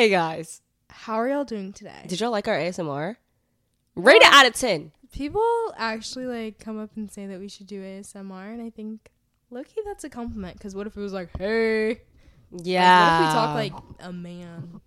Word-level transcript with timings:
Hey 0.00 0.08
guys, 0.08 0.62
How 0.88 1.16
are 1.16 1.28
y'all 1.28 1.44
doing 1.44 1.74
today? 1.74 2.06
did 2.06 2.20
y'all 2.20 2.30
like 2.30 2.48
our 2.48 2.56
ASMR? 2.56 3.16
Rate 3.94 4.22
it 4.22 4.32
out 4.32 4.46
of 4.46 4.54
ten. 4.54 4.92
People 5.12 5.74
actually 5.76 6.24
like 6.24 6.58
come 6.58 6.80
up 6.80 6.88
and 6.96 7.12
say 7.12 7.26
that 7.26 7.38
we 7.38 7.48
should 7.50 7.66
do 7.66 7.82
ASMR, 7.82 8.50
and 8.50 8.62
I 8.62 8.70
think, 8.70 9.10
Loki, 9.50 9.74
that's 9.84 10.02
a 10.02 10.08
compliment. 10.08 10.56
Because 10.56 10.74
what 10.74 10.86
if 10.86 10.96
it 10.96 11.00
was 11.00 11.12
like, 11.12 11.28
hey, 11.36 12.00
Yeah. 12.50 12.80
Like, 12.80 13.10
what 13.12 13.20
if 13.20 13.28
we 13.28 13.34
talk 13.34 13.54
like 13.54 14.08
a 14.08 14.10
man? 14.10 14.80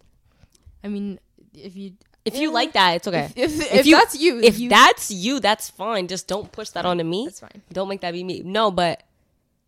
I 0.84 0.88
mean, 0.88 1.20
if 1.54 1.76
you 1.76 1.94
if 2.26 2.36
you 2.36 2.50
eh, 2.50 2.52
like 2.52 2.74
that, 2.74 2.94
it's 2.96 3.08
okay. 3.08 3.30
if, 3.36 3.56
if, 3.56 3.62
If 3.62 3.74
if 3.82 3.86
you- 3.86 3.96
that's 3.96 4.20
you, 4.20 4.40
if 4.40 4.58
you, 4.58 4.70
that's 4.70 5.12
you, 5.12 5.40
that's 5.40 5.70
fine. 5.70 6.08
Just 6.08 6.28
don't 6.28 6.52
push 6.52 6.70
that 6.70 6.88
onto 6.88 7.04
me. 7.04 7.26
that's 7.26 7.40
fine. 7.40 7.62
Don't 7.72 7.88
make 7.88 8.02
that 8.02 8.14
be 8.14 8.24
me. 8.24 8.42
No, 8.44 8.72
but 8.72 9.04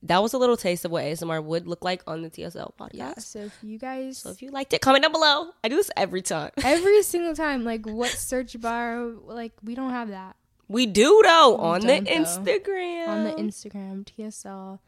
that 0.08 0.22
was 0.22 0.34
a 0.34 0.38
little 0.38 0.58
taste 0.58 0.86
of 0.86 0.92
what 0.92 1.04
ASMR 1.04 1.44
would 1.44 1.68
look 1.68 1.84
like 1.84 2.02
on 2.08 2.22
the 2.22 2.30
TSL 2.30 2.74
podcast. 2.80 2.90
Yeah. 2.94 3.14
So 3.18 3.40
if 3.40 3.58
you 3.64 3.78
guys, 3.80 4.20
So 4.20 4.30
if 4.30 4.42
you 4.42 4.52
liked 4.52 4.74
it, 4.74 4.82
comment 4.82 5.04
down 5.04 5.12
below. 5.12 5.50
I 5.64 5.70
do 5.70 5.76
this 5.76 5.92
every 5.98 6.22
time. 6.22 6.52
every 6.64 7.02
single 7.04 7.36
time, 7.36 7.64
like 7.64 7.86
what 7.86 8.10
search 8.12 8.60
bar, 8.60 9.06
like 9.26 9.54
we 9.64 9.76
don't 9.76 9.92
have 9.92 10.10
that 10.10 10.36
We 10.68 10.86
do 10.86 11.22
though 11.24 11.58
on 11.58 11.82
the 11.82 11.88
though. 12.02 12.12
Instagram. 12.12 13.08
on 13.08 13.24
the 13.26 13.32
Instagram 13.34 14.06
TSL, 14.06 14.80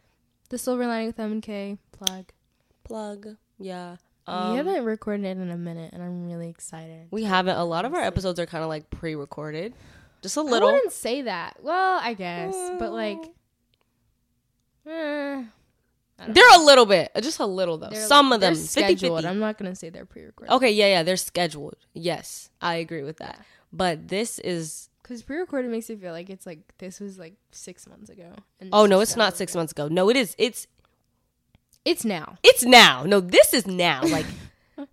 the 0.49 0.57
Silver 0.57 0.87
Lining 0.87 1.07
with 1.07 1.19
M 1.19 1.31
and 1.33 1.41
K 1.43 1.77
plug. 1.91 2.31
plug. 2.83 3.27
Yeah. 3.59 3.97
we 4.27 4.33
Um, 4.33 4.55
haven't 4.57 4.83
recorded 4.85 5.25
it 5.25 5.37
in 5.37 5.49
a 5.49 5.57
minute, 5.57 5.91
and 5.93 6.03
I'm 6.03 6.25
really 6.27 6.49
excited. 6.49 7.07
we 7.11 7.23
haven't. 7.23 7.57
A 7.57 7.63
lot 7.63 7.85
of 7.85 7.93
our 7.93 8.01
episodes 8.01 8.39
are 8.39 8.45
kind 8.45 8.63
of 8.63 8.69
like 8.69 8.89
pre-recorded, 8.89 9.73
just 10.21 10.37
a 10.37 10.41
little. 10.41 10.69
I 10.69 10.73
wouldn't 10.73 10.93
say 10.93 11.23
that. 11.23 11.57
Well, 11.61 11.99
I 12.03 12.13
guess, 12.13 12.53
but 12.79 12.91
like, 12.91 13.19
eh, 14.87 15.43
They're 16.27 16.55
a 16.55 16.63
little 16.63 16.85
bit, 16.85 17.11
just 17.21 17.39
a 17.39 17.45
little 17.45 17.77
though. 17.77 17.89
They're- 17.89 18.05
Some 18.07 18.31
of 18.33 18.41
them, 18.41 18.55
scheduled. 18.55 19.21
50. 19.21 19.27
I'm 19.27 19.39
not 19.39 19.57
gonna 19.57 19.75
say 19.75 19.89
they're 19.89 20.05
pre-recorded 20.05 20.51
Okay, 20.53 20.71
yeah, 20.71 20.87
yeah, 20.87 21.03
they're 21.03 21.17
scheduled. 21.17 21.75
Yes, 21.93 22.49
I 22.61 22.75
agree 22.75 23.03
with 23.03 23.17
that. 23.17 23.43
But 23.71 24.07
this 24.07 24.39
is. 24.39 24.89
because 25.03 25.21
pre-recorded 25.21 25.69
makes 25.69 25.89
it 25.89 25.99
feel 26.01 26.11
like 26.13 26.29
it's 26.29 26.45
like 26.45 26.59
this 26.79 26.99
was 26.99 27.17
like 27.19 27.35
six 27.51 27.87
months 27.87 28.09
ago. 28.09 28.33
Oh 28.73 28.85
no, 28.85 28.99
it's 29.01 29.15
not 29.15 29.37
six 29.37 29.55
months 29.55 29.71
ago. 29.73 29.87
No, 29.89 30.09
it 30.09 30.15
is. 30.17 30.35
It's 30.37 30.67
It's 31.85 32.03
now. 32.03 32.37
it's 32.43 32.63
now. 32.63 33.03
No, 33.03 33.19
this 33.19 33.53
is 33.53 33.67
now. 33.67 34.01
Like 34.07 34.25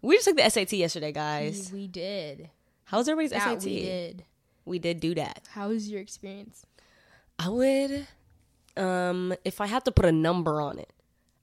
we 0.02 0.16
just 0.16 0.26
took 0.26 0.36
the 0.36 0.48
SAT 0.48 0.72
yesterday, 0.74 1.12
guys. 1.12 1.70
We 1.72 1.86
did. 1.88 2.50
How's 2.84 3.08
everybody's 3.08 3.30
That 3.32 3.62
SAT? 3.62 3.64
we 3.64 3.80
did. 3.82 4.24
We 4.66 4.78
did 4.78 5.00
do 5.00 5.14
that. 5.16 5.46
How 5.52 5.68
was 5.68 5.88
your 5.90 6.00
experience? 6.00 6.64
I 7.38 7.48
would, 7.48 8.06
um, 8.76 9.34
if 9.44 9.60
I 9.60 9.66
had 9.66 9.84
to 9.84 9.92
put 9.92 10.04
a 10.04 10.12
number 10.12 10.60
on 10.60 10.78
it, 10.78 10.92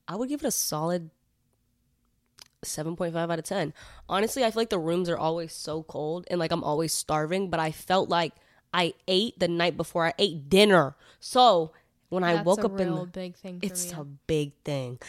I 0.08 0.16
would 0.16 0.30
give 0.30 0.44
it 0.44 0.48
a 0.48 0.52
solid 0.52 1.10
seven 2.64 2.96
point 2.96 3.14
five 3.14 3.30
out 3.32 3.40
of 3.40 3.46
ten. 3.46 3.74
Honestly, 4.08 4.44
I 4.44 4.52
feel 4.52 4.62
like 4.62 4.70
the 4.70 4.80
rooms 4.80 5.10
are 5.10 5.18
always 5.18 5.54
so 5.54 5.84
cold 5.84 6.26
and 6.30 6.40
like 6.40 6.52
I'm 6.52 6.64
always 6.64 6.94
starving, 6.94 7.50
but 7.50 7.60
I 7.60 7.72
felt 7.72 8.10
like 8.10 8.34
I 8.74 8.94
ate 9.08 9.40
the 9.40 9.48
night 9.48 9.78
before 9.78 10.06
I 10.06 10.14
ate 10.20 10.50
dinner. 10.50 10.96
So 11.20 11.72
when 12.10 12.24
I 12.24 12.42
woke 12.42 12.64
up 12.64 12.80
in 12.80 12.94
the, 12.94 13.06
big 13.06 13.36
thing 13.36 13.60
for 13.60 13.66
it's 13.66 13.92
me. 13.92 13.98
a 14.00 14.04
big 14.04 14.52
thing. 14.64 15.00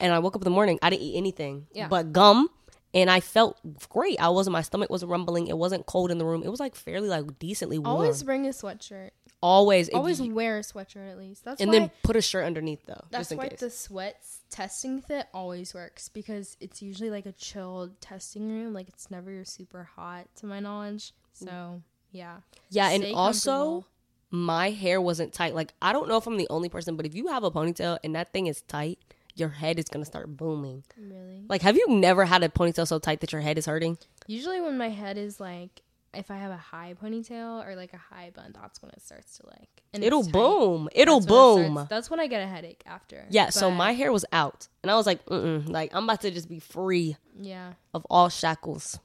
And 0.00 0.12
I 0.12 0.18
woke 0.18 0.34
up 0.36 0.42
in 0.42 0.44
the 0.44 0.50
morning, 0.50 0.78
I 0.82 0.90
didn't 0.90 1.02
eat 1.02 1.16
anything 1.16 1.66
Yeah. 1.72 1.88
but 1.88 2.12
gum. 2.12 2.48
And 2.94 3.10
I 3.10 3.18
felt 3.20 3.58
great. 3.88 4.20
I 4.20 4.28
wasn't. 4.28 4.52
My 4.52 4.62
stomach 4.62 4.88
wasn't 4.88 5.10
rumbling. 5.10 5.48
It 5.48 5.58
wasn't 5.58 5.84
cold 5.86 6.10
in 6.12 6.18
the 6.18 6.24
room. 6.24 6.42
It 6.44 6.48
was 6.50 6.60
like 6.60 6.76
fairly, 6.76 7.08
like 7.08 7.38
decently 7.40 7.78
warm. 7.78 7.96
Always 7.96 8.22
bring 8.22 8.46
a 8.46 8.50
sweatshirt. 8.50 9.10
always, 9.42 9.88
Always 9.90 10.20
you- 10.20 10.32
wear 10.32 10.58
a 10.58 10.60
sweatshirt 10.62 11.10
at 11.10 11.18
least. 11.18 11.44
That's 11.44 11.60
and 11.60 11.70
why. 11.72 11.78
then 11.80 11.90
put 12.04 12.14
a 12.16 12.22
shirt 12.22 12.44
underneath 12.46 12.86
though, 12.86 13.04
that's 13.10 13.22
just 13.22 13.32
in 13.32 13.38
why 13.38 13.48
case. 13.48 13.60
the 13.60 13.70
sweats 13.70 14.40
testing 14.48 15.00
fit 15.02 15.26
always 15.34 15.74
works 15.74 16.08
because 16.08 16.56
it's 16.60 16.80
usually 16.80 17.10
like 17.10 17.26
a 17.26 17.32
chilled 17.32 18.00
testing 18.00 18.48
room. 18.48 18.72
Like 18.72 18.88
it's 18.88 19.10
never 19.10 19.44
super 19.44 19.84
hot 19.96 20.28
to 20.36 20.46
my 20.46 20.60
knowledge. 20.60 21.12
So 21.32 21.82
yeah. 22.12 22.36
yeah, 22.70 22.90
and 22.90 23.04
also 23.14 23.84
my 24.30 24.70
hair 24.70 25.00
wasn't 25.00 25.32
tight. 25.32 25.54
Like 25.54 25.74
I 25.82 25.92
don't 25.92 26.08
know 26.08 26.16
if 26.16 26.26
I'm 26.28 26.36
the 26.36 26.46
only 26.48 26.68
person, 26.68 26.96
but 26.96 27.04
if 27.06 27.14
you 27.14 27.26
have 27.26 27.42
a 27.42 27.50
ponytail 27.50 27.98
and 28.04 28.14
that 28.14 28.32
thing 28.32 28.46
is 28.46 28.62
tight, 28.62 28.98
your 29.34 29.48
head 29.50 29.78
is 29.78 29.86
gonna 29.86 30.04
start 30.04 30.36
booming. 30.36 30.84
Really. 30.96 31.44
Like, 31.48 31.62
have 31.62 31.76
you 31.76 31.88
never 31.88 32.24
had 32.24 32.42
a 32.42 32.48
ponytail 32.48 32.86
so 32.86 32.98
tight 32.98 33.20
that 33.20 33.32
your 33.32 33.40
head 33.40 33.58
is 33.58 33.66
hurting? 33.66 33.98
Usually 34.26 34.60
when 34.60 34.78
my 34.78 34.88
head 34.90 35.18
is 35.18 35.40
like 35.40 35.82
if 36.14 36.30
I 36.30 36.36
have 36.36 36.52
a 36.52 36.56
high 36.56 36.94
ponytail 37.02 37.66
or 37.66 37.74
like 37.74 37.92
a 37.92 37.96
high 37.98 38.30
bun, 38.32 38.54
that's 38.54 38.80
when 38.80 38.90
it 38.92 39.02
starts 39.02 39.38
to 39.38 39.46
like 39.48 39.82
and 39.92 40.04
It'll 40.04 40.22
boom. 40.28 40.88
It'll 40.92 41.18
That's 41.20 41.30
when 41.30 41.64
boom. 41.66 41.72
starts- 41.74 41.90
that's 41.90 42.10
when 42.10 42.20
I 42.20 42.26
get 42.28 42.42
a 42.42 42.46
headache 42.46 42.82
after. 42.86 43.26
yeah. 43.30 43.50
So 43.50 43.70
my 43.70 43.92
hair 43.92 44.12
was 44.12 44.24
out, 44.32 44.68
and 44.82 44.90
I 44.90 44.94
was 44.94 45.06
like, 45.06 45.24
mm 45.26 45.68
like 45.68 45.90
I'm 45.94 46.04
about 46.04 46.20
to 46.22 46.30
just 46.30 46.48
be 46.48 46.60
free 46.60 47.16
yeah. 47.40 47.72
of 47.92 48.06
all 48.08 48.28
shackles. 48.28 48.98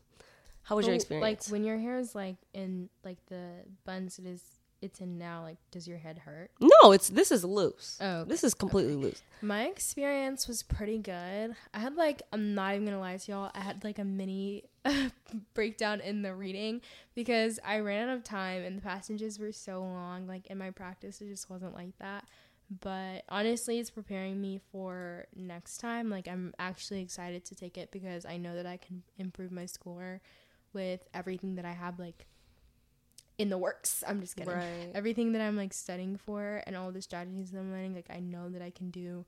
How 0.63 0.75
was 0.75 0.85
your 0.85 0.93
experience? 0.95 1.47
Like 1.47 1.51
when 1.51 1.63
your 1.63 1.79
hair 1.79 1.97
is 1.97 2.13
like 2.13 2.35
in 2.53 2.89
like 3.03 3.17
the 3.27 3.43
buns 3.85 4.19
it 4.19 4.27
is 4.27 4.43
it's 4.81 5.01
in 5.01 5.17
now, 5.17 5.43
like 5.43 5.57
does 5.71 5.87
your 5.87 5.97
head 5.97 6.19
hurt? 6.19 6.51
no, 6.59 6.91
it's 6.91 7.09
this 7.09 7.31
is 7.31 7.43
loose. 7.43 7.97
Oh, 8.01 8.23
This 8.23 8.43
is 8.43 8.53
completely 8.53 8.95
loose. 8.95 9.21
My 9.41 9.65
experience 9.65 10.47
was 10.47 10.63
pretty 10.63 10.97
good. 10.97 11.55
I 11.73 11.79
had 11.79 11.95
like 11.95 12.21
I'm 12.31 12.55
not 12.55 12.73
even 12.75 12.85
gonna 12.85 12.99
lie 12.99 13.17
to 13.17 13.31
y'all. 13.31 13.51
I 13.53 13.59
had 13.61 13.83
like 13.83 13.99
a 13.99 14.03
mini 14.05 14.63
breakdown 15.53 16.01
in 16.01 16.21
the 16.21 16.33
reading 16.33 16.81
because 17.15 17.59
I 17.65 17.79
ran 17.79 18.09
out 18.09 18.15
of 18.17 18.23
time 18.23 18.63
and 18.63 18.77
the 18.77 18.81
passages 18.81 19.39
were 19.39 19.51
so 19.51 19.81
long. 19.81 20.27
Like 20.27 20.47
in 20.47 20.57
my 20.57 20.71
practice, 20.71 21.21
it 21.21 21.29
just 21.29 21.49
wasn't 21.49 21.73
like 21.75 21.97
that. 21.99 22.25
But 22.81 23.23
honestly, 23.29 23.79
it's 23.79 23.89
preparing 23.89 24.39
me 24.39 24.61
for 24.71 25.25
next 25.35 25.79
time. 25.79 26.09
Like 26.09 26.27
I'm 26.27 26.53
actually 26.59 27.01
excited 27.01 27.43
to 27.45 27.55
take 27.55 27.77
it 27.77 27.91
because 27.91 28.25
I 28.25 28.37
know 28.37 28.55
that 28.55 28.65
I 28.67 28.77
can 28.77 29.03
improve 29.17 29.51
my 29.51 29.65
score 29.65 30.21
with 30.71 31.01
everything 31.15 31.55
that 31.55 31.65
I 31.65 31.71
have 31.71 31.97
like 31.97 32.27
in 33.39 33.49
the 33.49 33.57
works. 33.57 34.03
I'm 34.05 34.19
just 34.21 34.35
kidding 34.35 34.53
Right. 34.53 34.91
everything 34.93 35.31
that 35.31 35.41
I'm 35.41 35.55
like 35.57 35.73
studying 35.73 36.17
for 36.17 36.61
and 36.67 36.75
all 36.75 36.91
the 36.91 37.01
strategies 37.01 37.49
that 37.51 37.59
I'm 37.59 37.71
learning, 37.71 37.95
like 37.95 38.09
I 38.11 38.19
know 38.19 38.49
that 38.49 38.61
I 38.61 38.69
can 38.69 38.91
do 38.91 39.25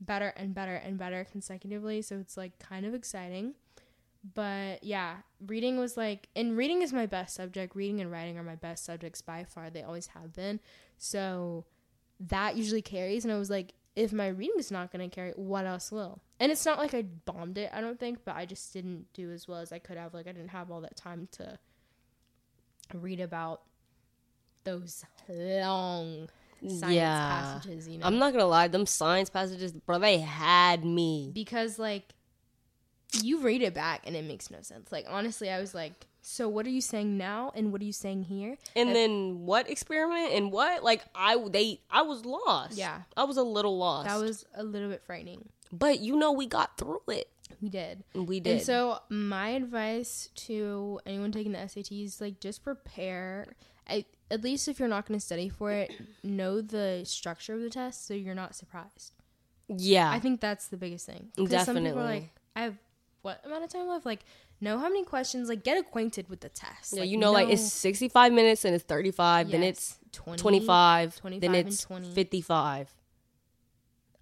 better 0.00 0.34
and 0.36 0.52
better 0.52 0.74
and 0.74 0.98
better 0.98 1.24
consecutively. 1.30 2.02
So 2.02 2.18
it's 2.18 2.36
like 2.36 2.58
kind 2.58 2.84
of 2.84 2.92
exciting. 2.92 3.54
But 4.34 4.84
yeah, 4.84 5.18
reading 5.46 5.78
was 5.78 5.96
like, 5.96 6.28
and 6.36 6.56
reading 6.56 6.82
is 6.82 6.92
my 6.92 7.06
best 7.06 7.34
subject. 7.36 7.74
Reading 7.74 8.00
and 8.00 8.10
writing 8.10 8.36
are 8.36 8.42
my 8.42 8.56
best 8.56 8.84
subjects 8.84 9.22
by 9.22 9.44
far. 9.44 9.70
They 9.70 9.82
always 9.82 10.08
have 10.08 10.32
been. 10.32 10.60
So 10.98 11.64
that 12.20 12.56
usually 12.56 12.82
carries. 12.82 13.24
And 13.24 13.32
I 13.32 13.38
was 13.38 13.50
like, 13.50 13.74
if 13.94 14.12
my 14.12 14.28
reading 14.28 14.56
is 14.58 14.70
not 14.70 14.90
going 14.92 15.08
to 15.08 15.14
carry, 15.14 15.32
what 15.32 15.66
else 15.66 15.92
will? 15.92 16.20
And 16.40 16.50
it's 16.50 16.64
not 16.64 16.78
like 16.78 16.94
I 16.94 17.02
bombed 17.02 17.58
it, 17.58 17.70
I 17.72 17.80
don't 17.80 18.00
think, 18.00 18.20
but 18.24 18.34
I 18.34 18.46
just 18.46 18.72
didn't 18.72 19.06
do 19.12 19.30
as 19.30 19.46
well 19.46 19.58
as 19.60 19.70
I 19.72 19.78
could 19.78 19.96
have. 19.96 20.14
Like, 20.14 20.26
I 20.26 20.32
didn't 20.32 20.48
have 20.50 20.70
all 20.70 20.80
that 20.80 20.96
time 20.96 21.28
to 21.32 21.58
read 22.94 23.20
about 23.20 23.62
those 24.64 25.04
long 25.28 26.28
science 26.66 26.94
Yeah. 26.94 27.28
passages, 27.28 27.88
you 27.88 27.98
know. 27.98 28.06
I'm 28.06 28.18
not 28.18 28.32
gonna 28.32 28.46
lie, 28.46 28.68
them 28.68 28.86
science 28.86 29.28
passages, 29.30 29.72
bro, 29.72 29.98
they 29.98 30.18
had 30.18 30.84
me. 30.84 31.30
because 31.34 31.78
like 31.78 32.14
you 33.20 33.40
read 33.40 33.60
it 33.60 33.74
back 33.74 34.02
and 34.06 34.16
it 34.16 34.24
makes 34.24 34.50
no 34.50 34.62
sense. 34.62 34.90
Like 34.90 35.04
honestly, 35.08 35.50
I 35.50 35.60
was 35.60 35.74
like, 35.74 35.92
so 36.22 36.48
what 36.48 36.64
are 36.66 36.70
you 36.70 36.80
saying 36.80 37.18
now 37.18 37.52
and 37.54 37.72
what 37.72 37.82
are 37.82 37.84
you 37.84 37.92
saying 37.92 38.22
here? 38.22 38.56
And 38.76 38.94
then 38.94 39.44
what 39.44 39.68
experiment 39.68 40.32
and 40.32 40.50
what? 40.52 40.82
Like 40.84 41.04
I 41.14 41.36
they 41.50 41.80
I 41.90 42.02
was 42.02 42.24
lost. 42.24 42.78
Yeah. 42.78 43.02
I 43.16 43.24
was 43.24 43.36
a 43.36 43.42
little 43.42 43.76
lost. 43.76 44.08
That 44.08 44.20
was 44.20 44.46
a 44.54 44.62
little 44.64 44.88
bit 44.88 45.02
frightening. 45.04 45.48
but 45.72 46.00
you 46.00 46.16
know 46.16 46.32
we 46.32 46.46
got 46.46 46.78
through 46.78 47.02
it. 47.08 47.28
We 47.60 47.68
did. 47.68 48.04
We 48.14 48.40
did. 48.40 48.52
And 48.58 48.62
so 48.62 48.98
my 49.08 49.50
advice 49.50 50.30
to 50.46 51.00
anyone 51.06 51.32
taking 51.32 51.52
the 51.52 51.58
SATs, 51.58 52.20
like 52.20 52.40
just 52.40 52.62
prepare. 52.64 53.54
I, 53.88 54.04
at 54.30 54.42
least 54.42 54.68
if 54.68 54.78
you're 54.78 54.88
not 54.88 55.06
going 55.06 55.18
to 55.18 55.24
study 55.24 55.48
for 55.48 55.72
it, 55.72 55.92
know 56.22 56.60
the 56.60 57.02
structure 57.04 57.54
of 57.54 57.60
the 57.60 57.70
test 57.70 58.06
so 58.06 58.14
you're 58.14 58.34
not 58.34 58.54
surprised. 58.54 59.12
yeah. 59.68 60.10
I 60.10 60.18
think 60.20 60.40
that's 60.40 60.68
the 60.68 60.76
biggest 60.76 61.06
thing. 61.06 61.28
'Cause 61.36 61.48
Some 61.50 61.76
people 61.76 61.88
are 61.88 61.92
Definitely. 61.92 62.02
like, 62.02 62.30
I 62.56 62.62
have 62.62 62.76
what 63.22 63.40
amount 63.44 63.64
of 63.64 63.70
time 63.70 63.88
left? 63.88 64.04
Like, 64.06 64.24
know 64.60 64.78
how 64.78 64.88
many 64.88 65.04
questions. 65.04 65.48
Like, 65.48 65.62
get 65.64 65.78
acquainted 65.78 66.28
with 66.28 66.40
the 66.40 66.48
test. 66.48 66.92
yeah, 66.92 67.00
Like, 67.00 67.10
you 67.10 67.16
know, 67.18 67.32
like 67.32 67.48
it's 67.48 67.72
65 67.72 68.32
minutes 68.32 68.64
and 68.64 68.74
it's 68.74 68.84
35, 68.84 69.50
then 69.50 69.62
it's 69.62 69.98
20, 70.12 70.38
25, 70.40 71.16
25 71.16 71.40
then 71.40 71.54
it's 71.66 71.80
20. 71.82 72.10
55. 72.14 72.94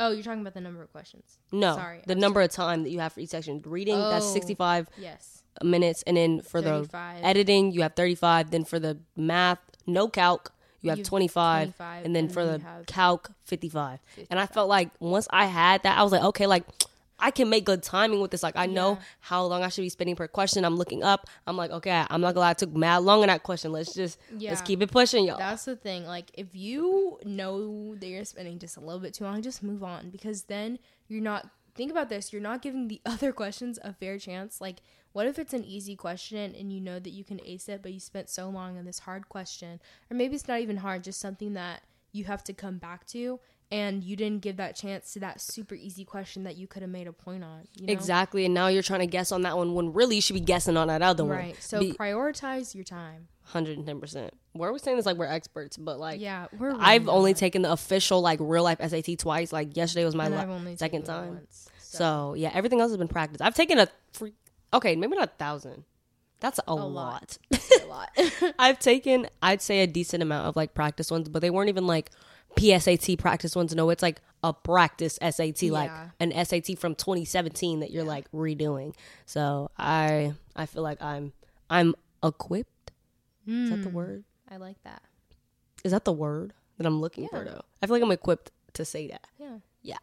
Oh, 0.00 0.10
you're 0.10 0.22
talking 0.24 0.40
about 0.40 0.54
the 0.54 0.60
number 0.60 0.82
of 0.82 0.90
questions. 0.90 1.38
No, 1.52 1.74
Sorry, 1.76 2.00
the 2.06 2.12
I 2.12 2.16
was 2.16 2.20
number 2.22 2.40
of 2.40 2.50
time 2.50 2.82
that 2.84 2.90
you 2.90 2.98
have 3.00 3.12
for 3.12 3.20
each 3.20 3.28
section. 3.30 3.62
Reading, 3.64 3.98
that's 3.98 4.24
Oh. 4.26 4.32
65 4.32 4.88
Yes. 4.98 5.42
minutes, 5.62 6.02
and 6.06 6.16
then 6.16 6.40
for 6.40 6.60
35. 6.62 7.20
the 7.20 7.26
editing, 7.26 7.70
you 7.72 7.82
have 7.82 7.94
35. 7.94 8.50
Then 8.50 8.64
for 8.64 8.78
the 8.78 8.98
math, 9.16 9.58
no 9.86 10.08
calc, 10.08 10.52
you 10.80 10.88
have 10.90 10.98
You 10.98 11.02
have 11.04 11.08
25, 11.08 11.62
25, 11.76 12.04
and 12.06 12.16
then 12.16 12.24
and 12.24 12.32
for 12.32 12.46
then 12.46 12.60
the 12.78 12.84
calc, 12.86 13.30
55. 13.44 14.00
And 14.30 14.40
I 14.40 14.46
felt 14.46 14.68
like 14.70 14.90
once 15.00 15.28
I 15.30 15.44
had 15.46 15.82
that, 15.82 15.98
I 15.98 16.02
was 16.02 16.12
like, 16.12 16.22
okay, 16.24 16.46
like 16.46 16.64
I 17.20 17.30
can 17.30 17.48
make 17.48 17.64
good 17.64 17.82
timing 17.82 18.20
with 18.20 18.30
this. 18.30 18.42
Like 18.42 18.56
I 18.56 18.66
know 18.66 18.92
Yeah. 18.92 19.02
how 19.20 19.44
long 19.44 19.62
I 19.62 19.68
should 19.68 19.82
be 19.82 19.88
spending 19.88 20.16
per 20.16 20.28
question. 20.28 20.64
I'm 20.64 20.76
looking 20.76 21.02
up. 21.02 21.26
I'm 21.46 21.56
like, 21.56 21.70
okay, 21.70 22.04
I'm 22.10 22.20
not 22.20 22.34
gonna 22.34 22.40
lie, 22.40 22.50
I 22.50 22.54
took 22.54 22.74
mad 22.74 22.98
long 22.98 23.22
on 23.22 23.28
that 23.28 23.42
question. 23.42 23.72
Let's 23.72 23.94
just 23.94 24.18
let's 24.50 24.60
keep 24.62 24.82
it 24.82 24.90
pushing, 24.90 25.24
y'all. 25.24 25.38
That's 25.38 25.64
the 25.64 25.76
thing. 25.76 26.04
Like, 26.06 26.30
if 26.34 26.54
you 26.54 27.18
know 27.24 27.94
that 27.96 28.06
you're 28.06 28.24
spending 28.24 28.58
just 28.58 28.76
a 28.76 28.80
little 28.80 29.00
bit 29.00 29.14
too 29.14 29.24
long, 29.24 29.40
just 29.42 29.62
move 29.62 29.82
on 29.84 30.10
because 30.10 30.42
then 30.44 30.78
you're 31.08 31.22
not 31.22 31.48
think 31.74 31.90
about 31.90 32.08
this. 32.08 32.32
You're 32.32 32.42
not 32.42 32.62
giving 32.62 32.88
the 32.88 33.00
other 33.06 33.32
questions 33.32 33.78
a 33.82 33.92
fair 33.92 34.18
chance. 34.18 34.60
Like, 34.60 34.78
what 35.12 35.26
if 35.26 35.38
it's 35.38 35.54
an 35.54 35.64
easy 35.64 35.96
question 35.96 36.54
and 36.54 36.72
you 36.72 36.80
know 36.80 36.98
that 36.98 37.10
you 37.10 37.24
can 37.24 37.40
ace 37.44 37.68
it, 37.68 37.82
but 37.82 37.92
you 37.92 38.00
spent 38.00 38.28
so 38.28 38.48
long 38.48 38.76
on 38.78 38.84
this 38.84 39.00
hard 39.00 39.28
question? 39.28 39.80
Or 40.10 40.16
maybe 40.16 40.34
it's 40.34 40.48
not 40.48 40.60
even 40.60 40.78
hard, 40.78 41.04
just 41.04 41.20
something 41.20 41.54
that 41.54 41.82
you 42.12 42.24
have 42.24 42.42
to 42.44 42.52
come 42.52 42.78
back 42.78 43.06
to 43.06 43.38
and 43.72 44.02
you 44.02 44.16
didn't 44.16 44.42
give 44.42 44.56
that 44.56 44.74
chance 44.76 45.12
to 45.12 45.20
that 45.20 45.40
super 45.40 45.74
easy 45.74 46.04
question 46.04 46.42
that 46.44 46.56
you 46.56 46.66
could 46.66 46.82
have 46.82 46.90
made 46.90 47.06
a 47.06 47.12
point 47.12 47.44
on. 47.44 47.62
You 47.74 47.86
know? 47.86 47.92
Exactly. 47.92 48.44
And 48.44 48.52
now 48.54 48.66
you're 48.66 48.82
trying 48.82 49.00
to 49.00 49.06
guess 49.06 49.30
on 49.32 49.42
that 49.42 49.56
one 49.56 49.74
when 49.74 49.92
really 49.92 50.16
you 50.16 50.20
should 50.22 50.34
be 50.34 50.40
guessing 50.40 50.76
on 50.76 50.88
that 50.88 51.02
other 51.02 51.24
one. 51.24 51.36
Right. 51.36 51.62
So 51.62 51.78
Be- 51.80 51.92
prioritize 51.92 52.74
your 52.74 52.84
time. 52.84 53.28
110%. 53.52 54.30
Where 54.52 54.72
we're 54.72 54.78
saying 54.78 54.98
is 54.98 55.06
like 55.06 55.16
we're 55.16 55.26
experts, 55.26 55.76
but 55.76 55.98
like 55.98 56.20
Yeah, 56.20 56.46
we're. 56.58 56.68
really 56.70 56.80
I've 56.80 57.08
only 57.08 57.34
taken 57.34 57.62
the 57.62 57.72
official 57.72 58.20
like 58.20 58.38
real 58.42 58.64
life 58.64 58.78
SAT 58.80 59.18
twice. 59.18 59.52
Like 59.52 59.76
yesterday 59.76 60.04
was 60.04 60.14
my 60.14 60.26
And 60.26 60.34
la- 60.66 60.74
second 60.76 61.04
time. 61.04 61.34
once, 61.34 61.68
So. 61.78 62.34
yeah, 62.34 62.50
everything 62.54 62.80
else 62.80 62.90
has 62.90 62.96
been 62.98 63.08
practice. 63.08 63.40
I've 63.40 63.54
taken 63.54 63.78
a 63.78 63.88
free 64.12 64.32
okay, 64.72 64.94
maybe 64.96 65.14
not 65.16 65.28
a 65.28 65.32
thousand. 65.38 65.84
That's 66.40 66.58
a, 66.66 66.74
lot. 66.74 67.36
lot. 67.52 67.60
a 67.82 67.86
lot. 67.86 68.54
I've 68.58 68.78
taken 68.78 69.28
I'd 69.42 69.60
say 69.60 69.80
a 69.82 69.86
decent 69.86 70.22
amount 70.22 70.46
of 70.46 70.56
like 70.56 70.72
practice 70.74 71.10
ones, 71.10 71.28
but 71.28 71.40
they 71.42 71.50
weren't 71.50 71.68
even 71.68 71.86
like 71.86 72.10
PSAT 72.56 73.18
practice 73.18 73.54
ones. 73.56 73.74
No, 73.74 73.90
it's 73.90 74.02
like 74.02 74.20
a 74.42 74.52
practice 74.52 75.18
SAT, 75.22 75.62
like 75.70 75.90
an 76.18 76.32
SAT 76.44 76.78
from 76.78 76.94
2017 76.94 77.80
that 77.80 77.90
you're 77.90 78.04
like 78.04 78.30
redoing. 78.32 78.94
So 79.26 79.70
I 79.78 80.34
I 80.56 80.66
feel 80.66 80.82
like 80.82 81.00
I'm 81.02 81.32
I'm 81.68 81.94
equipped. 82.22 82.92
Is 83.46 83.70
that 83.70 83.82
the 83.82 83.88
word? 83.88 84.24
I 84.50 84.56
like 84.58 84.82
that. 84.84 85.02
Is 85.84 85.92
that 85.92 86.04
the 86.04 86.12
word 86.12 86.52
that 86.78 86.86
I'm 86.86 87.00
looking 87.00 87.28
for 87.28 87.44
though? 87.44 87.62
I 87.82 87.86
feel 87.86 87.96
like 87.96 88.02
I'm 88.02 88.12
equipped 88.12 88.50
to 88.74 88.84
say 88.84 89.08
that. 89.08 89.26
Yeah. 89.38 89.56
Yeah. 89.82 89.96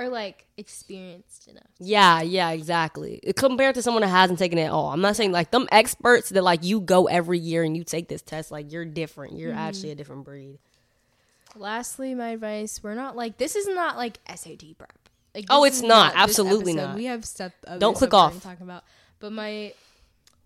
Or 0.00 0.08
like 0.08 0.46
experienced 0.56 1.48
enough. 1.48 1.64
Yeah, 1.80 2.22
yeah, 2.22 2.50
exactly. 2.50 3.20
Compared 3.34 3.74
to 3.74 3.82
someone 3.82 4.02
that 4.02 4.08
hasn't 4.08 4.38
taken 4.38 4.56
it 4.56 4.64
at 4.66 4.70
all. 4.70 4.90
I'm 4.92 5.00
not 5.00 5.16
saying 5.16 5.32
like 5.32 5.50
them 5.50 5.66
experts 5.72 6.28
that 6.30 6.44
like 6.44 6.62
you 6.62 6.80
go 6.80 7.06
every 7.08 7.38
year 7.40 7.64
and 7.64 7.76
you 7.76 7.82
take 7.82 8.08
this 8.08 8.22
test, 8.22 8.52
like 8.52 8.70
you're 8.70 8.84
different. 8.84 9.36
You're 9.36 9.50
Mm-hmm. 9.50 9.58
actually 9.58 9.90
a 9.90 9.94
different 9.96 10.24
breed. 10.24 10.60
Lastly, 11.56 12.14
my 12.14 12.30
advice: 12.30 12.82
we're 12.82 12.94
not 12.94 13.16
like 13.16 13.38
this 13.38 13.56
is 13.56 13.66
not 13.66 13.96
like 13.96 14.18
SAT 14.34 14.76
prep. 14.78 15.08
Like, 15.34 15.46
Oh, 15.50 15.64
it's 15.64 15.82
not. 15.82 16.12
Absolutely 16.16 16.74
not. 16.74 16.96
We 16.96 17.04
have 17.04 17.24
stuff. 17.24 17.52
Don't 17.78 17.94
click 17.96 18.14
off. 18.14 18.32
gonna 18.32 18.56
Talk 18.56 18.60
about, 18.60 18.84
but 19.20 19.32
my 19.32 19.72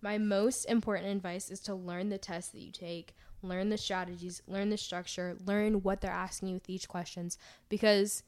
my 0.01 0.17
most 0.17 0.65
important 0.65 1.07
advice 1.07 1.49
is 1.49 1.61
to 1.61 1.73
learn 1.73 2.09
the 2.09 2.17
test 2.17 2.51
that 2.51 2.59
you 2.59 2.71
take, 2.71 3.15
learn 3.41 3.69
the 3.69 3.77
strategies, 3.77 4.41
learn 4.47 4.69
the 4.69 4.77
structure, 4.77 5.37
learn 5.45 5.81
what 5.81 6.01
they're 6.01 6.11
asking 6.11 6.49
you 6.49 6.53
with 6.55 6.69
each 6.69 6.87
questions 6.89 7.37
because 7.69 8.23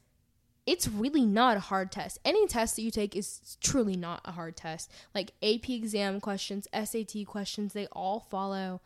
it's 0.64 0.88
really 0.88 1.24
not 1.24 1.56
a 1.56 1.60
hard 1.60 1.92
test. 1.92 2.18
Any 2.24 2.46
test 2.46 2.76
that 2.76 2.82
you 2.82 2.90
take 2.90 3.14
is 3.14 3.56
truly 3.60 3.96
not 3.96 4.20
a 4.24 4.32
hard 4.32 4.56
test. 4.56 4.90
Like 5.14 5.32
AP 5.42 5.68
exam 5.70 6.20
questions, 6.20 6.66
SAT 6.72 7.26
questions, 7.26 7.72
they 7.72 7.86
all 7.92 8.20
follow 8.20 8.80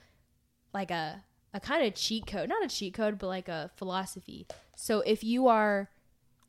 like 0.75 0.91
a 0.91 1.25
a 1.53 1.61
kind 1.61 1.87
of 1.87 1.95
cheat 1.95 2.27
code, 2.27 2.49
not 2.49 2.65
a 2.65 2.69
cheat 2.69 2.95
code, 2.95 3.19
but 3.19 3.27
like 3.27 3.49
a 3.49 3.71
philosophy. 3.77 4.47
So 4.77 5.01
if 5.01 5.23
you 5.25 5.49
are 5.49 5.91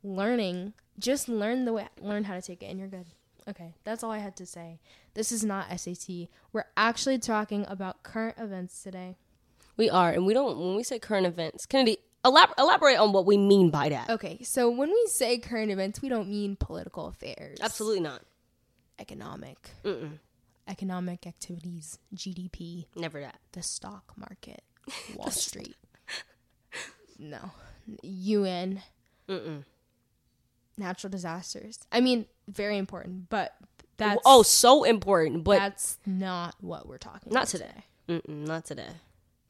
learning, 0.02 0.72
just 0.98 1.28
learn 1.28 1.64
the 1.64 1.72
way 1.72 1.88
learn 2.00 2.24
how 2.24 2.34
to 2.34 2.42
take 2.42 2.62
it 2.62 2.66
and 2.66 2.78
you're 2.78 2.88
good. 2.88 3.06
Okay, 3.48 3.74
that's 3.84 4.04
all 4.04 4.10
I 4.12 4.18
had 4.18 4.36
to 4.36 4.46
say. 4.46 4.78
This 5.14 5.32
is 5.32 5.44
not 5.44 5.66
SAT. 5.78 6.28
We're 6.52 6.66
actually 6.76 7.18
talking 7.18 7.66
about 7.68 8.02
current 8.04 8.36
events 8.38 8.82
today. 8.82 9.16
We 9.76 9.90
are, 9.90 10.10
and 10.10 10.24
we 10.26 10.34
don't. 10.34 10.58
When 10.58 10.76
we 10.76 10.82
say 10.84 10.98
current 10.98 11.26
events, 11.26 11.66
Kennedy, 11.66 11.98
elab- 12.24 12.52
elaborate 12.58 12.98
on 12.98 13.12
what 13.12 13.26
we 13.26 13.36
mean 13.36 13.70
by 13.70 13.88
that. 13.88 14.10
Okay, 14.10 14.38
so 14.42 14.70
when 14.70 14.90
we 14.90 15.06
say 15.08 15.38
current 15.38 15.72
events, 15.72 16.00
we 16.00 16.08
don't 16.08 16.28
mean 16.28 16.54
political 16.56 17.06
affairs. 17.08 17.58
Absolutely 17.60 18.00
not. 18.00 18.22
Economic. 18.98 19.70
Mm-mm. 19.84 20.18
Economic 20.68 21.26
activities, 21.26 21.98
GDP, 22.14 22.86
Never 22.94 23.20
that. 23.20 23.40
the 23.52 23.62
stock 23.62 24.12
market, 24.16 24.62
Wall 25.16 25.30
Street. 25.30 25.76
No. 27.18 27.50
UN, 28.02 28.82
Mm-mm. 29.28 29.64
natural 30.76 31.10
disasters. 31.10 31.78
I 31.90 32.00
mean, 32.00 32.26
very 32.48 32.78
important, 32.78 33.28
but 33.28 33.54
that's 33.96 34.20
oh, 34.24 34.42
so 34.42 34.84
important, 34.84 35.44
but 35.44 35.58
that's 35.58 35.98
not 36.06 36.54
what 36.60 36.86
we're 36.88 36.98
talking 36.98 37.32
Not 37.32 37.48
today. 37.48 37.84
mm-mm, 38.08 38.28
not 38.28 38.64
today. 38.64 38.88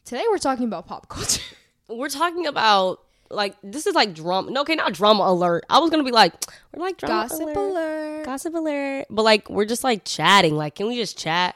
Today 0.05 0.25
we're 0.31 0.39
talking 0.39 0.65
about 0.67 0.87
pop 0.87 1.09
culture. 1.09 1.43
We're 1.89 2.09
talking 2.09 2.47
about 2.47 3.01
like 3.29 3.55
this 3.63 3.87
is 3.87 3.95
like 3.95 4.15
drama. 4.15 4.51
No, 4.51 4.63
okay, 4.63 4.77
not 4.77 4.95
drama 4.95 5.25
alert. 5.25 5.65
I 5.69 5.79
was 5.79 5.91
gonna 5.91 6.05
be 6.05 6.11
like, 6.13 6.33
we're 6.75 6.83
like 6.83 6.97
drama 6.97 7.29
Gossip 7.29 7.43
alert. 7.43 7.57
alert. 7.57 8.25
Gossip 8.25 8.55
alert. 8.55 9.07
But 9.11 9.23
like, 9.25 9.51
we're 9.51 9.67
just 9.67 9.85
like 9.85 10.05
chatting. 10.05 10.55
Like, 10.57 10.77
can 10.77 10.87
we 10.87 10.97
just 10.97 11.19
chat? 11.19 11.55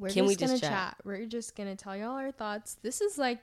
We're 0.00 0.08
Can 0.08 0.24
just 0.26 0.28
we 0.28 0.34
gonna 0.46 0.52
just 0.58 0.62
chat? 0.62 0.72
chat? 0.72 0.96
We're 1.04 1.26
just 1.26 1.54
gonna 1.54 1.76
tell 1.76 1.94
y'all 1.96 2.16
our 2.16 2.32
thoughts. 2.32 2.76
This 2.82 3.00
is 3.02 3.18
like 3.18 3.38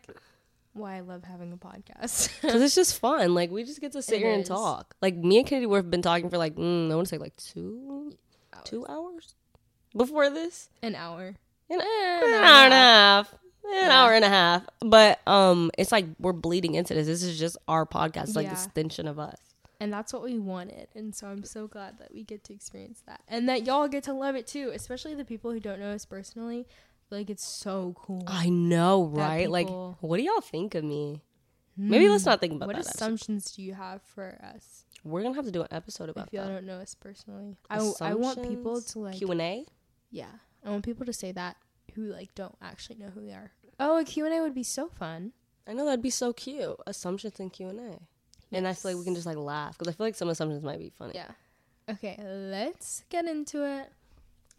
why 0.74 0.98
I 0.98 1.00
love 1.02 1.24
having 1.24 1.54
a 1.54 1.58
podcast. 1.58 2.30
Because 2.42 2.62
it's 2.62 2.76
just 2.76 3.00
fun. 3.00 3.34
Like, 3.36 3.52
we 3.52 3.64
just 3.64 3.80
get 3.80 3.92
to 3.94 4.02
sit 4.02 4.16
It 4.16 4.20
here 4.26 4.34
and 4.34 4.46
talk. 4.46 4.96
Like, 5.02 5.16
me 5.16 5.38
and 5.38 5.46
Kennedy 5.48 5.68
we've 5.68 5.90
been 5.90 6.02
talking 6.02 6.30
for 6.30 6.38
like, 6.38 6.56
mm, 6.56 6.92
I 6.92 6.96
want 6.96 7.08
to 7.08 7.10
say 7.16 7.18
like 7.20 7.36
two, 7.38 8.14
two 8.64 8.86
hours 8.88 9.36
before 9.96 10.30
this. 10.32 10.70
An 10.82 10.96
hour. 10.96 11.36
An, 11.70 11.80
an 11.80 11.82
an 11.82 12.34
hour 12.44 12.64
and 12.66 12.74
a 12.74 12.78
half. 12.78 13.34
An 13.34 13.40
Yeah. 13.74 13.90
hour 13.92 14.14
and 14.14 14.26
a 14.26 14.30
half. 14.30 14.64
But 14.80 15.20
um, 15.28 15.70
it's 15.78 15.92
like 15.92 16.06
we're 16.20 16.34
bleeding 16.34 16.76
into 16.76 16.94
this. 16.94 17.06
This 17.08 17.22
is 17.24 17.38
just 17.38 17.58
our 17.68 17.86
podcast, 17.86 18.36
like 18.36 18.46
Yeah. 18.46 18.54
extension 18.54 19.08
of 19.08 19.20
us. 19.20 19.38
And 19.80 19.94
that's 19.94 20.12
what 20.12 20.24
we 20.24 20.40
wanted. 20.40 20.88
And 20.96 21.14
so 21.16 21.28
I'm 21.28 21.44
so 21.44 21.68
glad 21.68 22.00
that 22.00 22.14
we 22.14 22.24
get 22.24 22.44
to 22.46 22.54
experience 22.54 23.04
that. 23.06 23.22
And 23.28 23.48
that 23.48 23.66
y'all 23.66 23.88
get 23.88 24.04
to 24.06 24.14
love 24.14 24.36
it 24.36 24.48
too, 24.48 24.72
especially 24.74 25.14
the 25.14 25.26
people 25.26 25.52
who 25.52 25.60
don't 25.60 25.80
know 25.80 25.92
us 25.92 26.06
personally. 26.06 26.66
Like 27.10 27.30
it's 27.30 27.46
so 27.46 27.96
cool. 27.98 28.24
I 28.28 28.50
know, 28.50 29.06
right? 29.06 29.50
Like, 29.50 29.70
what 29.70 30.18
do 30.18 30.24
y'all 30.24 30.42
think 30.42 30.76
of 30.76 30.84
me? 30.84 31.22
Maybe 31.78 32.10
let's 32.10 32.26
not 32.26 32.42
think 32.42 32.54
about 32.54 32.66
hmm. 32.66 32.70
what 32.70 32.76
that. 32.78 32.90
episode. 32.90 32.96
assumptions 32.96 33.52
do 33.52 33.62
you 33.62 33.76
have 33.76 34.02
for 34.02 34.40
us 34.42 34.86
We're 35.04 35.22
gonna 35.22 35.36
have 35.36 35.46
to 35.46 35.52
do 35.52 35.62
an 35.62 35.68
episode 35.70 36.10
about 36.10 36.26
that. 36.26 36.28
if 36.28 36.34
y'all 36.34 36.48
that. 36.48 36.54
don't 36.54 36.66
know 36.66 36.80
us 36.80 36.96
personally? 36.96 37.56
I, 37.70 37.92
I 38.02 38.16
want 38.16 38.42
people 38.50 38.82
to 38.82 39.00
like 39.00 39.16
Q 39.16 39.32
and 39.32 39.42
A. 39.42 39.66
Yeah, 40.10 40.32
I 40.66 40.72
want 40.72 40.84
people 40.84 41.06
to 41.06 41.14
say 41.14 41.32
that 41.34 41.56
who 41.94 42.04
like 42.12 42.34
don't 42.36 42.56
actually 42.62 42.98
know 42.98 43.10
who 43.14 43.22
we 43.22 43.32
are. 43.32 43.52
Oh, 43.80 43.98
a 43.98 44.04
Q&A 44.04 44.42
would 44.42 44.56
be 44.56 44.64
so 44.64 44.88
fun. 44.88 45.34
I 45.68 45.74
know 45.74 45.86
that'd 45.86 46.02
be 46.02 46.10
so 46.10 46.34
cute. 46.34 46.76
Assumptions 46.88 47.40
and 47.40 47.52
Q 47.52 47.70
and 47.70 47.80
A. 47.80 48.00
And 48.52 48.68
I 48.68 48.74
feel 48.74 48.92
like 48.92 49.00
we 49.00 49.04
can 49.06 49.16
just 49.16 49.26
like 49.28 49.38
laugh 49.38 49.78
because 49.78 49.94
I 49.94 49.96
feel 49.96 50.08
like 50.08 50.16
some 50.16 50.30
assumptions 50.30 50.64
might 50.64 50.80
be 50.80 50.90
funny. 50.98 51.14
Yeah. 51.16 51.32
Okay, 51.90 52.18
let's 52.24 53.04
get 53.10 53.26
into 53.26 53.64
it. 53.66 53.90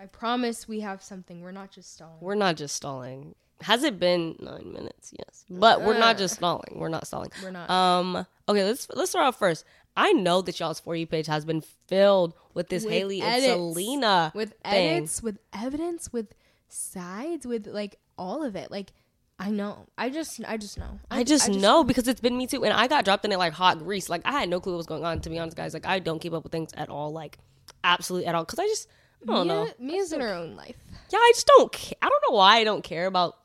I 0.01 0.07
promise 0.07 0.69
we 0.69 0.81
have 0.81 1.03
something. 1.03 1.41
We're 1.41 1.53
not 1.53 1.71
just 1.73 1.93
stalling. 1.95 2.19
We're 2.21 2.35
not 2.35 2.57
just 2.57 2.75
stalling. 2.77 3.35
Has 3.63 3.83
it 3.83 3.99
been 3.99 4.37
nine 4.41 4.73
minutes? 4.73 5.13
Yes, 5.19 5.45
but 5.51 5.83
we're 5.83 5.99
not 5.99 6.17
Uh. 6.17 6.19
just 6.21 6.35
stalling. 6.37 6.75
We're 6.79 6.89
not 6.89 7.07
stalling. 7.07 7.31
We're 7.43 7.51
not. 7.51 7.69
Um. 7.69 8.27
Okay. 8.49 8.65
Let's 8.65 8.89
let's 8.95 9.11
start 9.11 9.27
off 9.27 9.39
first. 9.39 9.65
I 9.97 10.13
know 10.13 10.43
that 10.43 10.61
y'all's 10.61 10.79
for 10.79 10.95
you 10.95 11.07
page 11.09 11.27
has 11.27 11.45
been 11.45 11.61
filled 11.89 12.35
with 12.55 12.69
this 12.69 12.85
With 12.85 12.93
Hailey 12.93 13.21
edits. 13.21 13.47
and 13.47 13.73
Selena 13.75 14.33
with 14.35 14.51
thing. 14.65 14.99
edits, 14.99 15.23
with 15.23 15.39
evidence, 15.53 16.13
with 16.13 16.35
sides, 16.69 17.47
with 17.47 17.67
like 17.67 17.99
all 18.17 18.45
of 18.45 18.55
it. 18.55 18.71
Like 18.71 18.93
I 19.41 19.51
know. 19.51 19.87
I 19.97 20.11
just 20.11 20.41
I 20.47 20.57
just 20.57 20.79
know. 20.79 20.99
I 21.11 21.23
just, 21.23 21.49
know 21.49 21.85
because 21.85 22.09
it's 22.09 22.21
been 22.21 22.37
me 22.37 22.49
too, 22.49 22.65
and 22.65 22.73
I 22.73 22.89
got 22.89 23.05
dropped 23.05 23.25
in 23.25 23.31
it 23.31 23.39
like 23.39 23.53
hot 23.53 23.79
grease. 23.79 24.09
Like 24.09 24.23
I 24.25 24.33
had 24.33 24.49
no 24.49 24.59
clue 24.59 24.73
what 24.73 24.79
was 24.79 24.87
going 24.87 25.05
on. 25.05 25.21
To 25.21 25.31
be 25.31 25.39
honest, 25.39 25.57
guys, 25.57 25.75
like 25.75 25.87
I 25.87 26.01
don't 26.01 26.19
keep 26.19 26.33
up 26.33 26.43
with 26.43 26.51
things 26.51 26.71
at 26.75 26.89
all, 26.89 27.13
like 27.13 27.39
absolutely 27.85 28.27
at 28.27 28.35
all, 28.35 28.45
because 28.45 28.59
I 28.59 28.67
just 28.67 28.89
I 29.23 29.27
don't 29.33 29.47
know. 29.47 29.65
Mia, 29.65 29.75
Mia's 29.79 30.13
in 30.13 30.21
her 30.21 30.35
own 30.35 30.57
life. 30.57 30.77
Yeah, 31.11 31.19
I 31.19 31.33
just 31.35 31.47
don't. 31.47 31.73
Ca- 31.73 31.97
I 32.03 32.09
don't 32.09 32.23
know 32.29 32.37
why 32.37 32.57
I 32.59 32.65
don't 32.65 32.83
care 32.83 33.07
about. 33.07 33.37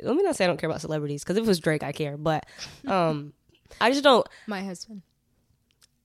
Let 0.00 0.14
me 0.14 0.22
not 0.22 0.36
say 0.36 0.44
I 0.44 0.46
don't 0.46 0.56
care 0.56 0.70
about 0.70 0.80
celebrities, 0.80 1.24
because 1.24 1.36
if 1.36 1.44
it 1.44 1.48
was 1.48 1.58
Drake, 1.58 1.82
I 1.82 1.90
care. 1.92 2.16
But 2.16 2.46
um, 2.86 3.32
I 3.80 3.90
just 3.90 4.04
don't. 4.04 4.26
My 4.46 4.62
husband. 4.62 5.02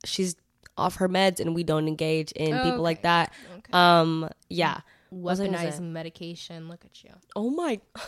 She's 0.05 0.35
off 0.77 0.95
her 0.95 1.07
meds, 1.09 1.39
and 1.39 1.55
we 1.55 1.63
don't 1.63 1.87
engage 1.87 2.31
in 2.31 2.57
people 2.63 2.81
like 2.81 3.03
that. 3.03 3.31
Okay. 3.57 3.71
Um, 3.73 4.29
yeah. 4.49 4.79
was 5.11 5.39
I 5.39 5.45
gonna 5.45 5.57
say? 5.59 5.67
Weaponizing 5.67 5.91
medication. 5.91 6.67
Look 6.67 6.83
at 6.83 7.03
you. 7.03 7.11
Oh 7.35 7.49
my. 7.49 7.79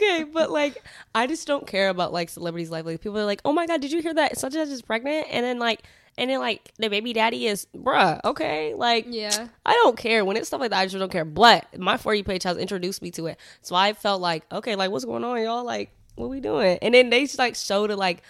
okay, 0.00 0.24
but 0.24 0.50
like, 0.50 0.82
I 1.14 1.26
just 1.26 1.46
don't 1.46 1.66
care 1.66 1.88
about 1.88 2.12
like 2.12 2.28
celebrities' 2.28 2.70
life. 2.70 2.84
Like, 2.84 3.00
people 3.00 3.18
are 3.18 3.24
like, 3.24 3.40
"Oh 3.44 3.52
my 3.52 3.66
god, 3.66 3.80
did 3.80 3.92
you 3.92 4.00
hear 4.02 4.14
that 4.14 4.38
such 4.38 4.54
and 4.54 4.66
such 4.68 4.72
is 4.74 4.82
pregnant?" 4.82 5.26
And 5.30 5.44
then 5.44 5.58
like, 5.58 5.82
and 6.18 6.30
then 6.30 6.38
like, 6.40 6.72
the 6.78 6.88
baby 6.88 7.12
daddy 7.12 7.46
is, 7.46 7.66
bruh. 7.76 8.20
Okay, 8.24 8.74
like, 8.74 9.06
Yeah. 9.08 9.48
I 9.64 9.72
don't 9.74 9.96
care 9.96 10.24
when 10.24 10.36
it's 10.36 10.48
stuff 10.48 10.60
like 10.60 10.70
that. 10.70 10.80
I 10.80 10.86
just 10.86 10.98
don't 10.98 11.12
care. 11.12 11.24
But 11.24 11.78
my 11.78 11.96
for 11.96 12.14
you 12.14 12.24
page 12.24 12.42
has 12.44 12.56
introduced 12.56 13.02
me 13.02 13.10
to 13.12 13.26
it, 13.26 13.38
so 13.62 13.74
I 13.74 13.92
felt 13.92 14.20
like, 14.20 14.44
okay, 14.52 14.74
like, 14.76 14.90
what's 14.90 15.04
going 15.04 15.24
on, 15.24 15.40
y'all? 15.42 15.64
Like, 15.64 15.90
what 16.16 16.28
we 16.30 16.40
doing? 16.40 16.78
And 16.82 16.94
then 16.94 17.10
they 17.10 17.22
just 17.24 17.38
like 17.38 17.54
showed 17.56 17.90
it, 17.90 17.96
like, 17.96 18.22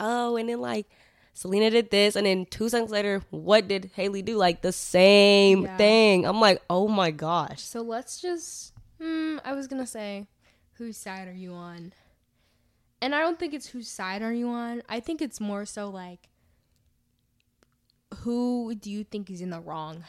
oh, 0.00 0.36
and 0.36 0.48
then 0.48 0.60
like. 0.60 0.86
Selena 1.34 1.70
did 1.70 1.90
this, 1.90 2.14
and 2.14 2.26
then 2.26 2.44
two 2.44 2.68
seconds 2.68 2.90
later, 2.90 3.22
what 3.30 3.66
did 3.66 3.90
Hailey 3.94 4.20
do? 4.20 4.36
Like 4.36 4.60
the 4.60 4.70
same 4.70 5.62
Yeah. 5.62 5.76
thing. 5.78 6.26
I'm 6.26 6.42
like, 6.42 6.60
oh 6.68 6.88
my 6.88 7.10
gosh. 7.10 7.62
So 7.62 7.80
let's 7.80 8.20
just. 8.20 8.74
Hmm, 9.00 9.38
I 9.42 9.54
was 9.54 9.66
gonna 9.66 9.86
say, 9.86 10.26
whose 10.74 10.96
side 10.96 11.28
are 11.28 11.32
you 11.32 11.52
on? 11.52 11.92
And 13.00 13.14
I 13.14 13.20
don't 13.20 13.38
think 13.38 13.52
it's 13.54 13.68
whose 13.68 13.88
side 13.88 14.22
are 14.22 14.32
you 14.32 14.48
on. 14.48 14.82
I 14.88 15.00
think 15.00 15.20
it's 15.20 15.40
more 15.40 15.64
so 15.64 15.88
like, 15.90 16.28
who 18.18 18.74
do 18.74 18.90
you 18.90 19.04
think 19.04 19.30
is 19.30 19.40
in 19.40 19.50
the 19.50 19.60
wrong? 19.60 20.04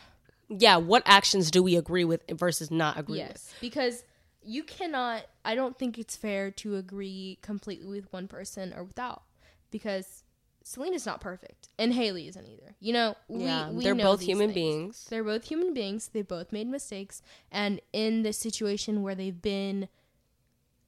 Yeah, 0.49 0.77
what 0.77 1.03
actions 1.05 1.49
do 1.49 1.63
we 1.63 1.75
agree 1.75 2.03
with 2.05 2.21
versus 2.29 2.69
not 2.69 2.99
agree 2.99 3.19
with? 3.19 3.29
Yes, 3.29 3.53
because 3.61 4.03
you 4.43 4.63
cannot. 4.63 5.23
I 5.45 5.55
don't 5.55 5.77
think 5.79 5.97
it's 5.97 6.15
fair 6.15 6.51
to 6.51 6.75
agree 6.75 7.39
completely 7.41 7.87
with 7.87 8.11
one 8.11 8.27
person 8.27 8.73
or 8.75 8.83
without, 8.83 9.23
because 9.71 10.23
Selena's 10.63 11.05
not 11.05 11.21
perfect 11.21 11.69
and 11.79 11.93
Hailey 11.93 12.27
isn't 12.27 12.45
either. 12.47 12.75
You 12.79 12.93
know, 12.93 13.15
we, 13.27 13.45
Yeah, 13.45 13.71
we 13.71 13.83
they're 13.83 13.95
know 13.95 14.03
both 14.03 14.21
human 14.21 14.49
things. 14.53 14.55
beings. 14.55 15.05
They're 15.09 15.23
both 15.23 15.45
human 15.45 15.73
beings. 15.73 16.09
They 16.13 16.21
both 16.21 16.51
made 16.51 16.67
mistakes, 16.67 17.21
and 17.51 17.81
in 17.93 18.21
the 18.23 18.33
situation 18.33 19.01
where 19.01 19.15
they've 19.15 19.41
been 19.41 19.87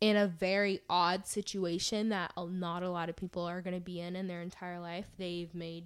in 0.09 0.15
a 0.15 0.27
very 0.27 0.81
odd 0.88 1.25
situation 1.25 2.09
that 2.09 2.31
not 2.38 2.83
a 2.83 2.89
lot 2.89 3.09
of 3.09 3.15
people 3.15 3.43
are 3.43 3.59
going 3.59 3.74
to 3.74 3.79
be 3.79 4.00
in 4.00 4.15
in 4.15 4.27
their 4.27 4.43
entire 4.43 4.79
life, 4.79 5.07
they've 5.17 5.53
made 5.55 5.85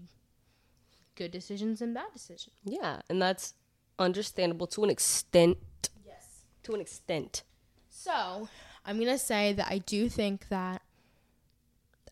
good 1.15 1.31
decisions 1.31 1.81
and 1.81 1.93
bad 1.93 2.11
decisions. 2.11 2.57
Yeah, 2.65 2.99
and 3.09 3.21
that's 3.21 3.53
understandable 3.97 4.67
to 4.67 4.83
an 4.83 4.89
extent. 4.89 5.57
Yes. 6.05 6.43
To 6.63 6.73
an 6.73 6.81
extent. 6.81 7.43
So, 7.89 8.49
I'm 8.85 8.97
going 8.97 9.07
to 9.07 9.17
say 9.17 9.53
that 9.53 9.67
I 9.69 9.77
do 9.77 10.09
think 10.09 10.49
that 10.49 10.81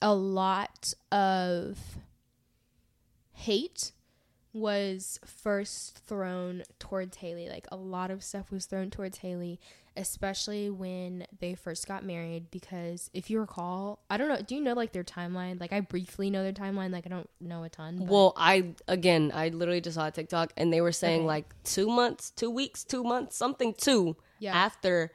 a 0.02 0.14
lot 0.14 0.94
of 1.12 1.78
hate 3.34 3.92
was 4.54 5.20
first 5.26 6.00
thrown 6.08 6.64
towards 6.80 7.18
Hailey. 7.18 7.50
Like, 7.50 7.68
a 7.70 7.76
lot 7.76 8.12
of 8.12 8.24
stuff 8.24 8.50
was 8.50 8.66
thrown 8.66 8.92
towards 8.92 9.18
Hailey, 9.18 9.60
especially 9.98 10.70
when 10.70 11.26
they 11.40 11.56
first 11.56 11.88
got 11.88 12.06
married. 12.06 12.50
Because 12.52 13.10
if 13.14 13.30
you 13.30 13.40
recall, 13.40 14.00
I 14.10 14.18
don't 14.18 14.30
know, 14.30 14.42
do 14.42 14.56
you 14.56 14.62
know 14.62 14.74
like 14.74 14.94
their 14.94 15.04
timeline? 15.04 15.60
Like, 15.60 15.74
I 15.74 15.80
briefly 15.82 16.30
know 16.30 16.44
their 16.44 16.54
timeline. 16.54 16.92
Like, 16.92 17.06
I 17.06 17.10
don't 17.10 17.30
know 17.42 17.64
a 17.64 17.70
ton. 17.70 17.98
but- 18.00 18.08
Well, 18.08 18.34
I 18.38 18.74
again, 18.88 19.32
I 19.34 19.50
literally 19.50 19.82
just 19.82 19.96
saw 19.96 20.08
a 20.08 20.12
TikTok 20.12 20.54
and 20.58 20.72
they 20.72 20.82
were 20.82 20.92
saying 20.92 21.22
Okay. 21.22 21.28
like 21.28 21.64
two 21.64 21.88
months, 21.88 22.32
two 22.32 22.50
weeks, 22.50 22.84
two 22.84 23.04
months, 23.04 23.36
something 23.36 23.74
two 23.74 24.16
Yeah. 24.40 24.56
after 24.56 25.12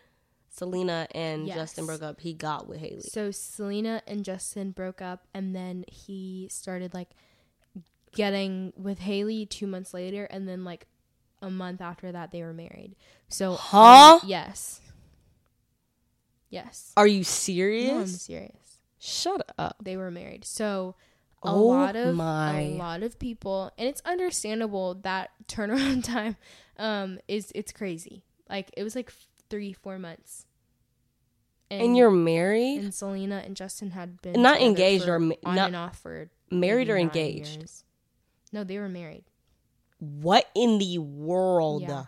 Selena 0.48 1.08
and 1.14 1.46
Yes. 1.46 1.56
Justin 1.56 1.86
broke 1.86 2.02
up, 2.02 2.20
he 2.20 2.34
got 2.34 2.68
with 2.68 2.78
Hailey. 2.80 3.00
So 3.00 3.30
Selena 3.30 4.02
and 4.06 4.22
Justin 4.24 4.70
broke 4.72 5.00
up, 5.00 5.26
and 5.32 5.56
then 5.56 5.84
he 5.88 6.48
started 6.50 6.92
like 6.92 7.08
getting 8.14 8.72
with 8.76 8.98
Hailey 8.98 9.46
two 9.46 9.66
months 9.66 9.94
later, 9.94 10.24
and 10.24 10.46
then 10.46 10.64
like 10.64 10.86
a 11.42 11.50
month 11.50 11.80
after 11.82 12.10
that 12.12 12.30
they 12.32 12.42
were 12.42 12.54
married. 12.54 12.94
So 13.28 13.54
Huh? 13.54 14.20
um, 14.22 14.28
yes, 14.28 14.80
yes. 16.50 16.92
Are 16.96 17.06
you 17.06 17.18
No, 17.18 17.20
I'm 17.20 17.24
serious? 17.26 18.22
serious. 18.22 18.78
Shut 18.98 19.50
up. 19.58 19.76
They 19.82 19.96
were 19.96 20.10
married. 20.10 20.44
So 20.44 20.94
a 21.42 21.50
Oh 21.50 21.62
lot 21.64 21.96
of 21.96 22.14
my. 22.14 22.60
a 22.60 22.68
lot 22.76 23.02
of 23.02 23.18
people, 23.18 23.72
and 23.76 23.88
it's 23.88 24.00
understandable 24.04 24.94
that 25.02 25.30
turnaround 25.48 26.04
time 26.04 26.36
um 26.78 27.18
is 27.28 27.50
it's 27.54 27.72
crazy. 27.72 28.22
Like 28.48 28.70
it 28.76 28.82
was 28.84 28.94
like 28.94 29.12
three 29.50 29.72
four 29.72 29.98
months. 29.98 30.46
And 31.70 31.96
you're 31.96 32.10
married? 32.10 32.80
and 32.80 32.92
Selena 32.94 33.42
and 33.46 33.56
Justin 33.56 33.92
had 33.92 34.20
been 34.20 34.42
Not 34.42 34.54
together 34.58 34.68
engaged 34.68 35.04
for 35.04 35.14
or 35.14 35.18
ma- 35.18 35.34
on 35.44 35.54
not- 35.56 35.66
and 35.68 35.76
off 35.76 35.98
for 35.98 36.28
married 36.50 36.90
or 36.90 36.94
maybe 36.96 37.06
nine 37.06 37.16
engaged? 37.16 37.56
years. 37.60 37.84
No, 38.52 38.62
they 38.62 38.78
were 38.78 38.90
married. 38.90 39.24
What 40.02 40.50
in 40.56 40.78
the 40.78 40.98
world? 40.98 41.82
Yeah. 41.82 42.06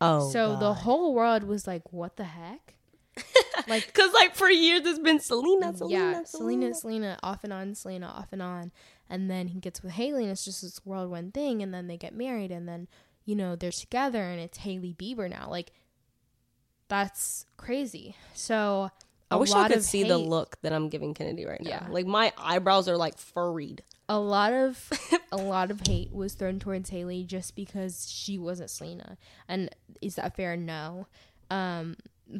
Oh. 0.00 0.30
so 0.30 0.56
the 0.56 0.72
whole 0.72 1.12
world 1.12 1.44
was 1.44 1.66
like, 1.66 1.92
"What 1.92 2.16
the 2.16 2.24
heck?" 2.24 2.74
like, 3.68 3.92
Cause 3.92 4.14
like 4.14 4.34
for 4.34 4.48
years 4.48 4.86
it's 4.86 4.98
been 4.98 5.20
Selena, 5.20 5.76
Selena, 5.76 5.94
yeah, 5.94 6.24
Selena. 6.24 6.72
Selena, 6.72 6.74
Selena, 6.74 7.18
off 7.22 7.44
and 7.44 7.52
on, 7.52 7.74
Selena, 7.74 8.06
off 8.06 8.28
and 8.32 8.40
on, 8.40 8.72
and 9.10 9.30
then 9.30 9.48
he 9.48 9.58
gets 9.60 9.82
with 9.82 9.92
Hailey, 9.92 10.22
and 10.22 10.32
it's 10.32 10.46
just 10.46 10.62
this 10.62 10.80
whirlwind 10.86 11.34
thing, 11.34 11.62
and 11.62 11.74
then 11.74 11.86
they 11.86 11.98
get 11.98 12.14
married, 12.14 12.50
and 12.50 12.66
then 12.66 12.88
you 13.26 13.36
know 13.36 13.56
they're 13.56 13.70
together, 13.70 14.22
and 14.22 14.40
it's 14.40 14.58
Hailey 14.58 14.94
Bieber 14.94 15.28
now. 15.28 15.48
Like, 15.50 15.72
that's 16.88 17.44
crazy. 17.58 18.16
So 18.32 18.90
I 19.30 19.36
wish 19.36 19.52
I 19.52 19.68
could 19.68 19.84
see 19.84 20.04
the 20.04 20.16
look 20.16 20.56
that 20.62 20.72
I'm 20.72 20.88
giving 20.88 21.12
Kennedy 21.12 21.44
right 21.44 21.60
now. 21.60 21.70
Yeah. 21.70 21.86
Like 21.90 22.06
my 22.06 22.32
eyebrows 22.38 22.88
are 22.88 22.96
like 22.96 23.18
furried. 23.18 23.82
A 24.10 24.18
lot 24.18 24.52
of 24.52 24.90
a 25.32 25.36
lot 25.36 25.70
of 25.70 25.86
hate 25.86 26.12
was 26.12 26.34
thrown 26.34 26.58
towards 26.58 26.90
Hailey 26.90 27.22
just 27.22 27.54
because 27.54 28.10
she 28.10 28.38
wasn't 28.38 28.70
Selena. 28.70 29.16
And 29.46 29.70
is 30.02 30.16
that 30.16 30.34
fair? 30.34 30.56
No. 30.56 31.06
Um, 31.48 31.96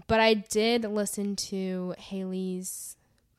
but 0.08 0.18
I 0.18 0.34
did 0.34 0.82
listen 0.82 1.36
to 1.36 1.94
Hailey's 1.96 2.96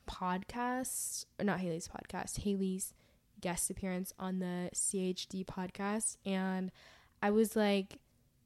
podcast, 0.10 1.26
or 1.38 1.44
not 1.44 1.60
Hailey's 1.60 1.90
podcast, 1.90 2.44
Hailey's 2.44 2.94
guest 3.42 3.70
appearance 3.70 4.14
on 4.18 4.40
the 4.40 4.70
CHD 4.74 5.46
podcast, 5.46 6.16
and 6.26 6.72
I 7.22 7.32
was 7.32 7.56
like. 7.56 7.98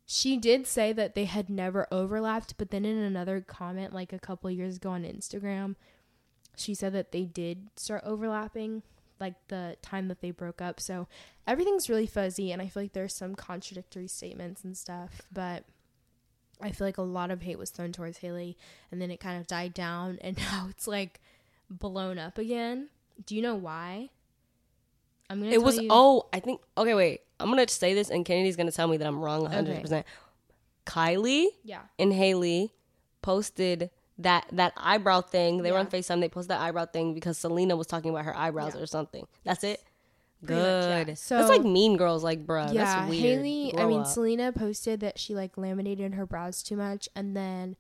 She 0.07 0.37
did 0.37 0.67
say 0.67 0.93
that 0.93 1.15
they 1.15 1.25
had 1.25 1.49
never 1.49 1.87
overlapped, 1.91 2.59
but 2.59 2.69
then 2.69 2.85
in 2.85 2.95
another 2.95 3.41
comment, 3.41 3.91
like 3.91 4.13
a 4.13 4.19
couple 4.19 4.51
years 4.51 4.77
ago 4.77 4.91
on 4.91 5.01
Instagram, 5.01 5.77
she 6.55 6.75
said 6.75 6.93
that 6.93 7.11
they 7.11 7.23
did 7.23 7.69
start 7.75 8.03
overlapping 8.05 8.83
like 9.19 9.36
the 9.48 9.77
time 9.81 10.07
that 10.10 10.22
they 10.22 10.31
broke 10.31 10.62
up. 10.62 10.79
So 10.79 11.07
everything's 11.48 11.89
really 11.89 12.07
fuzzy 12.07 12.51
and 12.51 12.62
I 12.62 12.67
feel 12.67 12.84
like 12.84 12.93
there's 12.93 13.13
some 13.15 13.36
contradictory 13.36 14.07
statements 14.07 14.63
and 14.63 14.75
stuff, 14.77 15.22
but 15.31 15.63
I 16.62 16.72
feel 16.72 16.88
like 16.88 16.98
a 16.98 17.01
lot 17.03 17.31
of 17.31 17.41
hate 17.41 17.57
was 17.60 17.69
thrown 17.69 17.91
towards 17.91 18.19
Hailey 18.19 18.57
and 18.91 19.01
then 19.01 19.12
it 19.12 19.19
kind 19.19 19.39
of 19.39 19.48
died 19.48 19.74
down 19.74 20.17
and 20.22 20.38
now 20.38 20.67
it's 20.69 20.88
like 20.88 21.19
blown 21.69 22.17
up 22.19 22.38
again. 22.38 22.89
Do 23.25 23.36
you 23.36 23.41
know 23.41 23.55
why? 23.55 24.10
I'm 25.29 25.39
gonna 25.39 25.51
It 25.51 25.55
tell 25.55 25.63
was 25.63 25.77
you- 25.79 25.88
oh, 25.89 26.27
I 26.34 26.39
think 26.39 26.62
okay, 26.77 26.93
wait. 26.93 27.22
I'm 27.39 27.50
gonna 27.50 27.67
say 27.67 27.93
this 27.93 28.10
and 28.10 28.24
Kennedy's 28.25 28.55
gonna 28.55 28.72
tell 28.72 28.88
me 28.88 28.98
that 28.98 29.07
I'm 29.07 29.19
wrong 29.24 29.41
100. 29.43 29.81
percent 29.81 30.05
Kylie 30.86 31.48
yeah. 31.63 31.81
and 31.98 32.13
Hailey 32.13 32.74
posted 33.22 33.89
that 34.19 34.45
that 34.53 34.74
eyebrow 34.77 35.22
thing. 35.22 35.62
They 35.63 35.72
were 35.72 35.77
on 35.77 35.88
FaceTime. 35.88 36.22
They 36.22 36.29
posted 36.29 36.51
that 36.51 36.62
eyebrow 36.62 36.86
thing 36.86 37.13
because 37.13 37.38
Selena 37.38 37.75
was 37.75 37.88
talking 37.88 38.12
about 38.12 38.25
her 38.25 38.36
eyebrows 38.36 38.74
Yeah. 38.75 38.81
or 38.81 38.86
something. 38.86 39.27
That's 39.43 39.63
it. 39.63 39.84
Pretty 40.45 40.62
much, 40.62 40.84
yeah. 40.86 41.03
Good. 41.05 41.17
So- 41.17 41.38
that's 41.38 41.50
like 41.50 41.63
Mean 41.63 41.98
Girls. 41.98 42.24
Like, 42.24 42.45
bruh, 42.45 42.74
yeah, 42.74 42.84
that's 42.86 43.10
weird. 43.10 43.24
Hailey. 43.24 43.74
I 43.77 43.86
mean, 43.86 44.01
up. 44.01 44.07
Selena 44.07 44.51
posted 44.51 45.00
that 45.00 45.17
she 45.19 45.34
like 45.34 45.57
laminated 45.57 46.13
her 46.13 46.25
brows 46.25 46.62
too 46.63 46.77
much, 46.77 47.10
and 47.15 47.36
then 47.36 47.75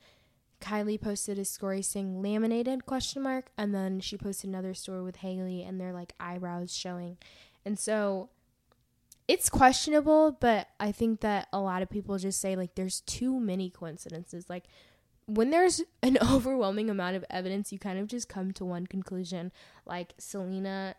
Kylie 0.61 0.99
posted 0.99 1.37
a 1.37 1.45
story 1.45 1.81
saying 1.81 2.21
laminated 2.21 2.85
question 2.85 3.21
mark, 3.21 3.51
and 3.57 3.75
then 3.75 3.99
she 3.99 4.17
posted 4.17 4.49
another 4.49 4.73
story 4.73 5.03
with 5.03 5.17
Hailey, 5.17 5.61
and 5.63 5.79
their 5.79 5.93
like 5.93 6.13
eyebrows 6.19 6.73
showing, 6.75 7.17
and 7.65 7.77
so 7.77 8.29
it's 9.27 9.49
questionable. 9.49 10.31
But 10.31 10.67
I 10.79 10.91
think 10.91 11.19
that 11.21 11.47
a 11.53 11.59
lot 11.59 11.81
of 11.81 11.89
people 11.89 12.17
just 12.17 12.39
say 12.41 12.55
like 12.55 12.75
there's 12.75 13.01
too 13.01 13.39
many 13.39 13.69
coincidences. 13.69 14.49
Like 14.49 14.63
when 15.27 15.49
there's 15.49 15.81
an 16.03 16.17
overwhelming 16.31 16.89
amount 16.89 17.15
of 17.15 17.25
evidence, 17.29 17.71
you 17.71 17.79
kind 17.79 17.99
of 17.99 18.07
just 18.07 18.29
come 18.29 18.51
to 18.53 18.65
one 18.65 18.87
conclusion. 18.87 19.51
Like 19.85 20.13
Selena 20.17 20.95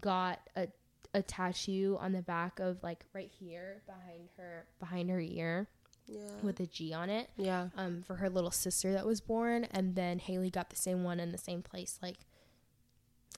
got 0.00 0.40
a 0.56 0.68
a 1.14 1.22
tattoo 1.22 1.96
on 2.00 2.12
the 2.12 2.22
back 2.22 2.60
of 2.60 2.82
like 2.82 3.04
right 3.14 3.30
here 3.40 3.82
behind 3.86 4.28
her 4.36 4.66
behind 4.78 5.08
her 5.10 5.18
ear 5.18 5.66
yeah. 6.06 6.20
with 6.42 6.60
a 6.60 6.66
G 6.66 6.92
on 6.92 7.08
it 7.08 7.30
yeah. 7.36 7.68
um 7.76 8.02
for 8.06 8.16
her 8.16 8.28
little 8.28 8.50
sister 8.50 8.92
that 8.92 9.06
was 9.06 9.20
born 9.20 9.64
and 9.64 9.94
then 9.94 10.18
Hailey 10.18 10.50
got 10.50 10.68
the 10.70 10.76
same 10.76 11.04
one 11.04 11.18
in 11.18 11.32
the 11.32 11.38
same 11.38 11.62
place 11.62 11.98
like 12.02 12.16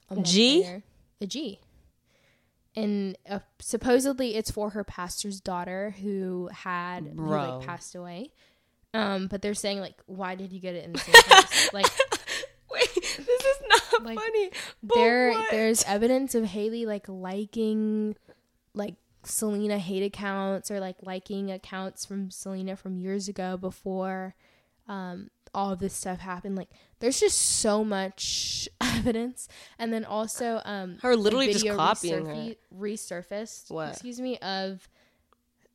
a 0.09 0.17
month 0.17 0.27
G? 0.27 0.62
later. 0.62 0.83
a 1.21 1.27
G 1.27 1.61
and 2.75 3.17
uh, 3.29 3.41
supposedly 3.61 4.35
it's 4.35 4.50
for 4.50 4.71
her 4.71 4.85
pastor's 4.85 5.41
daughter 5.41 5.95
who 6.03 6.49
had 6.53 7.05
who 7.17 7.27
like 7.27 7.67
passed 7.67 7.95
away 7.95 8.33
um 8.95 9.27
but 9.29 9.41
they're 9.43 9.55
saying 9.55 9.81
like 9.81 9.95
why 10.07 10.35
did 10.35 10.53
you 10.53 10.61
get 10.61 10.75
it 10.75 10.85
in 10.85 10.93
the 10.93 10.99
same 10.99 11.13
place 11.15 11.73
like 11.73 11.87
Wait, 12.73 12.95
this 12.95 13.19
is 13.29 13.57
not 13.69 14.05
Like, 14.05 14.19
funny. 14.19 14.51
There 14.83 15.31
what? 15.33 15.51
there's 15.51 15.83
evidence 15.85 16.37
of 16.37 16.45
Hailey 16.45 16.87
like 16.87 17.07
liking 17.09 18.15
like 18.75 18.95
Selena 19.25 19.77
hate 19.79 20.05
accounts 20.05 20.71
or 20.71 20.79
like 20.79 20.97
liking 21.03 21.51
accounts 21.51 22.07
from 22.07 22.31
Selena 22.31 22.77
from 22.77 22.97
years 22.97 23.27
ago 23.29 23.57
before 23.57 24.35
um 24.87 25.31
all 25.53 25.73
of 25.73 25.81
this 25.81 25.93
stuff 25.95 26.21
happened 26.21 26.55
like 26.55 26.69
there's 27.01 27.19
just 27.19 27.37
so 27.39 27.85
much 27.85 28.69
evidence 28.81 29.49
and 29.79 29.93
then 29.93 30.05
also 30.05 30.63
um 30.65 30.99
Her 31.03 31.17
literally 31.17 31.49
just 31.49 31.59
video 31.65 31.77
copying 31.77 32.27
her. 32.27 32.55
resurfaced 32.79 33.71
What? 33.71 33.91
excuse 33.91 34.21
me 34.21 34.39
of 34.39 34.89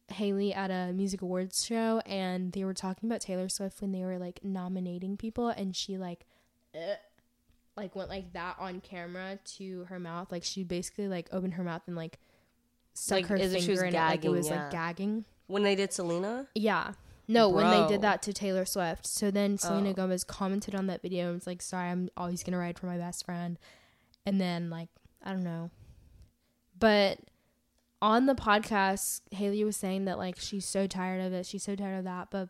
Hailey 0.09 0.53
at 0.53 0.69
a 0.71 0.93
music 0.93 1.21
awards 1.21 1.65
show 1.65 1.99
and 2.05 2.51
they 2.51 2.63
were 2.63 2.73
talking 2.73 3.09
about 3.09 3.21
Taylor 3.21 3.49
Swift 3.49 3.81
when 3.81 3.91
they 3.91 4.03
were 4.03 4.17
like 4.19 4.39
nominating 4.43 5.17
people 5.17 5.49
and 5.49 5.75
she 5.75 5.97
like 5.97 6.25
eh, 6.73 6.95
like 7.75 7.95
went 7.95 8.09
like 8.09 8.31
that 8.33 8.55
on 8.59 8.81
camera 8.81 9.39
to 9.57 9.85
her 9.85 9.99
mouth. 9.99 10.31
Like 10.31 10.43
she 10.43 10.63
basically 10.63 11.07
like 11.07 11.27
opened 11.31 11.55
her 11.55 11.63
mouth 11.63 11.81
and 11.87 11.95
like 11.95 12.19
stuck 12.93 13.17
Like, 13.17 13.27
her 13.27 13.35
as 13.35 13.51
she 13.51 13.71
was 13.71 13.79
finger 13.81 13.85
in 13.85 13.95
it 13.95 13.97
like 13.97 14.25
it 14.25 14.29
was 14.29 14.47
yeah. 14.47 14.63
like 14.63 14.71
gagging. 14.71 15.25
When 15.47 15.63
they 15.63 15.75
did 15.75 15.91
Selena. 15.93 16.47
yeah. 16.55 16.93
No 17.27 17.49
when 17.49 17.69
they 17.71 17.87
did 17.87 18.01
that 18.03 18.21
to 18.23 18.33
Taylor 18.33 18.65
Swift. 18.65 19.07
So 19.07 19.31
then 19.31 19.57
Selena 19.57 19.89
Oh. 19.89 19.93
Gomez 19.93 20.23
commented 20.23 20.75
on 20.75 20.85
that 20.87 21.01
video 21.01 21.25
and 21.25 21.33
was 21.35 21.47
like 21.47 21.61
sorry 21.63 21.89
I'm 21.89 22.09
always 22.15 22.43
gonna 22.43 22.59
ride 22.59 22.77
for 22.77 22.85
my 22.85 22.97
best 22.99 23.25
friend. 23.25 23.57
And 24.27 24.39
then 24.39 24.69
like 24.69 24.89
I 25.23 25.31
don't 25.31 25.43
know. 25.43 25.71
But 26.77 27.17
on 28.05 28.27
the 28.27 28.35
podcast, 28.35 29.21
Hailey 29.31 29.63
was 29.63 29.75
saying 29.75 30.05
that 30.05 30.19
like 30.19 30.39
she's 30.39 30.63
so 30.63 30.85
tired 30.85 31.25
of 31.25 31.33
it, 31.33 31.43
she's 31.43 31.63
so 31.63 31.75
tired 31.75 31.97
of 31.97 32.03
that, 32.03 32.27
but 32.29 32.49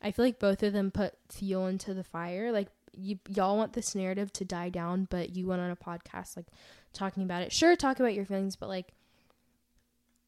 I 0.00 0.12
feel 0.12 0.24
like 0.24 0.38
both 0.38 0.62
of 0.62 0.72
them 0.72 0.92
put 0.92 1.14
fuel 1.28 1.66
into 1.66 1.92
the 1.92 2.04
fire. 2.04 2.52
Like 2.52 2.68
you, 2.92 3.18
y'all 3.28 3.56
want 3.56 3.72
this 3.72 3.96
narrative 3.96 4.32
to 4.34 4.44
die 4.44 4.68
down, 4.68 5.08
but 5.10 5.34
you 5.34 5.48
went 5.48 5.60
on 5.60 5.72
a 5.72 5.76
podcast 5.76 6.36
like 6.36 6.46
talking 6.92 7.24
about 7.24 7.42
it. 7.42 7.52
Sure, 7.52 7.74
talk 7.74 7.98
about 7.98 8.14
your 8.14 8.24
feelings, 8.24 8.54
but 8.54 8.68
like 8.68 8.92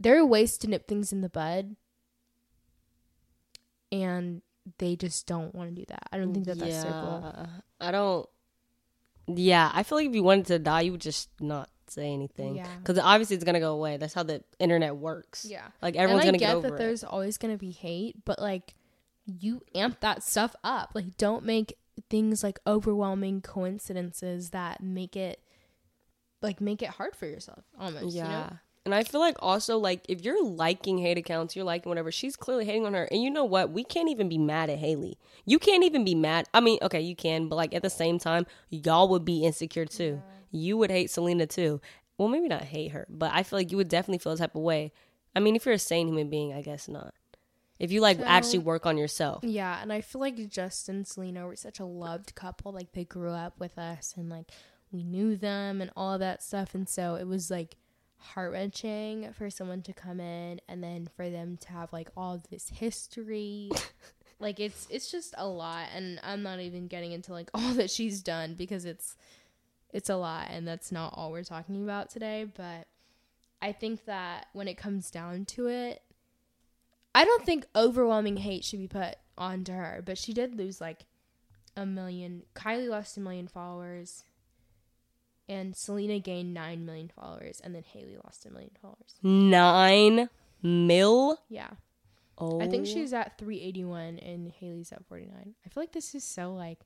there 0.00 0.18
are 0.18 0.26
ways 0.26 0.58
to 0.58 0.66
nip 0.66 0.88
things 0.88 1.12
in 1.12 1.20
the 1.20 1.28
bud, 1.28 1.76
and 3.92 4.42
they 4.78 4.96
just 4.96 5.24
don't 5.28 5.54
want 5.54 5.70
to 5.70 5.82
do 5.82 5.84
that. 5.86 6.08
I 6.10 6.18
don't 6.18 6.34
think 6.34 6.46
that 6.46 6.58
that's 6.58 6.82
their 6.82 6.90
goal. 6.90 7.46
I 7.80 7.92
don't. 7.92 8.28
Yeah, 9.28 9.70
I 9.72 9.84
feel 9.84 9.98
like 9.98 10.08
if 10.08 10.16
you 10.16 10.24
wanted 10.24 10.46
to 10.46 10.58
die, 10.58 10.80
you 10.80 10.92
would 10.92 11.00
just 11.00 11.30
not 11.40 11.70
say 11.94 12.12
anything. 12.12 12.56
Yeah. 12.56 12.66
Because 12.78 12.98
obviously 12.98 13.36
it's 13.36 13.44
gonna 13.44 13.60
go 13.60 13.74
away. 13.74 13.96
That's 13.96 14.14
how 14.14 14.22
the 14.22 14.42
internet 14.58 14.96
works. 14.96 15.46
Yeah. 15.48 15.66
Like 15.80 15.96
everyone's 15.96 16.26
and 16.26 16.36
I 16.36 16.38
gonna 16.38 16.38
get, 16.38 16.46
get 16.46 16.56
over 16.56 16.68
that 16.68 16.74
it. 16.74 16.78
there's 16.78 17.04
always 17.04 17.38
gonna 17.38 17.58
be 17.58 17.70
hate, 17.70 18.24
but 18.24 18.38
like 18.38 18.74
you 19.26 19.62
amp 19.74 20.00
that 20.00 20.22
stuff 20.22 20.54
up. 20.64 20.90
Like 20.94 21.16
don't 21.16 21.44
make 21.44 21.76
things 22.10 22.42
like 22.42 22.58
overwhelming 22.66 23.40
coincidences 23.40 24.50
that 24.50 24.82
make 24.82 25.16
it 25.16 25.40
like 26.42 26.60
make 26.60 26.82
it 26.82 26.90
hard 26.90 27.16
for 27.16 27.26
yourself 27.26 27.64
almost. 27.78 28.14
Yeah. 28.14 28.24
You 28.24 28.30
know? 28.30 28.58
And 28.86 28.94
I 28.94 29.02
feel 29.02 29.20
like 29.20 29.36
also 29.38 29.78
like 29.78 30.04
if 30.10 30.24
you're 30.24 30.44
liking 30.44 30.98
hate 30.98 31.16
accounts, 31.16 31.56
you're 31.56 31.64
liking 31.64 31.88
whatever, 31.88 32.12
she's 32.12 32.36
clearly 32.36 32.66
hating 32.66 32.84
on 32.84 32.92
her. 32.92 33.04
And 33.04 33.22
you 33.22 33.30
know 33.30 33.44
what? 33.44 33.70
We 33.70 33.82
can't 33.82 34.10
even 34.10 34.28
be 34.28 34.36
mad 34.36 34.68
at 34.68 34.78
Hailey. 34.78 35.16
You 35.46 35.58
can't 35.58 35.84
even 35.84 36.04
be 36.04 36.14
mad. 36.14 36.46
I 36.52 36.60
mean, 36.60 36.78
okay, 36.82 37.00
you 37.00 37.16
can, 37.16 37.48
but 37.48 37.56
like 37.56 37.74
at 37.74 37.82
the 37.82 37.88
same 37.88 38.18
time, 38.18 38.46
y'all 38.68 39.08
would 39.08 39.24
be 39.24 39.44
insecure 39.44 39.86
too. 39.86 40.22
You 40.54 40.76
would 40.78 40.90
hate 40.90 41.10
Selena 41.10 41.46
too. 41.46 41.80
Well, 42.16 42.28
maybe 42.28 42.46
not 42.48 42.62
hate 42.62 42.92
her, 42.92 43.06
but 43.10 43.32
I 43.34 43.42
feel 43.42 43.58
like 43.58 43.70
you 43.72 43.76
would 43.76 43.88
definitely 43.88 44.18
feel 44.18 44.32
the 44.32 44.38
type 44.38 44.54
of 44.54 44.62
way. 44.62 44.92
I 45.34 45.40
mean, 45.40 45.56
if 45.56 45.66
you're 45.66 45.74
a 45.74 45.78
sane 45.80 46.06
human 46.06 46.30
being, 46.30 46.52
I 46.52 46.62
guess 46.62 46.86
not. 46.88 47.12
If 47.80 47.90
you 47.90 48.00
like 48.00 48.18
So- 48.18 48.24
actually 48.24 48.60
work 48.60 48.86
on 48.86 48.96
yourself. 48.96 49.42
Yeah, 49.42 49.82
and 49.82 49.92
I 49.92 50.00
feel 50.00 50.20
like 50.20 50.48
Justin 50.48 50.96
and 50.96 51.06
Selena 51.08 51.44
were 51.46 51.56
such 51.56 51.80
a 51.80 51.84
loved 51.84 52.36
couple. 52.36 52.70
Like 52.72 52.92
they 52.92 53.04
grew 53.04 53.32
up 53.32 53.58
with 53.58 53.76
us 53.78 54.14
and 54.16 54.28
like 54.30 54.52
we 54.92 55.02
knew 55.02 55.34
them 55.36 55.80
and 55.82 55.90
all 55.96 56.18
that 56.18 56.40
stuff. 56.42 56.72
And 56.74 56.88
so 56.88 57.16
it 57.16 57.26
was 57.26 57.50
like 57.50 57.76
heart 58.18 58.52
wrenching 58.52 59.32
for 59.32 59.50
someone 59.50 59.82
to 59.82 59.92
come 59.92 60.20
in 60.20 60.60
and 60.68 60.84
then 60.84 61.08
for 61.16 61.28
them 61.28 61.56
to 61.62 61.68
have 61.72 61.92
like 61.92 62.10
all 62.16 62.40
this 62.48 62.68
history. 62.68 63.70
like 64.38 64.60
it's 64.60 64.86
it's 64.88 65.10
just 65.10 65.34
a 65.36 65.46
lot 65.48 65.86
and 65.94 66.20
I'm 66.22 66.42
not 66.44 66.60
even 66.60 66.86
getting 66.86 67.10
into 67.10 67.32
like 67.32 67.50
all 67.54 67.72
that 67.74 67.90
she's 67.90 68.22
done 68.22 68.54
because 68.54 68.84
it's 68.84 69.16
it's 69.94 70.10
a 70.10 70.16
lot 70.16 70.48
and 70.50 70.68
that's 70.68 70.92
not 70.92 71.14
all 71.16 71.30
we're 71.32 71.44
talking 71.44 71.82
about 71.82 72.10
today, 72.10 72.44
but 72.44 72.86
I 73.62 73.72
think 73.72 74.04
that 74.04 74.48
when 74.52 74.68
it 74.68 74.76
comes 74.76 75.10
down 75.10 75.46
to 75.46 75.68
it, 75.68 76.02
I 77.14 77.24
don't 77.24 77.46
think 77.46 77.64
overwhelming 77.74 78.36
hate 78.36 78.64
should 78.64 78.80
be 78.80 78.88
put 78.88 79.14
onto 79.38 79.72
her, 79.72 80.02
but 80.04 80.18
she 80.18 80.34
did 80.34 80.56
lose 80.56 80.80
like 80.80 81.06
a 81.76 81.86
million. 81.86 82.42
Kylie 82.54 82.88
lost 82.88 83.16
a 83.16 83.20
million 83.20 83.46
followers, 83.48 84.24
and 85.48 85.76
Selena 85.76 86.18
gained 86.18 86.52
nine 86.52 86.84
million 86.84 87.08
followers, 87.08 87.60
and 87.62 87.74
then 87.74 87.84
Hailey 87.84 88.16
lost 88.22 88.44
a 88.44 88.50
million 88.50 88.72
followers. 88.82 89.14
Nine 89.22 90.28
mil. 90.60 91.38
Yeah, 91.48 91.70
Oh, 92.36 92.60
I 92.60 92.66
think 92.66 92.82
oh. 92.82 92.90
she's 92.90 93.12
at 93.12 93.38
three 93.38 93.60
eighty 93.60 93.84
one, 93.84 94.18
and 94.18 94.52
Hailey's 94.60 94.92
at 94.92 95.06
forty 95.06 95.26
nine. 95.26 95.54
I 95.64 95.68
feel 95.68 95.82
like 95.82 95.92
this 95.92 96.14
is 96.14 96.24
so 96.24 96.52
like 96.52 96.80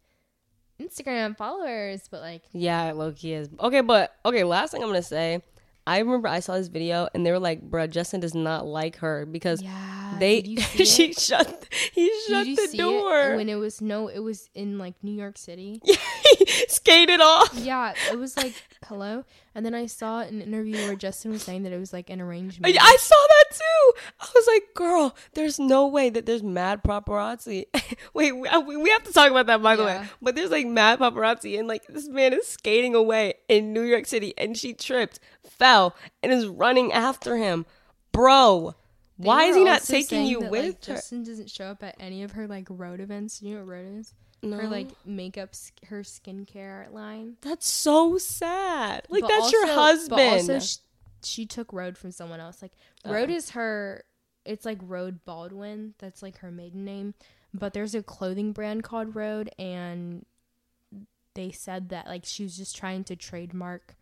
Instagram 0.81 1.37
followers, 1.37 2.09
but 2.11 2.21
like 2.21 2.43
Yeah, 2.53 2.93
Loki 2.93 3.33
is. 3.33 3.49
Okay, 3.61 3.81
but 3.81 4.15
okay, 4.25 4.45
last 4.45 4.71
thing 4.73 4.83
I'm 4.83 4.89
gonna 4.89 5.03
say. 5.03 5.43
I 5.87 6.01
remember 6.01 6.29
I 6.29 6.41
saw 6.41 6.55
this 6.59 6.69
video 6.69 7.09
and 7.15 7.25
they 7.25 7.31
were 7.33 7.39
like, 7.39 7.63
bruh, 7.71 7.89
Justin 7.89 8.21
does 8.21 8.35
not 8.35 8.67
like 8.67 8.97
her 8.97 9.25
because 9.25 9.63
yeah, 9.63 10.17
they 10.21 10.43
did 10.43 10.51
you 10.51 10.61
see 10.61 10.85
she 10.85 11.05
it? 11.11 11.19
shut 11.19 11.67
he 11.95 12.13
shut 12.29 12.45
the 12.47 12.57
see 12.69 12.77
it 12.77 12.81
door. 12.83 13.37
when 13.37 13.49
it 13.49 13.55
was 13.55 13.81
no, 13.81 14.09
it 14.09 14.19
was 14.19 14.51
in 14.55 14.77
like 14.77 14.95
New 15.03 15.15
York 15.15 15.39
City. 15.39 15.81
he 15.85 15.97
skated 16.69 17.21
off. 17.21 17.53
Yeah, 17.55 17.95
it 18.11 18.19
was 18.19 18.37
like 18.37 18.55
hello, 18.87 19.25
and 19.55 19.65
then 19.67 19.75
I 19.75 19.87
saw 19.87 20.21
an 20.21 20.41
interview 20.41 20.77
where 20.77 20.97
Justin 20.97 21.33
was 21.33 21.43
saying 21.43 21.65
that 21.65 21.73
it 21.73 21.79
was 21.79 21.93
like 21.93 22.11
an 22.11 22.21
I, 22.21 22.25
arrangement. 22.25 22.77
I 22.81 22.97
saw 22.97 23.17
that 23.29 23.57
too. 23.57 24.01
I 24.21 24.27
was 24.35 24.47
like, 24.47 24.75
girl, 24.75 25.17
there's 25.35 25.59
no 25.59 25.87
way 25.87 26.11
that 26.11 26.27
there's 26.27 26.43
mad 26.43 26.83
paparazzi. 26.83 27.67
Wait, 28.15 28.33
we, 28.33 28.49
uh, 28.49 28.61
we 28.61 28.77
we 28.77 28.91
have 28.91 29.05
to 29.05 29.13
talk 29.13 29.31
about 29.31 29.47
that 29.47 29.63
by 29.63 29.77
the 29.77 29.85
way. 29.85 30.03
But 30.23 30.37
there's 30.37 30.51
like 30.51 30.67
mad 30.67 30.99
paparazzi 30.99 31.59
and 31.59 31.69
like 31.69 31.87
this 31.89 32.09
man 32.09 32.33
is 32.33 32.47
skating 32.47 32.95
away 32.95 33.35
in 33.49 33.73
New 33.73 33.83
York 33.83 34.07
City 34.07 34.35
and 34.39 34.57
she 34.57 34.75
tripped, 34.75 35.21
fell, 35.45 35.95
and 36.23 36.33
is 36.33 36.47
running 36.47 36.93
after 36.93 37.37
him. 37.37 37.67
Bro, 38.13 38.75
They 39.19 39.27
why 39.27 39.45
is 39.45 39.57
he 39.57 39.65
not 39.65 39.83
taking 39.83 40.27
you 40.27 40.41
that, 40.41 40.51
with 40.51 40.65
like, 40.65 40.85
her? 40.87 40.95
Justin 40.95 41.23
doesn't 41.23 41.51
show 41.51 41.67
up 41.67 41.83
at 41.83 41.95
any 42.01 42.23
of 42.23 42.33
her 42.33 42.47
like 42.47 42.67
Rhode 42.71 43.01
events. 43.01 43.43
You 43.43 43.55
know 43.55 43.61
what 43.61 43.69
road 43.69 43.99
is? 44.01 44.15
No. 44.43 44.57
Her 44.59 44.69
like 44.69 44.89
makeup, 45.05 45.51
her 45.89 46.03
skincare 46.03 46.93
line. 46.93 47.37
That's 47.41 47.67
so 47.69 48.19
sad. 48.19 49.05
Like 49.09 49.23
But 49.23 49.29
that's 49.29 49.53
your 49.53 49.67
husband. 49.67 50.21
Also, 50.21 50.61
sh- 50.61 50.77
she 51.23 51.45
took 51.47 51.73
Rhode 51.73 51.99
from 51.99 52.13
someone 52.13 52.39
else. 52.41 52.63
Like 52.63 52.73
Rhode 53.05 53.31
Oh. 53.31 53.35
is 53.35 53.51
her. 53.51 54.05
It's 54.45 54.65
like 54.65 54.79
Rhode 54.83 55.25
Baldwin. 55.25 55.95
That's 55.99 56.23
like 56.23 56.39
her 56.39 56.51
maiden 56.53 56.85
name. 56.85 57.15
But 57.53 57.73
there's 57.73 57.95
a 57.95 58.03
clothing 58.03 58.53
brand 58.53 58.85
called 58.85 59.17
Rhode, 59.17 59.51
and 59.59 60.25
they 61.35 61.51
said 61.51 61.89
that 61.89 62.07
like 62.07 62.25
she 62.25 62.43
was 62.45 62.57
just 62.57 62.77
trying 62.77 63.05
to 63.05 63.17
trademark 63.17 63.97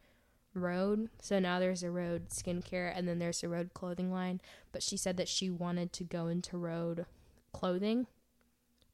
Rhode. 0.55 1.09
So 1.21 1.39
now 1.39 1.59
there's 1.61 1.83
a 1.83 1.91
Rhode 1.91 2.29
skincare, 2.31 2.93
and 2.95 3.09
then 3.09 3.19
there's 3.19 3.43
a 3.43 3.49
Rhode 3.49 3.73
clothing 3.75 4.13
line. 4.13 4.41
But 4.73 4.83
she 4.83 4.97
said 4.97 5.17
that 5.17 5.29
she 5.29 5.49
wanted 5.51 5.93
to 5.95 6.05
go 6.05 6.27
into 6.29 6.57
Rhode 6.59 7.07
clothing, 7.53 8.07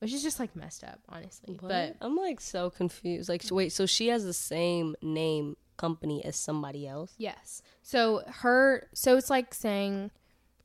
which 0.03 0.13
is 0.13 0.23
just 0.25 0.41
like 0.41 0.57
messed 0.57 0.83
up, 0.83 0.99
honestly. 1.09 1.55
What? 1.61 1.69
But 1.69 1.97
I'm 2.01 2.17
like 2.17 2.41
so 2.41 2.71
confused. 2.71 3.29
Like, 3.29 3.45
wait, 3.53 3.73
so 3.73 3.87
she 3.87 4.09
has 4.09 4.25
the 4.25 4.33
same 4.33 4.97
name 5.01 5.57
company 5.77 6.25
as 6.25 6.35
somebody 6.35 6.89
else? 6.89 7.15
Yes. 7.19 7.63
So 7.83 8.23
her 8.41 8.89
so 8.95 9.17
it's 9.17 9.31
like 9.31 9.55
saying 9.55 10.11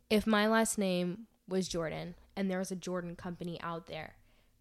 if 0.10 0.26
my 0.26 0.48
last 0.48 0.80
name 0.80 1.28
was 1.48 1.68
Jordan 1.68 2.16
and 2.36 2.50
there 2.50 2.58
was 2.58 2.72
a 2.72 2.76
Jordan 2.76 3.16
company 3.16 3.60
out 3.62 3.86
there, 3.86 4.16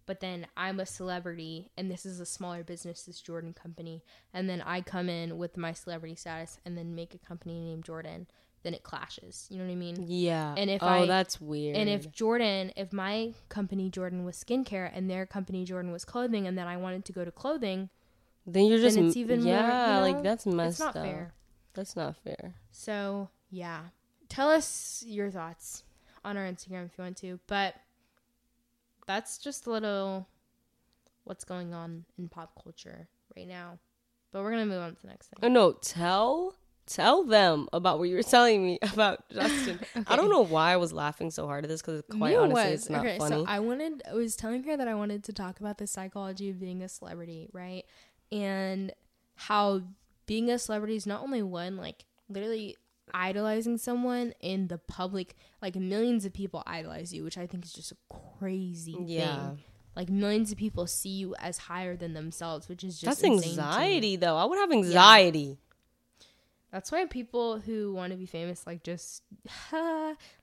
but 0.04 0.20
then 0.20 0.46
I'm 0.58 0.78
a 0.78 0.86
celebrity 0.86 1.70
and 1.76 1.90
this 1.90 2.04
is 2.04 2.20
a 2.20 2.26
smaller 2.26 2.62
business, 2.62 3.02
this 3.02 3.22
Jordan 3.22 3.54
company, 3.54 4.02
and 4.34 4.46
then 4.46 4.60
I 4.60 4.82
come 4.82 5.08
in 5.08 5.38
with 5.38 5.56
my 5.56 5.72
celebrity 5.72 6.16
status 6.16 6.58
and 6.66 6.76
then 6.76 6.94
make 6.94 7.14
a 7.14 7.18
company 7.18 7.60
named 7.60 7.84
Jordan, 7.84 8.26
then 8.66 8.74
it 8.74 8.82
clashes. 8.82 9.46
You 9.48 9.58
know 9.58 9.64
what 9.64 9.70
I 9.70 9.76
mean? 9.76 10.06
Yeah. 10.08 10.52
And 10.58 10.68
if 10.68 10.82
oh, 10.82 10.88
I- 10.88 11.06
that's 11.06 11.40
weird. 11.40 11.76
And 11.76 11.88
if 11.88 12.10
Jordan, 12.10 12.72
if 12.74 12.92
my 12.92 13.32
company 13.48 13.90
Jordan 13.90 14.24
was 14.24 14.36
skincare 14.36 14.90
and 14.92 15.08
their 15.08 15.24
company 15.24 15.64
Jordan 15.64 15.92
was 15.92 16.04
clothing, 16.04 16.48
and 16.48 16.58
then 16.58 16.66
I 16.66 16.76
wanted 16.76 17.04
to 17.04 17.12
go 17.12 17.24
to 17.24 17.30
clothing, 17.30 17.90
then 18.44 18.64
you're 18.64 18.80
just 18.80 18.96
then 18.96 19.06
it's 19.06 19.16
even 19.16 19.44
more, 19.44 19.52
yeah, 19.52 19.98
you 19.98 20.12
like 20.12 20.20
that's 20.24 20.46
messed 20.46 20.70
it's 20.70 20.80
not 20.80 20.96
up. 20.96 21.04
fair. 21.04 21.32
That's 21.74 21.94
not 21.94 22.16
fair. 22.16 22.56
So 22.72 23.28
yeah, 23.50 23.82
tell 24.28 24.50
us 24.50 25.04
your 25.06 25.30
thoughts 25.30 25.84
on 26.24 26.36
our 26.36 26.44
Instagram 26.44 26.86
if 26.86 26.98
you 26.98 27.04
want 27.04 27.18
to. 27.18 27.38
But 27.46 27.76
that's 29.06 29.38
just 29.38 29.68
a 29.68 29.70
little 29.70 30.26
what's 31.22 31.44
going 31.44 31.72
on 31.72 32.04
in 32.18 32.28
pop 32.28 32.60
culture 32.60 33.06
right 33.36 33.46
now. 33.46 33.78
But 34.32 34.42
we're 34.42 34.50
gonna 34.50 34.66
move 34.66 34.82
on 34.82 34.96
to 34.96 35.02
the 35.02 35.08
next 35.08 35.28
thing. 35.28 35.38
Oh 35.44 35.48
no, 35.48 35.70
tell 35.70 36.56
tell 36.86 37.24
them 37.24 37.68
about 37.72 37.98
what 37.98 38.08
you 38.08 38.16
were 38.16 38.22
telling 38.22 38.64
me 38.64 38.78
about 38.92 39.28
Justin. 39.30 39.80
I 40.06 40.16
don't 40.16 40.30
know 40.30 40.44
why 40.44 40.72
I 40.72 40.76
was 40.76 40.92
laughing 40.92 41.30
so 41.30 41.46
hard 41.46 41.64
at 41.64 41.68
this 41.68 41.82
because 41.82 42.02
quite 42.10 42.36
honestly, 42.36 42.70
was. 42.70 42.72
it's 42.72 42.90
not 42.90 43.04
okay, 43.04 43.18
funny. 43.18 43.44
so 43.44 43.44
I 43.46 43.60
wanted 43.60 44.02
I 44.08 44.14
was 44.14 44.36
telling 44.36 44.62
her 44.64 44.76
that 44.76 44.88
I 44.88 44.94
wanted 44.94 45.24
to 45.24 45.32
talk 45.32 45.60
about 45.60 45.78
the 45.78 45.86
psychology 45.86 46.50
of 46.50 46.60
being 46.60 46.82
a 46.82 46.88
celebrity, 46.88 47.48
right? 47.52 47.84
And 48.32 48.92
how 49.34 49.82
being 50.26 50.50
a 50.50 50.58
celebrity 50.58 50.96
is 50.96 51.06
not 51.06 51.22
only 51.22 51.42
one, 51.42 51.76
like 51.76 52.04
literally 52.28 52.76
idolizing 53.14 53.78
someone 53.78 54.34
in 54.40 54.68
the 54.68 54.78
public, 54.78 55.36
like 55.62 55.76
millions 55.76 56.24
of 56.24 56.32
people 56.32 56.62
idolize 56.66 57.12
you, 57.12 57.24
which 57.24 57.38
I 57.38 57.46
think 57.46 57.64
is 57.64 57.72
just 57.72 57.92
a 57.92 57.96
crazy 58.38 58.96
yeah, 59.06 59.48
thing. 59.48 59.58
Like 59.94 60.10
millions 60.10 60.52
of 60.52 60.58
people 60.58 60.86
see 60.86 61.10
you 61.10 61.34
as 61.38 61.56
higher 61.56 61.96
than 61.96 62.12
themselves, 62.12 62.68
which 62.68 62.84
is 62.84 63.00
just 63.00 63.22
that's 63.22 63.22
insane 63.22 63.40
to 63.40 63.46
me. 63.46 63.64
anxiety 63.64 64.16
though. 64.16 64.36
I 64.36 64.44
would 64.44 64.58
have 64.58 64.72
anxiety. 64.72 65.58
That's 66.72 66.90
why 66.90 67.06
people 67.06 67.58
who 67.58 67.92
want 67.92 68.12
to 68.12 68.16
be 68.16 68.26
famous, 68.26 68.66
like, 68.66 68.82
just 68.82 69.22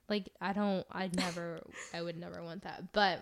like 0.08 0.30
I 0.40 0.52
don't, 0.52 0.86
I'd 0.90 1.14
never, 1.16 1.60
I 1.92 2.02
would 2.02 2.18
never 2.18 2.42
want 2.42 2.62
that. 2.62 2.92
But 2.92 3.20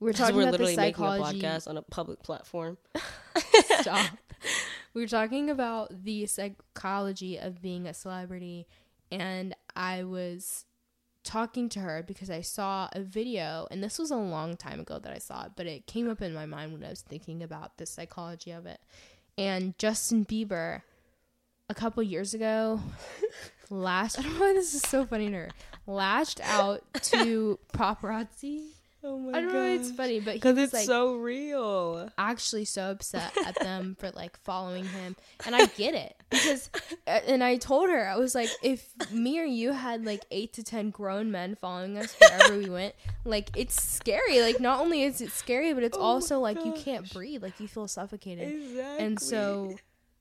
we're 0.00 0.12
talking 0.12 0.36
we're 0.36 0.42
about 0.42 0.52
literally 0.52 0.76
the 0.76 0.80
making 0.80 1.04
psychology. 1.04 1.40
a 1.40 1.42
podcast 1.42 1.68
on 1.68 1.76
a 1.76 1.82
public 1.82 2.22
platform. 2.22 2.78
Stop. 3.80 4.10
we're 4.94 5.08
talking 5.08 5.50
about 5.50 6.04
the 6.04 6.26
psychology 6.26 7.36
of 7.36 7.60
being 7.60 7.86
a 7.86 7.94
celebrity, 7.94 8.68
and 9.10 9.56
I 9.74 10.04
was 10.04 10.64
talking 11.24 11.68
to 11.68 11.80
her 11.80 12.02
because 12.06 12.30
I 12.30 12.40
saw 12.40 12.88
a 12.92 13.00
video, 13.00 13.66
and 13.70 13.82
this 13.82 13.98
was 13.98 14.10
a 14.10 14.16
long 14.16 14.56
time 14.56 14.80
ago 14.80 14.98
that 14.98 15.12
I 15.12 15.18
saw 15.18 15.44
it, 15.46 15.52
but 15.56 15.66
it 15.66 15.86
came 15.86 16.08
up 16.08 16.22
in 16.22 16.32
my 16.32 16.46
mind 16.46 16.72
when 16.72 16.84
I 16.84 16.90
was 16.90 17.02
thinking 17.02 17.42
about 17.42 17.76
the 17.76 17.86
psychology 17.86 18.52
of 18.52 18.66
it. 18.66 18.80
And 19.36 19.76
Justin 19.78 20.24
Bieber 20.24 20.82
a 21.68 21.74
couple 21.74 22.02
years 22.02 22.34
ago, 22.34 22.80
lashed. 23.70 24.18
I 24.18 24.22
don't 24.22 24.34
know 24.34 24.40
why 24.40 24.52
this 24.54 24.74
is 24.74 24.82
so 24.82 25.04
funny 25.06 25.28
to 25.30 25.34
her. 25.36 25.50
Lashed 25.86 26.40
out 26.42 26.82
to 27.02 27.58
paparazzi. 27.72 28.62
Oh 29.04 29.16
my 29.16 29.30
god. 29.30 29.38
I 29.38 29.40
don't 29.42 29.52
know 29.52 29.60
why 29.60 29.68
it's 29.74 29.90
funny, 29.92 30.18
but 30.20 30.34
Because 30.34 30.58
it's 30.58 30.72
like 30.72 30.84
so 30.84 31.14
real. 31.14 32.10
actually 32.18 32.64
so 32.64 32.90
upset 32.90 33.32
at 33.46 33.54
them 33.60 33.96
for 33.98 34.10
like 34.10 34.36
following 34.40 34.84
him, 34.84 35.14
and 35.46 35.54
I 35.54 35.66
get 35.66 35.94
it 35.94 36.16
because. 36.30 36.68
uh, 37.06 37.20
And 37.28 37.44
I 37.44 37.56
told 37.58 37.90
her 37.90 38.08
I 38.08 38.16
was 38.16 38.34
like, 38.34 38.48
if 38.62 38.88
me 39.12 39.38
or 39.38 39.44
you 39.44 39.72
had 39.72 40.04
like 40.04 40.24
eight 40.32 40.52
to 40.54 40.64
ten 40.64 40.90
grown 40.90 41.30
men 41.30 41.54
following 41.54 41.96
us 41.96 42.14
wherever 42.20 42.58
we 42.58 42.68
went, 42.68 42.94
like 43.24 43.50
it's 43.56 43.80
scary. 43.80 44.40
Like 44.42 44.58
not 44.58 44.80
only 44.80 45.04
is 45.04 45.20
it 45.20 45.30
scary, 45.30 45.72
but 45.74 45.84
it's 45.84 45.96
Oh 45.96 46.02
also 46.02 46.40
like 46.40 46.64
you 46.64 46.72
can't 46.72 47.10
breathe. 47.12 47.42
Like 47.42 47.60
you 47.60 47.68
feel 47.68 47.86
suffocated. 47.86 48.48
Exactly. 48.52 49.04
And 49.06 49.20
so 49.20 49.76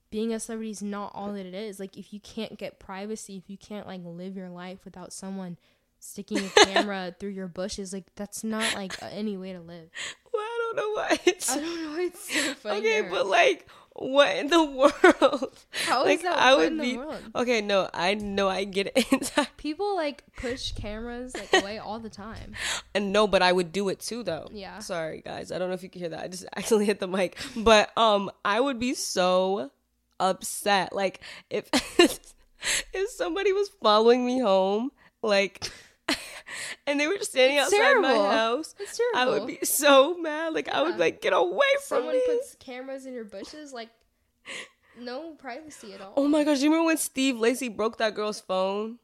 being 0.09 0.33
a 0.33 0.39
celebrity 0.39 0.71
is 0.71 0.81
not 0.81 1.11
all 1.13 1.33
that 1.33 1.45
it 1.45 1.53
is. 1.53 1.79
Like 1.79 1.97
if 1.97 2.13
you 2.13 2.19
can't 2.19 2.57
get 2.57 2.79
privacy, 2.79 3.37
if 3.37 3.49
you 3.49 3.57
can't 3.57 3.87
like 3.87 4.01
live 4.03 4.35
your 4.35 4.49
life 4.49 4.79
without 4.85 5.11
someone 5.13 5.57
sticking 5.99 6.37
a 6.39 6.49
camera 6.65 7.15
through 7.19 7.29
your 7.31 7.47
bushes, 7.47 7.93
like 7.93 8.05
that's 8.15 8.43
not 8.43 8.73
like 8.75 8.93
any 9.01 9.35
way 9.37 9.53
to 9.53 9.59
live. 9.59 9.89
well, 10.33 10.41
I 10.43 10.59
don't 10.61 10.75
know 10.77 10.91
why 11.01 11.19
it's. 11.25 11.49
I 11.51 11.59
don't 11.59 11.83
know. 11.83 11.99
It's 12.03 12.33
so 12.33 12.53
funny. 12.55 12.79
okay, 12.79 13.07
but 13.09 13.25
like, 13.27 13.67
what 13.93 14.35
in 14.37 14.47
the 14.47 14.63
world? 14.63 15.57
How 15.85 16.01
is 16.03 16.05
like, 16.05 16.21
that 16.21 16.37
I 16.37 16.55
would 16.55 16.67
in 16.67 16.77
the 16.77 16.83
be. 16.83 16.97
world? 16.97 17.21
Okay, 17.35 17.61
no, 17.61 17.89
I 17.93 18.13
know 18.13 18.47
I 18.47 18.63
get 18.63 18.91
it. 18.95 19.33
People 19.57 19.95
like 19.95 20.23
push 20.37 20.71
cameras 20.73 21.33
like 21.35 21.61
away 21.63 21.79
all 21.79 21.99
the 21.99 22.09
time. 22.09 22.53
and 22.93 23.11
no, 23.11 23.25
but 23.27 23.41
I 23.41 23.51
would 23.51 23.71
do 23.71 23.89
it 23.89 23.99
too, 23.99 24.21
though. 24.23 24.47
Yeah. 24.51 24.79
Sorry, 24.79 25.21
guys. 25.25 25.51
I 25.51 25.57
don't 25.57 25.67
know 25.69 25.73
if 25.73 25.81
you 25.83 25.89
can 25.89 25.99
hear 26.01 26.09
that. 26.09 26.23
I 26.23 26.27
just 26.27 26.45
accidentally 26.55 26.85
hit 26.85 26.99
the 26.99 27.07
mic. 27.07 27.37
But 27.55 27.91
um, 27.97 28.29
I 28.45 28.59
would 28.61 28.77
be 28.79 28.93
so 28.93 29.71
upset. 30.19 30.93
Like 30.93 31.21
if 31.49 31.69
if 32.93 33.09
somebody 33.11 33.51
was 33.53 33.69
following 33.81 34.25
me 34.25 34.39
home, 34.39 34.91
like, 35.21 35.69
and 36.87 36.99
they 36.99 37.07
were 37.07 37.17
just 37.17 37.31
standing 37.31 37.57
It's 37.57 37.73
outside 37.73 38.01
my 38.01 38.13
house. 38.15 38.75
It's 38.79 38.99
I 39.15 39.25
would 39.27 39.47
be 39.47 39.59
so 39.63 40.17
mad. 40.17 40.53
Like 40.53 40.69
I 40.69 40.81
would 40.83 40.97
like 40.97 41.21
get 41.21 41.33
away 41.33 41.65
from 41.87 41.99
Someone 41.99 42.15
me. 42.15 42.23
puts 42.25 42.55
cameras 42.55 43.05
in 43.05 43.13
your 43.13 43.25
bushes, 43.25 43.73
like 43.73 43.89
no 44.99 45.31
privacy 45.35 45.93
at 45.93 46.01
all. 46.01 46.13
oh 46.17 46.27
my 46.27 46.43
gosh! 46.43 46.59
You 46.61 46.69
remember 46.69 46.87
when 46.87 46.97
Steve 46.97 47.37
Lacy 47.39 47.69
broke 47.69 47.97
that 47.97 48.15
girl's 48.15 48.41
phone? 48.41 48.97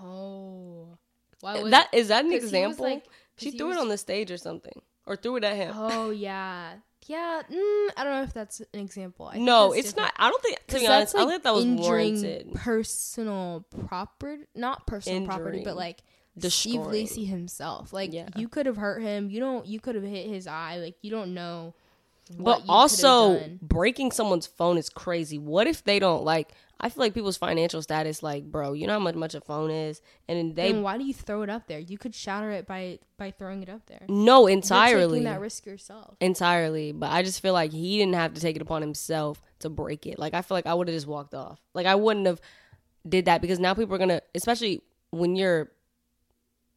Oh. 0.00 0.96
Why 1.40 1.60
was 1.62 1.70
that 1.70 1.88
is 1.92 2.08
that 2.08 2.24
an 2.24 2.32
example? 2.32 2.84
like- 2.84 3.04
she 3.36 3.52
threw 3.52 3.68
was- 3.68 3.76
it 3.76 3.80
on 3.80 3.88
the 3.88 3.98
stage 3.98 4.30
or 4.32 4.36
something, 4.36 4.80
or 5.06 5.14
threw 5.16 5.36
it 5.36 5.44
at 5.44 5.54
him. 5.54 5.72
Oh 5.76 6.10
yeah, 6.10 6.72
yeah. 7.08 7.42
Mm, 7.50 7.88
I 7.96 8.04
don't 8.04 8.12
know 8.12 8.22
if 8.22 8.32
that's 8.34 8.60
an 8.60 8.80
example. 8.80 9.26
I 9.32 9.38
no, 9.38 9.72
it's 9.72 9.88
different. 9.92 10.12
not. 10.18 10.26
I 10.26 10.30
don't 10.30 10.42
think. 10.42 10.58
To 10.68 10.78
be 10.78 10.86
honest, 10.86 11.14
that's 11.14 11.24
I 11.26 11.28
think 11.28 11.42
that 11.42 11.54
was 11.54 11.64
injuring 11.64 12.14
warranted. 12.22 12.54
personal 12.54 13.66
property, 13.88 14.44
not 14.54 14.86
personal 14.86 15.26
property, 15.26 15.58
but 15.64 15.70
Injuring. 15.70 15.76
like 15.76 15.98
Steve 16.38 16.42
Destroying. 16.42 16.90
Lacy 16.90 17.24
himself. 17.24 17.92
Like 17.92 18.12
Yeah. 18.12 18.28
you 18.36 18.46
could 18.48 18.66
have 18.66 18.76
hurt 18.76 19.02
him. 19.02 19.28
You 19.30 19.40
don't. 19.40 19.66
You 19.66 19.80
could 19.80 19.96
have 19.96 20.04
hit 20.04 20.28
his 20.28 20.46
eye. 20.46 20.76
Like 20.76 20.96
you 21.02 21.10
don't 21.10 21.34
know. 21.34 21.74
But 22.36 22.62
also, 22.68 23.40
breaking 23.62 24.12
someone's 24.12 24.46
phone 24.46 24.78
is 24.78 24.88
crazy. 24.88 25.38
What 25.38 25.66
if 25.66 25.84
they 25.84 25.98
don't 25.98 26.24
like? 26.24 26.52
I 26.80 26.90
feel 26.90 27.02
like 27.02 27.12
people's 27.12 27.36
financial 27.36 27.82
status, 27.82 28.22
like, 28.22 28.44
bro, 28.44 28.72
you 28.72 28.86
know 28.86 28.92
how 28.92 28.98
much 29.00 29.16
much 29.16 29.34
a 29.34 29.40
phone 29.40 29.70
is, 29.70 30.00
and 30.28 30.38
then 30.38 30.54
they 30.54 30.72
then 30.72 30.82
why 30.82 30.96
do 30.96 31.04
you 31.04 31.12
throw 31.12 31.42
it 31.42 31.50
up 31.50 31.66
there? 31.66 31.80
You 31.80 31.98
could 31.98 32.14
shatter 32.14 32.50
it 32.52 32.66
by 32.68 33.00
by 33.16 33.32
throwing 33.32 33.62
it 33.62 33.68
up 33.68 33.84
there. 33.86 34.02
no 34.08 34.46
You're 34.46 34.56
entirely, 34.58 35.18
taking 35.18 35.24
that 35.24 35.40
risk 35.40 35.66
yourself. 35.66 36.16
entirely. 36.20 36.92
But 36.92 37.10
I 37.10 37.22
just 37.22 37.40
feel 37.42 37.52
like 37.52 37.72
he 37.72 37.98
didn't 37.98 38.14
have 38.14 38.34
to 38.34 38.40
take 38.40 38.54
it 38.54 38.62
upon 38.62 38.82
himself 38.82 39.42
to 39.58 39.68
break 39.68 40.06
it. 40.06 40.18
Like 40.20 40.34
I 40.34 40.42
feel 40.42 40.56
like 40.56 40.66
I 40.66 40.74
would 40.74 40.86
have 40.86 40.96
just 40.96 41.08
walked 41.08 41.34
off. 41.34 41.58
Like 41.74 41.86
I 41.86 41.96
wouldn't 41.96 42.26
have 42.26 42.40
did 43.08 43.24
that 43.24 43.40
because 43.40 43.58
now 43.58 43.74
people 43.74 43.94
are 43.96 43.98
gonna, 43.98 44.20
especially 44.36 44.82
when 45.10 45.34
you're 45.34 45.72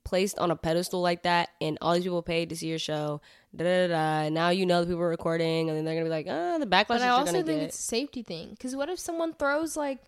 placed 0.03 0.39
on 0.39 0.49
a 0.49 0.55
pedestal 0.55 0.99
like 1.01 1.23
that, 1.23 1.49
and 1.61 1.77
all 1.79 1.93
these 1.93 2.03
people 2.03 2.23
paid 2.23 2.49
to 2.49 2.55
see 2.55 2.67
your 2.67 2.79
show. 2.79 3.21
Da 3.55 3.65
da 3.65 3.87
da. 3.87 4.29
now 4.29 4.49
you 4.49 4.65
know 4.65 4.81
the 4.81 4.87
people 4.87 5.01
are 5.03 5.09
recording, 5.09 5.69
and 5.69 5.77
then 5.77 5.83
they're 5.83 5.95
gonna 5.95 6.05
be 6.05 6.09
like, 6.09 6.27
ah, 6.29 6.57
the 6.57 6.65
backlash 6.65 6.87
But 6.87 7.01
I 7.01 7.09
also 7.09 7.33
think 7.33 7.47
get. 7.47 7.57
it's 7.63 7.77
a 7.77 7.81
safety 7.81 8.23
thing. 8.23 8.51
Because 8.51 8.75
what 8.75 8.89
if 8.89 8.97
someone 8.99 9.33
throws 9.33 9.75
like 9.75 9.99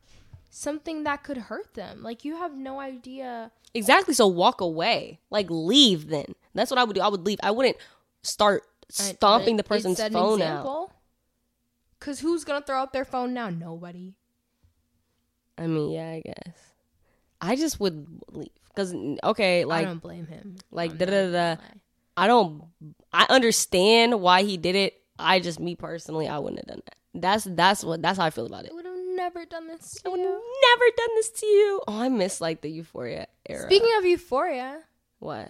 something 0.49 1.03
that 1.03 1.23
could 1.23 1.37
hurt 1.37 1.73
them? 1.73 2.03
Like 2.03 2.23
you 2.23 2.37
have 2.37 2.55
no 2.55 2.79
idea. 2.79 3.51
Exactly. 3.73 4.13
So 4.13 4.27
walk 4.27 4.61
away. 4.61 5.19
Like 5.29 5.47
leave 5.49 6.07
then. 6.07 6.35
That's 6.53 6.71
what 6.71 6.77
I 6.79 6.83
would 6.85 6.95
do. 6.95 7.01
I 7.01 7.09
would 7.09 7.25
leave. 7.25 7.39
I 7.43 7.51
wouldn't 7.51 7.77
start 8.21 8.63
stomping 8.89 9.57
the 9.57 9.63
person's 9.63 10.01
phone 10.01 10.41
out. 10.41 10.91
Because 11.99 12.19
who's 12.19 12.43
gonna 12.43 12.63
throw 12.63 12.81
up 12.81 12.93
their 12.93 13.05
phone 13.05 13.33
now? 13.33 13.49
Nobody. 13.49 14.13
I 15.57 15.67
mean, 15.67 15.91
yeah, 15.91 16.09
I 16.09 16.21
guess. 16.25 16.57
I 17.41 17.55
just 17.55 17.79
would 17.79 18.07
leave 18.31 18.49
because 18.69 18.95
okay, 19.23 19.65
like 19.65 19.81
I 19.81 19.89
don't 19.89 20.01
blame 20.01 20.27
him. 20.27 20.55
like 20.71 20.97
da 20.97 21.05
da 21.05 21.31
da. 21.31 21.61
I 22.15 22.27
don't. 22.27 22.63
I 23.13 23.25
understand 23.29 24.19
why 24.21 24.43
he 24.43 24.57
did 24.57 24.75
it. 24.75 24.99
I 25.19 25.39
just 25.39 25.59
me 25.59 25.75
personally, 25.75 26.27
I 26.27 26.39
wouldn't 26.39 26.59
have 26.59 26.67
done 26.67 26.81
that. 26.85 26.95
That's 27.13 27.43
that's 27.43 27.83
what 27.83 28.01
that's 28.01 28.17
how 28.17 28.25
I 28.25 28.29
feel 28.31 28.45
about 28.47 28.65
it. 28.65 28.71
I 28.71 28.75
would 28.75 28.85
have 28.85 28.95
never 29.15 29.45
done 29.45 29.67
this. 29.67 29.97
I 30.05 30.09
would 30.09 30.19
have 30.19 30.27
never 30.27 30.85
done 30.97 31.15
this 31.15 31.29
to 31.31 31.45
you. 31.45 31.81
Oh, 31.87 31.99
I 32.01 32.09
miss 32.09 32.41
like 32.41 32.61
the 32.61 32.69
Euphoria 32.71 33.27
era. 33.47 33.65
Speaking 33.67 33.91
of 33.99 34.05
Euphoria, 34.05 34.81
what? 35.19 35.49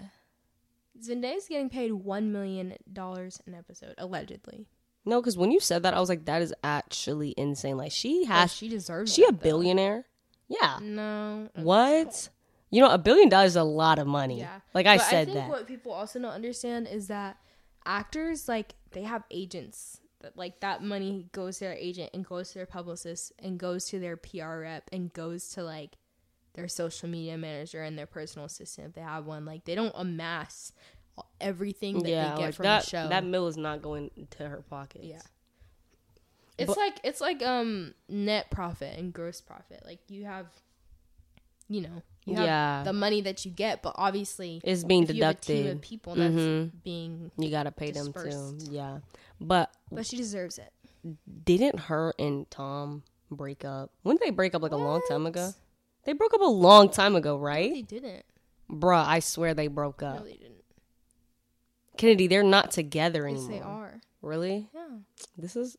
Zendaya's 1.01 1.47
getting 1.47 1.69
paid 1.69 1.91
one 1.93 2.31
million 2.31 2.75
dollars 2.91 3.41
an 3.47 3.55
episode, 3.55 3.95
allegedly. 3.97 4.67
No, 5.05 5.19
because 5.21 5.37
when 5.37 5.51
you 5.51 5.59
said 5.59 5.83
that, 5.83 5.93
I 5.93 5.99
was 5.99 6.07
like, 6.07 6.25
that 6.25 6.41
is 6.41 6.53
actually 6.63 7.33
insane. 7.37 7.77
Like 7.77 7.91
she 7.91 8.23
Oh, 8.25 8.27
has. 8.27 8.53
she 8.53 8.69
deserves. 8.69 9.11
It. 9.11 9.15
She 9.15 9.23
a 9.23 9.27
that, 9.27 9.39
though. 9.39 9.43
billionaire? 9.43 10.05
Yeah. 10.47 10.79
No. 10.81 11.49
What? 11.55 12.29
You 12.69 12.81
know, 12.81 12.89
a 12.89 12.97
billion 12.97 13.27
dollars 13.29 13.51
is 13.51 13.55
a 13.57 13.63
lot 13.63 13.99
of 13.99 14.07
money. 14.07 14.39
Yeah. 14.39 14.59
Like 14.73 14.85
I 14.85 14.97
But 14.97 15.03
said 15.05 15.21
I 15.23 15.25
think 15.25 15.37
that. 15.37 15.49
what 15.49 15.67
people 15.67 15.91
also 15.91 16.19
don't 16.19 16.31
understand 16.31 16.87
is 16.87 17.07
that 17.07 17.37
actors 17.85 18.47
like 18.47 18.75
they 18.91 19.03
have 19.03 19.23
agents 19.31 19.99
that 20.21 20.37
like 20.37 20.59
that 20.61 20.81
money 20.83 21.27
goes 21.31 21.57
to 21.57 21.65
their 21.65 21.73
agent 21.73 22.09
and 22.13 22.25
goes 22.25 22.49
to 22.49 22.55
their 22.55 22.65
publicist 22.65 23.31
and 23.39 23.59
goes 23.59 23.85
to 23.85 23.99
their 23.99 24.15
PR 24.17 24.59
rep 24.59 24.89
and 24.91 25.11
goes 25.13 25.49
to 25.49 25.63
like 25.63 25.97
their 26.53 26.67
social 26.67 27.09
media 27.09 27.37
manager 27.37 27.81
and 27.81 27.97
their 27.97 28.05
personal 28.05 28.45
assistant 28.45 28.87
if 28.87 28.93
they 28.93 29.01
have 29.01 29.25
one. 29.25 29.43
Like 29.45 29.65
they 29.65 29.75
don't 29.75 29.93
amass 29.95 30.71
everything 31.41 32.01
that 32.03 32.09
yeah, 32.09 32.31
they 32.31 32.37
get 32.37 32.45
like 32.45 32.53
from 32.55 32.63
that. 32.63 32.83
the 32.83 32.89
show. 32.89 33.07
That 33.09 33.25
mill 33.25 33.47
is 33.47 33.57
not 33.57 33.81
going 33.81 34.11
to 34.31 34.47
her 34.47 34.63
pockets. 34.69 35.05
Yeah. 35.05 35.21
it's 36.57 36.67
But- 36.67 36.77
like 36.77 36.99
it's 37.03 37.21
like 37.21 37.41
um 37.43 37.93
net 38.07 38.49
profit 38.49 38.97
and 38.97 39.11
gross 39.13 39.41
profit. 39.41 39.83
Like 39.85 39.99
you 40.09 40.25
have 40.25 40.47
you 41.69 41.81
know, 41.81 42.01
you 42.25 42.35
Yeah. 42.35 42.83
the 42.83 42.93
money 42.93 43.21
that 43.21 43.45
you 43.45 43.51
get, 43.51 43.81
but 43.81 43.93
obviously 43.97 44.61
It's 44.63 44.83
being 44.83 45.03
if 45.03 45.13
you 45.15 45.23
have 45.23 45.35
a 45.35 45.39
team 45.39 45.57
deducted. 45.63 45.81
people 45.81 46.15
that's 46.15 46.33
Mhm. 46.33 46.71
being 46.83 47.31
You 47.37 47.49
gotta 47.49 47.71
pay 47.71 47.91
them 47.91 48.11
too. 48.13 48.57
Yeah, 48.71 48.99
but 49.41 49.73
but 49.91 50.05
she 50.05 50.17
deserves 50.17 50.57
it. 50.59 50.71
didn't 51.45 51.79
her 51.81 52.13
and 52.17 52.49
Tom 52.49 53.03
break 53.29 53.65
up? 53.65 53.91
When 54.03 54.15
did 54.17 54.25
they 54.25 54.31
break 54.31 54.55
up? 54.55 54.61
Like 54.61 54.71
a 54.71 54.77
long 54.77 55.01
time 55.09 55.25
ago. 55.25 55.53
They 56.05 56.13
broke 56.13 56.33
up 56.33 56.41
a 56.41 56.45
long 56.45 56.89
time 56.89 57.15
ago, 57.15 57.37
right? 57.37 57.73
They 57.73 57.81
didn't. 57.81 58.25
Bruh, 58.69 59.05
I 59.05 59.19
swear 59.19 59.53
they 59.53 59.67
broke 59.67 60.01
up. 60.03 60.19
No, 60.19 60.23
they 60.25 60.33
didn't. 60.33 60.63
Kennedy, 61.97 62.27
they're 62.27 62.43
not 62.43 62.71
together 62.71 63.27
Yes, 63.27 63.39
anymore. 63.39 63.51
they 63.51 63.61
are. 63.61 64.01
Really? 64.21 64.69
Yeah. 64.73 64.87
This 65.37 65.55
is. 65.55 65.77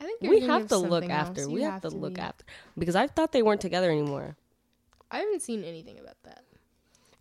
I 0.00 0.04
think 0.04 0.20
We 0.22 0.40
have 0.40 0.68
to 0.68 0.78
look 0.78 1.08
after. 1.10 1.48
We 1.48 1.62
have, 1.62 1.82
to, 1.82 1.90
look 1.90 2.18
after 2.18 2.44
because 2.78 2.94
I 2.94 3.08
thought 3.08 3.32
they 3.32 3.42
weren't 3.42 3.60
together 3.60 3.90
anymore. 3.90 4.36
I 5.10 5.18
haven't 5.18 5.42
seen 5.42 5.64
anything 5.64 5.98
about 5.98 6.16
that. 6.24 6.44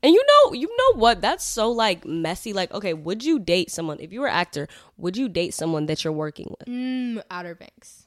And 0.04 0.14
you 0.14 0.24
know, 0.26 0.54
you 0.54 0.68
know 0.68 1.00
what? 1.00 1.22
That's 1.22 1.44
so 1.44 1.72
like 1.72 2.06
messy. 2.06 2.54
Like, 2.54 2.72
okay, 2.74 2.94
would 2.94 3.24
you 3.24 3.40
date 3.40 3.72
someone 3.72 4.00
if 4.00 4.14
you 4.14 4.22
were 4.22 4.28
an 4.28 4.36
actor? 4.36 4.68
Would 4.98 5.18
you 5.18 5.28
date 5.28 5.54
someone 5.54 5.88
that 5.88 6.04
you're 6.04 6.14
working 6.14 6.54
with? 6.60 6.68
Mm, 6.68 7.24
Outer 7.32 7.56
Banks. 7.56 8.04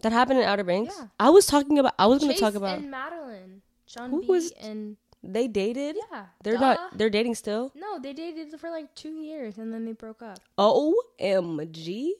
That 0.00 0.12
happened 0.12 0.38
in 0.40 0.44
Outer 0.46 0.64
Banks. 0.64 0.94
Yeah. 0.98 1.08
I 1.20 1.30
was 1.30 1.46
talking 1.46 1.78
about. 1.78 1.94
I 1.98 2.06
was 2.06 2.20
going 2.22 2.32
to 2.34 2.40
talk 2.40 2.54
about. 2.54 2.78
and 2.78 2.92
Madelyn. 2.92 3.60
John 3.86 4.10
Who 4.10 4.22
B. 4.22 4.26
was- 4.28 4.50
and 4.52 4.96
They 5.22 5.46
dated. 5.46 5.96
yeah, 6.10 6.26
They're 6.42 6.54
duh. 6.54 6.60
not. 6.74 6.98
They're 6.98 7.10
dating 7.10 7.34
still. 7.36 7.70
No, 7.74 7.98
they 8.00 8.12
dated 8.14 8.58
for 8.58 8.70
like 8.70 8.94
two 8.94 9.20
years 9.20 9.58
and 9.58 9.72
then 9.72 9.84
they 9.84 9.92
broke 9.92 10.22
up. 10.22 10.38
Omg. 10.58 12.10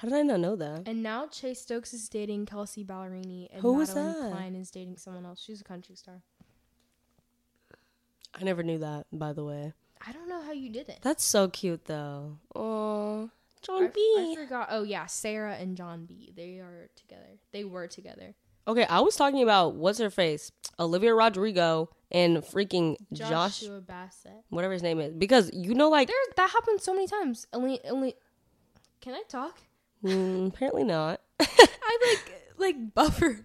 How 0.00 0.08
did 0.08 0.18
I 0.18 0.22
not 0.22 0.40
know 0.40 0.56
that? 0.56 0.82
And 0.84 1.02
now 1.02 1.26
Chase 1.26 1.62
Stokes 1.62 1.94
is 1.94 2.06
dating 2.10 2.44
Kelsea 2.44 2.84
Ballerini, 2.84 3.48
and 3.50 3.62
Who 3.62 3.76
Madelyn 3.76 3.94
that? 3.94 4.30
Cline 4.30 4.54
is 4.54 4.70
dating 4.70 4.98
someone 4.98 5.24
else. 5.24 5.40
She's 5.42 5.62
a 5.62 5.64
country 5.64 5.94
star. 5.96 6.20
I 8.38 8.44
never 8.44 8.62
knew 8.62 8.78
that. 8.78 9.06
By 9.10 9.32
the 9.32 9.42
way, 9.42 9.72
I 10.06 10.12
don't 10.12 10.28
know 10.28 10.42
how 10.42 10.52
you 10.52 10.68
did 10.68 10.90
it. 10.90 10.98
that's 11.00 11.24
so 11.24 11.48
cute 11.48 11.86
though. 11.86 12.36
Oh, 12.54 13.30
John 13.62 13.84
I, 13.84 13.88
B. 13.88 14.14
I 14.18 14.34
forgot. 14.36 14.68
Oh 14.70 14.82
yeah, 14.82 15.06
Sarah 15.06 15.54
and 15.54 15.78
John 15.78 16.04
B. 16.04 16.30
They 16.36 16.58
are 16.58 16.90
together. 16.94 17.38
They 17.52 17.64
were 17.64 17.86
together. 17.86 18.34
Okay, 18.68 18.84
I 18.84 19.00
was 19.00 19.16
talking 19.16 19.42
about 19.42 19.76
what's 19.76 19.98
her 19.98 20.10
face, 20.10 20.52
Olivia 20.78 21.14
Rodrigo 21.14 21.88
and 22.10 22.38
freaking 22.38 22.96
Josh, 23.12 23.60
Joshua 23.60 23.80
Bassett. 23.80 24.42
whatever 24.50 24.74
his 24.74 24.82
name 24.82 25.00
is, 25.00 25.14
because 25.14 25.50
you 25.54 25.72
know, 25.72 25.88
like 25.88 26.08
There, 26.08 26.16
that 26.36 26.50
happened 26.50 26.82
so 26.82 26.92
many 26.92 27.06
times. 27.06 27.46
Only, 27.54 27.80
only. 27.86 28.14
Can 29.00 29.14
I 29.14 29.22
talk? 29.28 29.60
Mm, 30.04 30.48
apparently 30.48 30.84
not. 30.84 31.20
I 31.40 31.98
like 32.10 32.42
like 32.58 32.94
buffered. 32.94 33.44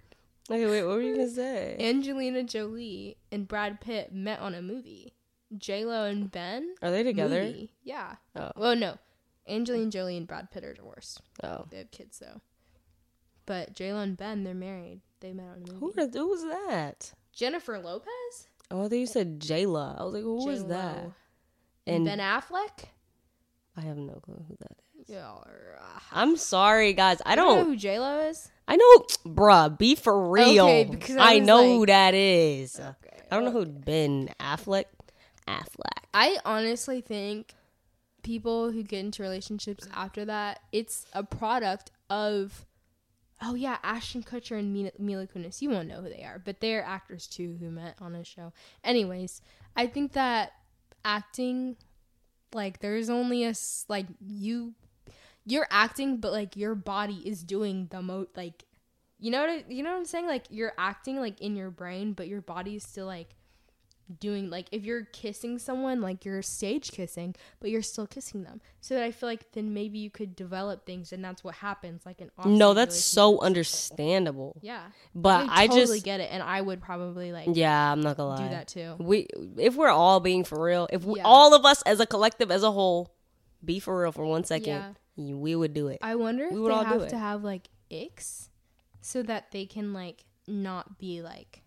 Okay, 0.49 0.65
wait, 0.65 0.83
what 0.83 0.95
were 0.95 1.01
you 1.01 1.15
gonna 1.15 1.29
say? 1.29 1.77
Angelina 1.79 2.43
Jolie 2.43 3.17
and 3.31 3.47
Brad 3.47 3.79
Pitt 3.81 4.13
met 4.13 4.39
on 4.39 4.53
a 4.55 4.61
movie. 4.61 5.13
J 5.57 5.85
Lo 5.85 6.05
and 6.05 6.31
Ben 6.31 6.75
Are 6.81 6.91
they 6.91 7.03
together? 7.03 7.43
movie. 7.43 7.73
Yeah. 7.83 8.15
Oh. 8.35 8.51
Well, 8.55 8.75
no. 8.75 8.97
Angelina 9.47 9.89
Jolie 9.89 10.17
and 10.17 10.27
Brad 10.27 10.49
Pitt 10.51 10.63
are 10.63 10.73
divorced. 10.73 11.21
Oh, 11.43 11.65
They 11.69 11.77
have 11.79 11.91
kids 11.91 12.19
though. 12.19 12.41
But 13.45 13.73
J 13.73 13.93
Lo 13.93 13.99
and 13.99 14.15
Ben, 14.15 14.43
they're 14.43 14.53
married. 14.53 15.01
They 15.19 15.33
met 15.33 15.47
on 15.47 15.63
a 15.69 15.73
who, 15.73 15.87
movie. 15.87 16.01
are- 16.01 16.07
who 16.09 16.29
was 16.29 16.43
that? 16.43 17.13
Jennifer 17.33 17.77
Lopez. 17.79 18.47
Oh, 18.69 18.85
I 18.85 18.87
thought 18.87 18.95
you 18.95 19.07
said 19.07 19.39
Jayla. 19.39 19.99
I 19.99 20.03
was 20.03 20.13
like, 20.13 20.23
who 20.23 20.45
was 20.45 20.61
J-Lo. 20.63 20.67
that? 20.69 20.97
And 21.87 21.95
And 21.97 22.05
Ben 22.05 22.19
Affleck. 22.19 22.85
I 23.75 23.81
have 23.81 23.97
no 23.97 24.13
clue 24.21 24.43
who 24.47 24.55
that 24.59 24.71
is. 24.71 24.90
Yeah. 25.07 25.31
I'm 26.11 26.35
sorry, 26.37 26.93
guys. 26.93 27.21
I 27.25 27.35
don't. 27.35 27.59
Know 27.59 27.65
who 27.65 27.75
J 27.75 27.99
Lo 27.99 28.19
is. 28.27 28.49
I 28.67 28.75
know, 28.75 29.05
bruh. 29.33 29.77
Be 29.77 29.95
for 29.95 30.29
real. 30.29 30.65
Okay, 30.65 30.83
because 30.85 31.17
I 31.17 31.35
I, 31.35 31.39
know 31.39 31.57
like- 31.61 31.67
who 31.67 31.85
that 31.87 32.13
is. 32.13 32.79
Okay. 32.79 33.21
I 33.31 33.35
don't 33.35 33.45
know 33.45 33.51
who 33.51 33.65
Ben 33.65 34.29
Affleck. 34.39 34.85
Affleck. 35.47 36.03
I 36.13 36.37
honestly 36.45 37.01
think 37.01 37.53
people 38.23 38.71
who 38.71 38.83
get 38.83 38.99
into 38.99 39.23
relationships 39.23 39.87
after 39.93 40.25
that, 40.25 40.59
it's 40.71 41.05
a 41.13 41.23
product 41.23 41.91
of, 42.09 42.65
oh 43.41 43.55
yeah, 43.55 43.77
Ashton 43.83 44.21
Kutcher 44.23 44.59
and 44.59 44.71
Mila, 44.73 44.91
Mila 44.99 45.27
Kunis. 45.27 45.61
You 45.61 45.69
won't 45.69 45.87
know 45.87 46.01
who 46.01 46.09
they 46.09 46.23
are, 46.23 46.39
but 46.43 46.59
they're 46.59 46.83
actors 46.83 47.25
too 47.27 47.57
who 47.59 47.71
met 47.71 47.95
on 48.01 48.15
a 48.15 48.23
show. 48.25 48.51
Anyways, 48.83 49.41
I 49.75 49.87
think 49.87 50.11
that 50.13 50.51
acting, 51.05 51.77
like, 52.53 52.79
there's 52.79 53.09
only 53.09 53.43
a 53.45 53.49
s- 53.49 53.85
like 53.89 54.05
you, 54.25 54.73
you're 55.45 55.67
acting, 55.69 56.17
but 56.17 56.31
like 56.31 56.55
your 56.55 56.75
body 56.75 57.21
is 57.25 57.43
doing 57.43 57.87
the 57.91 58.01
most 58.01 58.29
like. 58.35 58.63
You 59.23 59.29
know 59.29 59.41
what 59.41 59.49
I, 59.51 59.63
you 59.69 59.83
know 59.83 59.91
what 59.91 59.97
I'm 59.97 60.05
saying? 60.05 60.25
Like 60.25 60.45
you're 60.49 60.73
acting 60.79 61.19
like 61.19 61.39
in 61.41 61.55
your 61.55 61.69
brain, 61.69 62.13
but 62.13 62.27
your 62.27 62.41
body 62.41 62.75
is 62.77 62.83
still 62.83 63.05
like 63.05 63.35
doing 64.19 64.49
like 64.49 64.67
if 64.71 64.83
you're 64.83 65.05
kissing 65.05 65.57
someone 65.57 66.01
like 66.01 66.25
you're 66.25 66.41
stage 66.41 66.91
kissing 66.91 67.33
but 67.61 67.69
you're 67.69 67.81
still 67.81 68.05
kissing 68.05 68.43
them 68.43 68.59
so 68.81 68.93
that 68.93 69.03
i 69.05 69.09
feel 69.11 69.29
like 69.29 69.49
then 69.53 69.73
maybe 69.73 69.99
you 69.99 70.09
could 70.09 70.35
develop 70.35 70.85
things 70.85 71.13
and 71.13 71.23
that's 71.23 71.45
what 71.45 71.55
happens 71.55 72.05
like 72.05 72.19
an 72.19 72.29
No, 72.45 72.73
that's 72.73 72.99
so 73.01 73.39
understandable. 73.41 74.57
yeah 74.61 74.87
But 75.15 75.49
I, 75.49 75.63
I, 75.63 75.67
totally 75.67 75.97
just, 75.99 76.03
get 76.05 76.19
it 76.19 76.29
and 76.31 76.43
i 76.43 76.59
would 76.59 76.81
probably 76.81 77.31
like 77.31 77.47
yeah, 77.53 77.91
I'm 77.91 78.01
not 78.01 78.17
gonna 78.17 78.29
lie. 78.31 78.43
do 78.43 78.49
that 78.49 78.67
too 78.67 78.95
We, 78.99 79.27
if 79.57 79.75
we're 79.75 79.87
all 79.89 80.19
being 80.19 80.43
for 80.43 80.61
real, 80.61 80.89
if 80.91 81.05
we, 81.05 81.19
Yeah. 81.19 81.23
all 81.25 81.53
of 81.53 81.63
us 81.65 81.81
as 81.83 81.99
a 82.01 82.05
collective, 82.05 82.51
as 82.51 82.63
a 82.63 82.71
whole, 82.71 83.13
be 83.63 83.79
for 83.79 84.01
real 84.01 84.11
for 84.11 84.25
one 84.25 84.43
second, 84.43 84.67
Yeah. 84.73 84.91
We 85.17 85.55
would 85.55 85.73
do 85.73 85.87
it. 85.87 85.99
i 86.01 86.15
wonder 86.15 86.45
if 86.45 86.51
We 86.53 86.59
would 86.59 86.71
they 86.71 86.75
all 86.75 86.83
do 86.83 86.89
have 86.89 87.01
it. 87.03 87.09
to 87.09 87.17
have 87.17 87.43
like 87.43 87.69
icks 87.91 88.49
so 89.01 89.21
that 89.23 89.51
they 89.51 89.65
can 89.65 89.93
like 89.93 90.25
not 90.47 90.97
be 90.97 91.21
like 91.21 91.61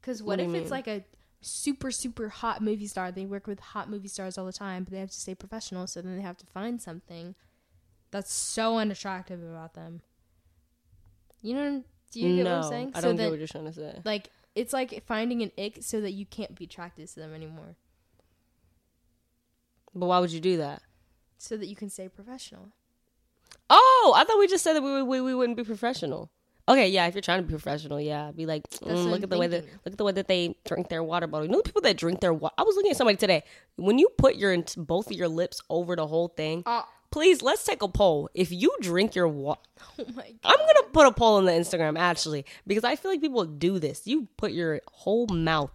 because 0.00 0.22
what, 0.22 0.38
What 0.38 0.38
do 0.38 0.44
if 0.44 0.48
you 0.50 0.54
it's 0.56 0.64
mean? 0.64 0.70
like 0.70 0.86
a 0.88 1.04
super 1.40 1.90
super 1.90 2.28
hot 2.28 2.62
movie 2.62 2.86
star 2.86 3.10
they 3.10 3.26
work 3.26 3.46
with 3.48 3.58
hot 3.60 3.90
movie 3.90 4.06
stars 4.08 4.38
all 4.38 4.46
the 4.46 4.52
time 4.52 4.84
but 4.84 4.92
they 4.92 5.00
have 5.00 5.10
to 5.10 5.20
stay 5.20 5.34
professional 5.34 5.86
so 5.88 6.00
then 6.00 6.16
they 6.16 6.22
have 6.22 6.36
to 6.38 6.46
find 6.46 6.80
something 6.80 7.34
that's 8.12 8.32
so 8.32 8.78
unattractive 8.78 9.42
about 9.42 9.74
them 9.74 10.00
you 11.40 11.54
know 11.54 11.82
do 12.12 12.20
you 12.20 12.36
get 12.36 12.44
no, 12.44 12.56
what 12.58 12.64
i'm 12.64 12.70
saying 12.70 12.92
I 12.94 13.00
so 13.00 13.08
don't 13.08 13.16
get 13.16 13.30
what 13.30 13.38
you're 13.38 13.48
trying 13.48 13.64
to 13.64 13.72
say. 13.72 14.00
like 14.04 14.28
it's 14.54 14.72
like 14.72 15.02
finding 15.06 15.42
an 15.42 15.50
ick 15.58 15.78
so 15.80 16.00
that 16.00 16.12
you 16.12 16.26
can't 16.26 16.54
be 16.54 16.64
attracted 16.64 17.08
to 17.08 17.14
them 17.20 17.34
anymore 17.34 17.74
But 19.94 20.06
why 20.06 20.18
would 20.20 20.30
you 20.32 20.40
do 20.40 20.56
that? 20.58 20.80
So 21.42 21.56
that 21.56 21.66
you 21.66 21.76
can 21.76 21.90
stay 21.90 22.08
professional 22.08 22.68
Oh, 23.70 24.12
I 24.14 24.24
thought 24.24 24.38
we 24.38 24.46
just 24.46 24.64
said 24.64 24.74
that 24.74 24.82
we 24.82 25.02
we, 25.02 25.20
we 25.20 25.34
wouldn't 25.34 25.56
be 25.56 25.64
professional. 25.64 26.30
Okay, 26.68 26.88
yeah, 26.88 27.06
if 27.06 27.14
you're 27.14 27.22
trying 27.22 27.40
to 27.40 27.46
be 27.46 27.50
professional, 27.50 28.00
yeah, 28.00 28.30
be 28.30 28.46
like, 28.46 28.68
mm, 28.70 29.04
look 29.06 29.18
I'm 29.18 29.24
at 29.24 29.30
the 29.30 29.38
way 29.38 29.46
that 29.48 29.64
look 29.64 29.92
at 29.92 29.98
the 29.98 30.04
way 30.04 30.12
that 30.12 30.28
they 30.28 30.56
drink 30.64 30.88
their 30.88 31.02
water 31.02 31.26
bottle. 31.26 31.46
You 31.46 31.52
know, 31.52 31.58
the 31.58 31.64
people 31.64 31.82
that 31.82 31.96
drink 31.96 32.20
their 32.20 32.34
water. 32.34 32.54
I 32.58 32.62
was 32.62 32.76
looking 32.76 32.90
at 32.90 32.96
somebody 32.96 33.16
today. 33.16 33.42
When 33.76 33.98
you 33.98 34.08
put 34.16 34.36
your 34.36 34.56
both 34.76 35.06
of 35.10 35.16
your 35.16 35.28
lips 35.28 35.60
over 35.70 35.96
the 35.96 36.06
whole 36.06 36.28
thing, 36.28 36.62
oh, 36.66 36.86
please 37.10 37.42
let's 37.42 37.64
take 37.64 37.82
a 37.82 37.88
poll. 37.88 38.28
If 38.34 38.52
you 38.52 38.74
drink 38.80 39.14
your 39.14 39.28
water, 39.28 39.60
oh 39.98 40.04
my 40.14 40.22
god 40.22 40.36
I'm 40.44 40.58
gonna 40.58 40.86
put 40.92 41.06
a 41.06 41.12
poll 41.12 41.36
on 41.36 41.46
the 41.46 41.52
Instagram 41.52 41.98
actually 41.98 42.44
because 42.66 42.84
I 42.84 42.96
feel 42.96 43.10
like 43.10 43.20
people 43.20 43.44
do 43.44 43.78
this. 43.78 44.06
You 44.06 44.28
put 44.36 44.52
your 44.52 44.80
whole 44.92 45.26
mouth 45.26 45.72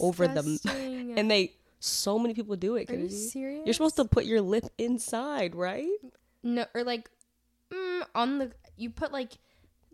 over 0.00 0.26
the 0.26 1.14
and 1.16 1.30
they 1.30 1.52
so 1.84 2.18
many 2.18 2.32
people 2.34 2.56
do 2.56 2.76
it. 2.76 2.88
Are 2.90 2.94
you 2.96 3.08
serious? 3.10 3.62
You're 3.66 3.74
supposed 3.74 3.96
to 3.96 4.04
put 4.06 4.24
your 4.24 4.40
lip 4.40 4.64
inside, 4.78 5.54
right? 5.54 5.88
No, 6.42 6.64
or 6.74 6.82
like 6.84 7.10
mm, 7.72 8.02
on 8.14 8.38
the 8.38 8.52
you 8.76 8.90
put 8.90 9.12
like 9.12 9.32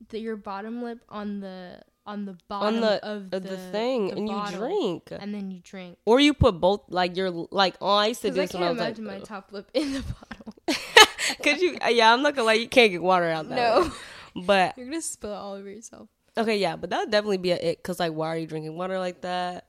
the, 0.08 0.18
your 0.18 0.36
bottom 0.36 0.82
lip 0.82 1.00
on 1.08 1.40
the 1.40 1.80
on 2.06 2.24
the 2.24 2.36
bottom 2.48 2.76
on 2.76 2.80
the 2.80 3.04
of 3.04 3.32
of 3.32 3.42
the, 3.42 3.56
thing, 3.72 4.08
the 4.08 4.16
and 4.16 4.28
you 4.28 4.58
drink, 4.58 5.08
and 5.10 5.34
then 5.34 5.50
you 5.50 5.60
drink. 5.62 5.98
or 6.06 6.18
you 6.20 6.32
put 6.32 6.60
both 6.60 6.82
like 6.88 7.16
you're 7.16 7.30
like 7.30 7.74
oh 7.80 7.88
I 7.96 8.06
used 8.08 8.22
to 8.22 8.30
do 8.30 8.40
I 8.40 8.44
I 8.44 8.46
can't 8.46 8.62
was 8.70 8.78
imagine 8.78 9.04
my 9.04 9.18
top 9.20 9.52
lip 9.52 9.70
in 9.74 9.92
the 9.92 10.02
bottle. 10.02 10.54
because 11.38 11.60
you 11.60 11.76
yeah 11.90 12.12
I'm 12.12 12.22
not 12.22 12.34
gonna 12.34 12.46
lie 12.46 12.54
you 12.54 12.68
can't 12.68 12.90
get 12.90 13.02
water 13.02 13.26
out 13.28 13.48
that 13.48 13.54
No. 13.56 13.82
way. 13.82 14.44
but 14.46 14.74
You're 14.78 14.86
gonna 14.86 15.02
spill 15.02 15.32
it 15.32 15.36
all 15.36 15.54
over 15.54 15.68
yourself. 15.68 16.08
okay 16.38 16.56
yeah 16.58 16.76
but 16.76 16.90
that 16.90 17.00
would 17.00 17.10
definitely 17.10 17.38
be 17.38 17.50
a 17.50 17.56
it 17.56 17.78
because 17.78 18.00
like 18.00 18.12
why 18.12 18.28
are 18.28 18.38
you 18.38 18.46
drinking 18.46 18.76
water 18.76 18.98
like 18.98 19.20
that 19.22 19.66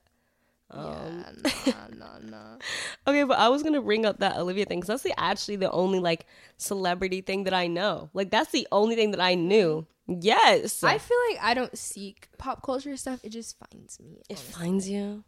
um 0.71 1.25
yeah, 1.65 1.73
nah, 1.97 2.17
nah, 2.21 2.29
nah. 2.29 2.55
okay 3.07 3.23
but 3.23 3.37
I 3.37 3.49
was 3.49 3.63
gonna 3.63 3.81
bring 3.81 4.05
up 4.05 4.19
that 4.19 4.37
Olivia 4.37 4.65
thing 4.65 4.79
because 4.79 4.87
that's 4.87 5.03
the 5.03 5.19
actually 5.19 5.57
the 5.57 5.71
only 5.71 5.99
like 5.99 6.25
celebrity 6.57 7.21
thing 7.21 7.43
that 7.43 7.53
I 7.53 7.67
know 7.67 8.09
like 8.13 8.31
that's 8.31 8.51
the 8.51 8.67
only 8.71 8.95
thing 8.95 9.11
that 9.11 9.21
I 9.21 9.35
knew 9.35 9.85
yes 10.07 10.83
I 10.83 10.97
feel 10.97 11.17
like 11.29 11.39
I 11.41 11.53
don't 11.53 11.77
seek 11.77 12.29
pop 12.37 12.63
culture 12.63 12.97
stuff. 12.97 13.19
It 13.23 13.29
just 13.29 13.57
finds 13.57 13.99
me. 13.99 14.21
it 14.29 14.37
honestly. 14.37 14.53
finds 14.53 14.89
you 14.89 15.23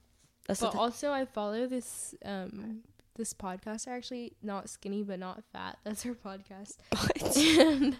that's 0.47 0.59
But 0.59 0.75
also, 0.75 1.11
I 1.11 1.25
follow 1.25 1.67
this 1.67 2.15
um 2.25 2.81
this 3.15 3.33
podcaster 3.33 3.89
actually 3.89 4.33
not 4.41 4.69
skinny 4.69 5.03
but 5.03 5.19
not 5.19 5.43
fat. 5.51 5.77
That's 5.83 6.03
her 6.03 6.15
podcast. 6.15 6.77
and 7.59 7.97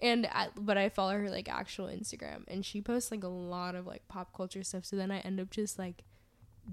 and 0.00 0.26
I, 0.32 0.48
but 0.56 0.76
I 0.78 0.88
follow 0.88 1.12
her 1.18 1.30
like 1.30 1.48
actual 1.48 1.86
Instagram, 1.86 2.44
and 2.48 2.64
she 2.64 2.80
posts 2.80 3.10
like 3.10 3.24
a 3.24 3.28
lot 3.28 3.74
of 3.74 3.86
like 3.86 4.08
pop 4.08 4.34
culture 4.34 4.62
stuff. 4.62 4.84
So 4.84 4.96
then 4.96 5.10
I 5.10 5.18
end 5.20 5.40
up 5.40 5.50
just 5.50 5.78
like 5.78 6.04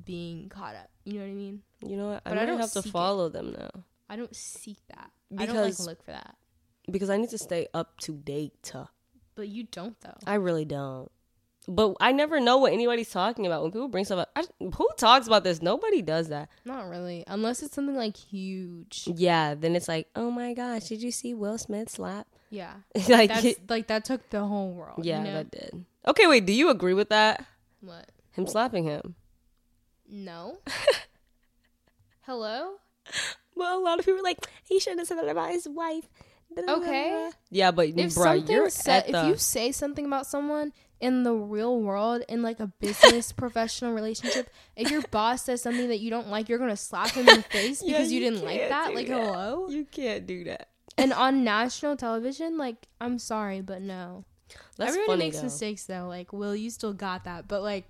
being 0.05 0.49
caught 0.49 0.75
up. 0.75 0.89
You 1.05 1.13
know 1.13 1.19
what 1.21 1.31
I 1.31 1.33
mean? 1.33 1.61
you 1.85 1.97
know 1.97 2.07
what 2.09 2.21
I 2.25 2.29
But 2.29 2.37
I 2.39 2.45
don't 2.45 2.59
have 2.59 2.71
to 2.73 2.81
seek 2.81 2.89
it. 2.89 2.91
follow 2.91 3.29
them 3.29 3.55
now 3.57 3.83
I 4.09 4.15
don't 4.15 4.35
seek 4.35 4.79
that. 4.87 5.11
Because, 5.29 5.49
I 5.49 5.53
don't 5.53 5.63
like 5.63 5.79
look 5.79 6.03
for 6.03 6.11
that. 6.11 6.35
because 6.89 7.09
I 7.09 7.17
need 7.17 7.29
to 7.29 7.37
stay 7.37 7.67
up 7.73 7.97
to 7.99 8.13
date. 8.17 8.71
But 9.35 9.47
you 9.47 9.63
don't 9.71 9.99
though. 10.01 10.17
I 10.25 10.35
really 10.35 10.65
don't. 10.65 11.11
But 11.67 11.95
I 12.01 12.11
never 12.13 12.39
know 12.39 12.57
what 12.57 12.73
anybody's 12.73 13.11
talking 13.11 13.45
about 13.45 13.61
when 13.61 13.71
people 13.71 13.87
bring 13.89 14.03
stuff 14.03 14.19
up. 14.19 14.31
I, 14.35 14.43
who 14.59 14.89
talks 14.97 15.27
about 15.27 15.43
this? 15.43 15.61
Nobody 15.61 16.01
does 16.01 16.29
that. 16.29 16.49
Not 16.65 16.89
really, 16.89 17.23
unless 17.27 17.61
it's 17.61 17.75
something 17.75 17.95
like 17.95 18.17
huge. 18.17 19.03
Yeah, 19.05 19.53
then 19.53 19.75
it's 19.75 19.87
like, 19.87 20.07
oh 20.15 20.31
my 20.31 20.55
gosh, 20.55 20.85
did 20.85 21.03
you 21.03 21.11
see 21.11 21.35
Will 21.35 21.59
Smith 21.59 21.89
slap? 21.89 22.27
Yeah, 22.49 22.73
like, 23.07 23.29
that's 23.29 23.55
like 23.69 23.87
that 23.87 24.03
took 24.03 24.27
the 24.31 24.43
whole 24.43 24.71
world. 24.71 25.05
yeah, 25.05 25.19
you 25.19 25.25
know? 25.25 25.33
that 25.33 25.51
did. 25.51 25.85
Okay, 26.07 26.25
wait, 26.25 26.47
do 26.47 26.53
you 26.53 26.69
agree 26.71 26.95
with 26.95 27.09
that? 27.09 27.45
what? 27.81 28.09
Him 28.31 28.47
slapping 28.47 28.85
him? 28.85 29.15
No. 30.09 30.57
Hello. 32.21 32.73
Well, 33.55 33.79
a 33.79 33.81
lot 33.83 33.99
of 33.99 34.05
people 34.05 34.19
are 34.19 34.23
like, 34.23 34.45
he 34.63 34.79
shouldn't 34.79 34.99
have 35.01 35.07
said 35.07 35.17
that 35.17 35.29
about 35.29 35.51
his 35.51 35.67
wife. 35.67 36.07
Okay. 36.57 37.29
Yeah, 37.51 37.71
but 37.71 37.89
if 37.89 38.15
bro, 38.15 38.23
something 38.23 38.55
you're 38.55 38.69
sa- 38.69 38.91
at 38.93 39.07
the, 39.07 39.19
if 39.21 39.27
you 39.27 39.35
say 39.37 39.71
something 39.71 40.05
about 40.05 40.25
someone 40.25 40.73
in 40.99 41.23
the 41.23 41.33
real 41.33 41.79
world 41.79 42.23
in 42.27 42.41
like 42.41 42.59
a 42.59 42.67
business 42.81 43.31
professional 43.43 43.93
relationship 43.93 44.49
if 44.75 44.91
your 44.91 45.01
boss 45.11 45.43
says 45.45 45.61
something 45.61 45.87
that 45.87 45.99
you 45.99 46.09
don't 46.09 46.27
like 46.27 46.49
you're 46.49 46.57
gonna 46.57 46.75
slap 46.75 47.11
him 47.11 47.29
in 47.29 47.37
the 47.37 47.43
face 47.43 47.81
Yeah, 47.81 47.93
because 47.93 48.11
you, 48.11 48.19
didn't 48.19 48.43
like 48.43 48.57
can't 48.57 48.69
that 48.69 48.93
like 48.95 49.07
hello 49.07 49.69
You 49.69 49.85
can't 49.85 50.27
do 50.27 50.43
that. 50.45 50.67
and 50.97 51.13
on 51.13 51.45
national 51.45 51.95
television 51.95 52.57
like 52.57 52.75
i'm 52.99 53.17
sorry 53.17 53.61
but 53.61 53.81
no 53.81 54.25
That's 54.75 54.89
everybody 54.89 55.07
funny, 55.07 55.23
makes 55.27 55.37
though. 55.37 55.43
mistakes 55.43 55.85
though 55.85 56.07
like 56.09 56.33
will 56.33 56.53
you 56.53 56.69
still 56.69 56.91
got 56.93 57.23
that 57.23 57.47
but 57.47 57.61
like 57.63 57.87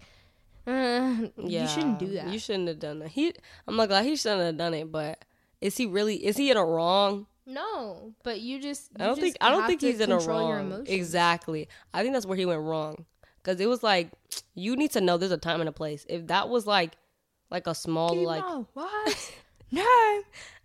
uh, 0.69 1.27
Yeah, 1.37 1.61
you 1.63 1.67
shouldn't 1.67 1.99
do 1.99 2.07
that 2.13 2.27
You 2.31 2.39
shouldn't 2.39 2.67
have 2.67 2.79
done 2.79 2.99
that. 2.99 3.09
He, 3.09 3.33
I'm 3.67 3.75
not 3.75 3.87
glad 3.89 4.05
he 4.05 4.15
shouldn't 4.15 4.41
have 4.41 4.57
done 4.57 4.73
it. 4.73 4.91
But 4.91 5.23
is 5.61 5.75
he 5.77 5.85
really? 5.85 6.23
Is 6.25 6.37
he 6.37 6.51
in 6.51 6.57
a 6.57 6.65
wrong? 6.65 7.25
no 7.51 8.13
but 8.23 8.39
you 8.41 8.61
just 8.61 8.91
I 8.99 9.05
don't 9.07 9.15
just 9.15 9.21
think. 9.21 9.35
I 9.41 9.49
don't 9.49 9.65
think 9.65 9.81
he's 9.81 9.99
in 9.99 10.11
a 10.11 10.19
wrong. 10.19 10.83
Exactly. 10.85 11.67
I 11.93 12.01
think 12.03 12.13
that's 12.13 12.25
where 12.25 12.37
he 12.37 12.45
went 12.45 12.61
wrong. 12.61 13.05
Because 13.41 13.59
it 13.59 13.67
was 13.67 13.81
like 13.81 14.11
you 14.53 14.75
need 14.75 14.91
to 14.91 15.01
know 15.01 15.17
there's 15.17 15.31
a 15.31 15.37
time 15.37 15.59
and 15.59 15.67
a 15.69 15.71
place. 15.71 16.05
If 16.07 16.27
that 16.27 16.49
was 16.49 16.67
like, 16.67 16.95
like 17.49 17.65
a 17.65 17.73
small 17.73 18.11
Keep 18.13 18.27
like 18.27 18.43
what 18.73 19.31
name 19.71 20.21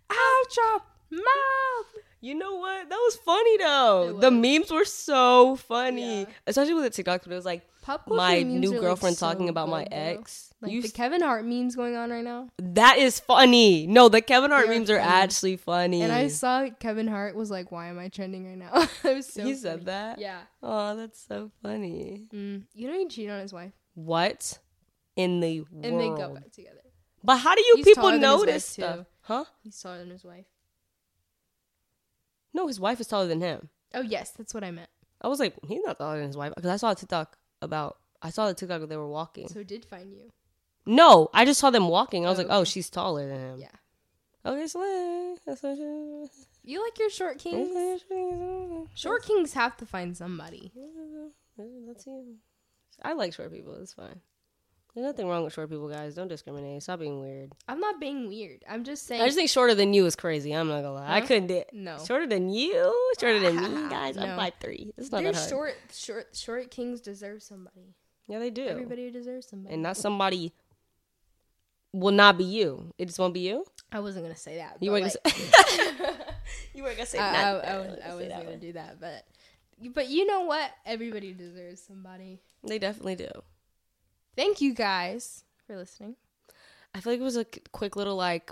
out 0.09 0.55
your 0.57 0.81
mouth 1.11 2.03
You 2.21 2.35
know 2.35 2.55
what? 2.55 2.87
That 2.89 2.95
was 2.97 3.15
funny 3.15 3.57
though. 3.57 4.17
The 4.19 4.29
memes 4.29 4.69
were 4.71 4.85
so 4.85 5.55
funny, 5.55 6.21
Yeah. 6.21 6.25
especially 6.45 6.75
with 6.75 6.83
the 6.83 6.89
TikTok. 6.91 7.23
But 7.23 7.31
it 7.31 7.35
was 7.35 7.45
like 7.45 7.63
Pop 7.85 8.05
culture 8.07 8.17
my 8.17 8.41
new 8.41 8.69
are, 8.69 8.71
like, 8.73 8.81
girlfriend 8.81 9.15
so 9.15 9.27
talking 9.27 9.47
about 9.47 9.69
my 9.69 9.83
good, 9.83 9.91
though. 9.91 9.95
ex. 10.19 10.51
Like 10.59 10.71
You 10.71 10.81
the 10.81 10.89
Kevin 10.89 11.21
Hart 11.21 11.45
memes 11.45 11.75
going 11.75 11.95
on 11.95 12.09
right 12.09 12.23
now. 12.23 12.49
that 12.57 12.97
is 12.97 13.19
funny. 13.19 13.85
No, 13.85 14.09
the 14.09 14.21
Kevin 14.21 14.49
Hart 14.49 14.65
They're 14.65 14.75
memes 14.77 14.89
are 14.89 14.97
actually 14.97 15.57
funny. 15.57 16.01
And 16.01 16.11
I 16.11 16.27
saw 16.29 16.67
Kevin 16.79 17.07
Hart 17.07 17.35
was 17.35 17.51
like, 17.51 17.71
"Why 17.71 17.87
am 17.87 17.99
I 17.99 18.09
trending 18.09 18.47
right 18.47 18.57
now?" 18.57 18.71
it 19.03 19.15
was 19.15 19.27
so. 19.27 19.41
he 19.43 19.49
funny. 19.49 19.55
said 19.55 19.85
that. 19.85 20.17
Yeah. 20.17 20.39
Oh, 20.63 20.95
that's 20.95 21.23
so 21.27 21.51
funny. 21.61 22.25
Mm. 22.33 22.63
You 22.73 22.87
know 22.87 22.97
he 22.97 23.07
cheated 23.07 23.31
on 23.31 23.41
his 23.41 23.53
wife, 23.53 23.73
What 23.93 24.57
in 25.15 25.39
the 25.41 25.61
world? 25.61 25.85
and 25.85 25.99
they 25.99 26.09
got 26.09 26.33
back 26.33 26.51
together. 26.51 26.81
But 27.23 27.37
how 27.37 27.53
do 27.55 27.61
you 27.61 27.73
He's 27.77 27.85
people 27.85 28.03
taller 28.03 28.13
than 28.13 28.21
his 28.21 28.27
know 28.27 28.37
wife, 28.37 28.45
this 28.47 28.65
stuff? 28.65 28.95
too. 28.97 29.05
Huh? 29.21 29.45
He's 29.63 29.79
taller 29.79 29.99
than 29.99 30.09
his 30.09 30.23
wife. 30.23 30.45
No, 32.53 32.67
his 32.67 32.79
wife 32.79 32.99
is 32.99 33.07
taller 33.07 33.27
than 33.27 33.41
him. 33.41 33.69
Oh 33.93 34.01
yes, 34.01 34.31
that's 34.31 34.53
what 34.53 34.63
I 34.63 34.71
meant. 34.71 34.89
I 35.21 35.27
was 35.27 35.39
like, 35.39 35.55
he's 35.67 35.81
not 35.85 35.97
taller 35.97 36.17
than 36.17 36.27
his 36.27 36.37
wife 36.37 36.53
because 36.55 36.69
I 36.71 36.77
saw 36.77 36.91
a 36.91 36.95
TikTok 36.95 37.37
about. 37.61 37.97
I 38.21 38.29
saw 38.29 38.47
the 38.47 38.53
TikTok 38.53 38.87
they 38.89 38.97
were 38.97 39.07
walking. 39.07 39.47
So 39.49 39.63
did 39.63 39.85
find 39.85 40.11
you. 40.13 40.31
No, 40.85 41.29
I 41.33 41.45
just 41.45 41.59
saw 41.59 41.69
them 41.69 41.87
walking. 41.87 42.25
I 42.25 42.29
was 42.29 42.39
Oh, 42.39 42.43
like, 42.43 42.51
oh, 42.51 42.59
oh 42.61 42.63
she's 42.63 42.89
taller 42.89 43.27
than 43.27 43.39
him. 43.39 43.59
Yeah. 43.59 43.67
Okay, 44.51 44.67
so 44.67 45.35
that's 45.45 45.63
what 45.63 45.75
she- 45.77 46.29
You 46.63 46.83
like 46.83 46.97
your 46.99 47.09
short 47.09 47.39
kings? 47.39 48.01
Short 48.95 49.23
kings 49.25 49.53
have 49.53 49.75
to 49.77 49.85
find 49.85 50.15
somebody. 50.15 50.71
Let's 51.57 52.05
see. 52.05 52.35
I 53.01 53.13
like 53.13 53.33
short 53.33 53.51
people. 53.51 53.75
It's 53.81 53.93
fine. 53.93 54.21
There's 54.95 55.05
nothing 55.05 55.27
wrong 55.27 55.43
with 55.43 55.51
short 55.53 55.69
people, 55.69 55.89
guys. 55.89 56.15
Don't 56.15 56.29
discriminate. 56.29 56.81
Stop 56.81 56.99
being 57.01 57.19
weird. 57.19 57.51
I'm 57.67 57.81
not 57.81 57.99
being 57.99 58.29
weird. 58.29 58.63
I'm 58.69 58.85
just 58.85 59.05
saying. 59.05 59.21
I 59.21 59.25
just 59.25 59.35
think 59.35 59.49
shorter 59.49 59.75
than 59.75 59.93
you 59.93 60.05
is 60.05 60.15
crazy. 60.15 60.53
I'm 60.53 60.69
not 60.69 60.83
gonna 60.83 60.93
lie. 60.93 61.13
I 61.17 61.19
couldn't 61.19 61.47
do 61.47 61.55
it. 61.55 61.69
no. 61.73 61.97
Shorter 62.05 62.25
than 62.27 62.49
you? 62.49 63.11
Shorter 63.19 63.39
than 63.41 63.57
me, 63.57 63.89
guys? 63.89 64.15
I'm 64.17 64.29
No. 64.29 64.35
five 64.37 64.53
three. 64.61 64.93
It's 64.97 65.11
not 65.11 65.21
They're 65.23 65.33
that 65.33 65.37
hard. 65.37 65.49
short, 65.49 65.75
short, 65.93 66.27
short 66.35 66.71
kings 66.71 67.01
deserve 67.01 67.43
somebody. 67.43 67.93
Yeah, 68.27 68.39
they 68.39 68.49
do. 68.51 68.65
Everybody 68.65 69.11
deserves 69.11 69.47
somebody. 69.49 69.73
and 69.73 69.83
not 69.83 69.97
somebody 69.97 70.53
will 71.91 72.13
not 72.13 72.37
be 72.37 72.45
you. 72.45 72.93
It 72.97 73.05
just 73.07 73.19
won't 73.19 73.33
be 73.33 73.41
you. 73.41 73.65
I 73.91 73.99
wasn't 73.99 74.23
gonna 74.25 74.37
say 74.37 74.57
that. 74.57 74.77
You 74.79 74.91
weren't 74.91 75.03
like, 75.03 75.23
gonna 75.23 75.35
say. 75.35 76.05
you 76.73 76.83
weren't 76.83 76.95
gonna 76.95 77.05
say. 77.05 77.19
I, 77.19 77.51
I. 77.51 77.57
I, 77.57 77.77
was, 77.79 77.99
I 78.05 78.13
wasn't 78.13 78.31
gonna 78.31 78.49
one. 78.51 78.59
do 78.59 78.71
that, 78.73 78.99
but 79.01 79.25
but 79.93 80.07
you 80.07 80.25
know 80.25 80.41
what? 80.45 80.71
Everybody 80.85 81.33
deserves 81.33 81.81
somebody. 81.81 82.39
They 82.63 82.79
definitely 82.79 83.15
do. 83.15 83.27
Thank 84.35 84.61
you 84.61 84.73
guys 84.73 85.43
for 85.65 85.75
listening. 85.77 86.15
I 86.93 87.01
feel 87.01 87.13
like 87.13 87.19
it 87.19 87.23
was 87.23 87.37
a 87.37 87.45
quick 87.71 87.95
little 87.95 88.15
like 88.15 88.51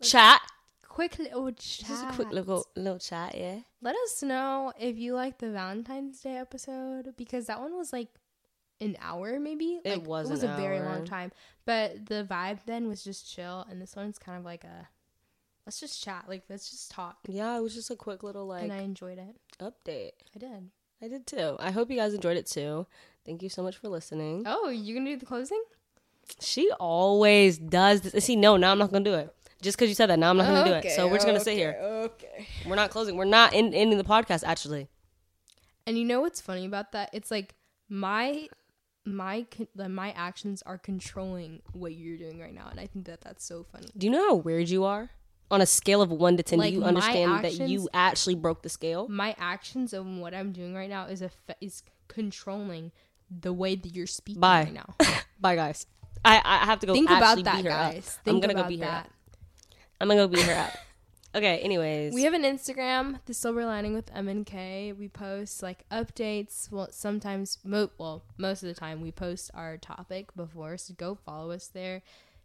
chat. 0.00 0.40
Quick 0.88 1.18
little 1.18 1.50
chat. 1.52 1.86
Oh, 1.90 1.94
just 1.94 2.04
a 2.04 2.12
quick 2.12 2.30
little 2.32 2.66
little 2.76 2.98
chat. 2.98 3.34
Yeah. 3.36 3.60
Let 3.80 3.96
us 4.04 4.22
know 4.22 4.72
if 4.78 4.96
you 4.98 5.14
like 5.14 5.38
the 5.38 5.50
Valentine's 5.50 6.20
Day 6.20 6.36
episode 6.36 7.14
because 7.16 7.46
that 7.46 7.60
one 7.60 7.76
was 7.76 7.92
like 7.92 8.08
an 8.80 8.96
hour, 9.00 9.40
maybe. 9.40 9.80
It 9.84 9.98
Like, 9.98 10.06
was 10.06 10.28
It 10.28 10.32
was 10.32 10.42
a 10.42 10.48
very 10.56 10.80
long 10.80 11.04
time, 11.04 11.32
but 11.64 12.06
the 12.06 12.26
vibe 12.28 12.60
then 12.66 12.88
was 12.88 13.02
just 13.04 13.32
chill, 13.32 13.64
and 13.70 13.80
this 13.80 13.96
one's 13.96 14.18
kind 14.18 14.36
of 14.38 14.44
like 14.44 14.64
a 14.64 14.88
let's 15.64 15.80
just 15.80 16.02
chat, 16.02 16.24
like 16.28 16.42
let's 16.50 16.70
just 16.70 16.90
talk, 16.90 17.18
Yeah, 17.28 17.56
it 17.56 17.60
was 17.62 17.74
just 17.74 17.90
a 17.90 17.96
quick 17.96 18.22
little 18.22 18.46
like 18.46 18.64
and 18.64 18.72
I 18.72 18.78
enjoyed 18.78 19.18
it. 19.18 19.36
update. 19.60 20.10
I 20.34 20.38
did. 20.38 20.70
I 21.00 21.08
did 21.08 21.26
too. 21.26 21.56
I 21.58 21.70
hope 21.70 21.90
you 21.90 21.96
guys 21.96 22.12
enjoyed 22.14 22.36
it 22.36 22.46
too. 22.46 22.86
Thank 23.24 23.42
you 23.42 23.48
so 23.48 23.62
much 23.62 23.76
for 23.76 23.88
listening. 23.88 24.44
Oh, 24.46 24.68
you 24.68 24.94
gonna 24.94 25.10
do 25.10 25.16
the 25.16 25.26
closing? 25.26 25.62
She 26.40 26.70
always 26.78 27.58
does 27.58 28.00
this. 28.02 28.24
See, 28.24 28.36
no, 28.36 28.56
now 28.56 28.72
I'm 28.72 28.78
not 28.78 28.90
gonna 28.92 29.04
do 29.04 29.14
it. 29.14 29.34
Just 29.60 29.76
because 29.76 29.88
you 29.88 29.94
said 29.94 30.06
that, 30.06 30.18
now 30.18 30.30
I'm 30.30 30.36
not 30.36 30.46
gonna 30.46 30.64
do 30.64 30.88
it. 30.88 30.92
So 30.92 31.06
we're 31.06 31.14
just 31.16 31.26
gonna 31.26 31.40
sit 31.40 31.56
here. 31.56 31.76
Okay. 31.80 32.46
We're 32.66 32.74
not 32.76 32.90
closing. 32.90 33.16
We're 33.16 33.24
not 33.24 33.54
in, 33.54 33.72
ending 33.74 33.98
the 33.98 34.04
podcast. 34.04 34.42
Actually, 34.44 34.88
And 35.86 35.96
you 35.96 36.04
know 36.04 36.20
what's 36.20 36.40
funny 36.40 36.66
about 36.66 36.92
that? 36.92 37.10
It's 37.12 37.30
like 37.30 37.54
my 37.88 38.48
my 39.04 39.46
my 39.76 40.10
actions 40.12 40.62
are 40.62 40.78
controlling 40.78 41.62
what 41.72 41.94
you're 41.94 42.18
doing 42.18 42.40
right 42.40 42.54
now, 42.54 42.68
and 42.70 42.80
I 42.80 42.86
think 42.86 43.06
that 43.06 43.20
that's 43.20 43.44
so 43.44 43.64
funny. 43.70 43.86
do 43.96 44.06
you 44.06 44.12
know 44.12 44.28
how 44.30 44.34
weird 44.34 44.68
you 44.68 44.84
are? 44.84 45.10
On 45.50 45.60
a 45.60 45.66
scale 45.66 46.00
of 46.00 46.10
one 46.10 46.36
to 46.38 46.42
ten, 46.42 46.58
Like, 46.58 46.72
do 46.72 46.78
you 46.80 46.84
understand 46.84 47.44
that 47.44 47.68
you 47.68 47.88
actually 47.92 48.34
broke 48.36 48.62
the 48.62 48.68
scale? 48.70 49.06
My 49.08 49.36
actions 49.38 49.92
and 49.92 50.20
what 50.20 50.34
I'm 50.34 50.50
doing 50.50 50.74
right 50.74 50.88
now 50.88 51.06
is 51.06 51.20
a 51.20 51.30
is 51.60 51.82
controlling 52.08 52.90
the 53.40 53.52
way 53.52 53.74
that 53.74 53.94
you're 53.94 54.06
speaking 54.06 54.40
Bye. 54.40 54.64
right 54.64 54.72
now. 54.74 54.94
Bye, 55.40 55.56
guys. 55.56 55.86
I 56.24 56.40
I 56.44 56.64
have 56.66 56.80
to 56.80 56.86
go. 56.86 56.92
Think 56.92 57.10
about 57.10 57.42
that, 57.42 57.56
beat 57.56 57.64
her 57.66 57.70
up. 57.70 57.92
guys. 57.92 58.18
I'm 58.26 58.40
gonna 58.40 58.54
go 58.54 58.64
beat 58.64 58.80
her 58.80 58.90
up. 58.90 59.08
I'm 60.00 60.08
gonna 60.08 60.20
go 60.20 60.28
beat 60.28 60.44
her 60.44 60.54
up. 60.54 60.72
Okay. 61.34 61.60
Anyways, 61.60 62.12
We 62.12 62.24
have 62.24 62.34
an 62.34 62.42
Instagram, 62.42 63.18
the 63.24 63.32
Silver 63.32 63.64
Lining 63.64 63.94
with 63.94 64.10
M 64.14 64.28
and 64.28 64.44
K. 64.44 64.92
We 64.92 65.08
post 65.08 65.62
like 65.62 65.88
updates. 65.88 66.70
Well, 66.70 66.88
sometimes, 66.90 67.56
mo- 67.64 67.88
well, 67.96 68.22
most 68.36 68.62
of 68.62 68.68
the 68.68 68.74
time, 68.74 69.00
we 69.00 69.12
post 69.12 69.50
our 69.54 69.78
topic 69.78 70.34
before. 70.36 70.76
So 70.76 70.92
go 70.92 71.14
follow 71.14 71.50
us 71.52 71.68
there, 71.68 72.02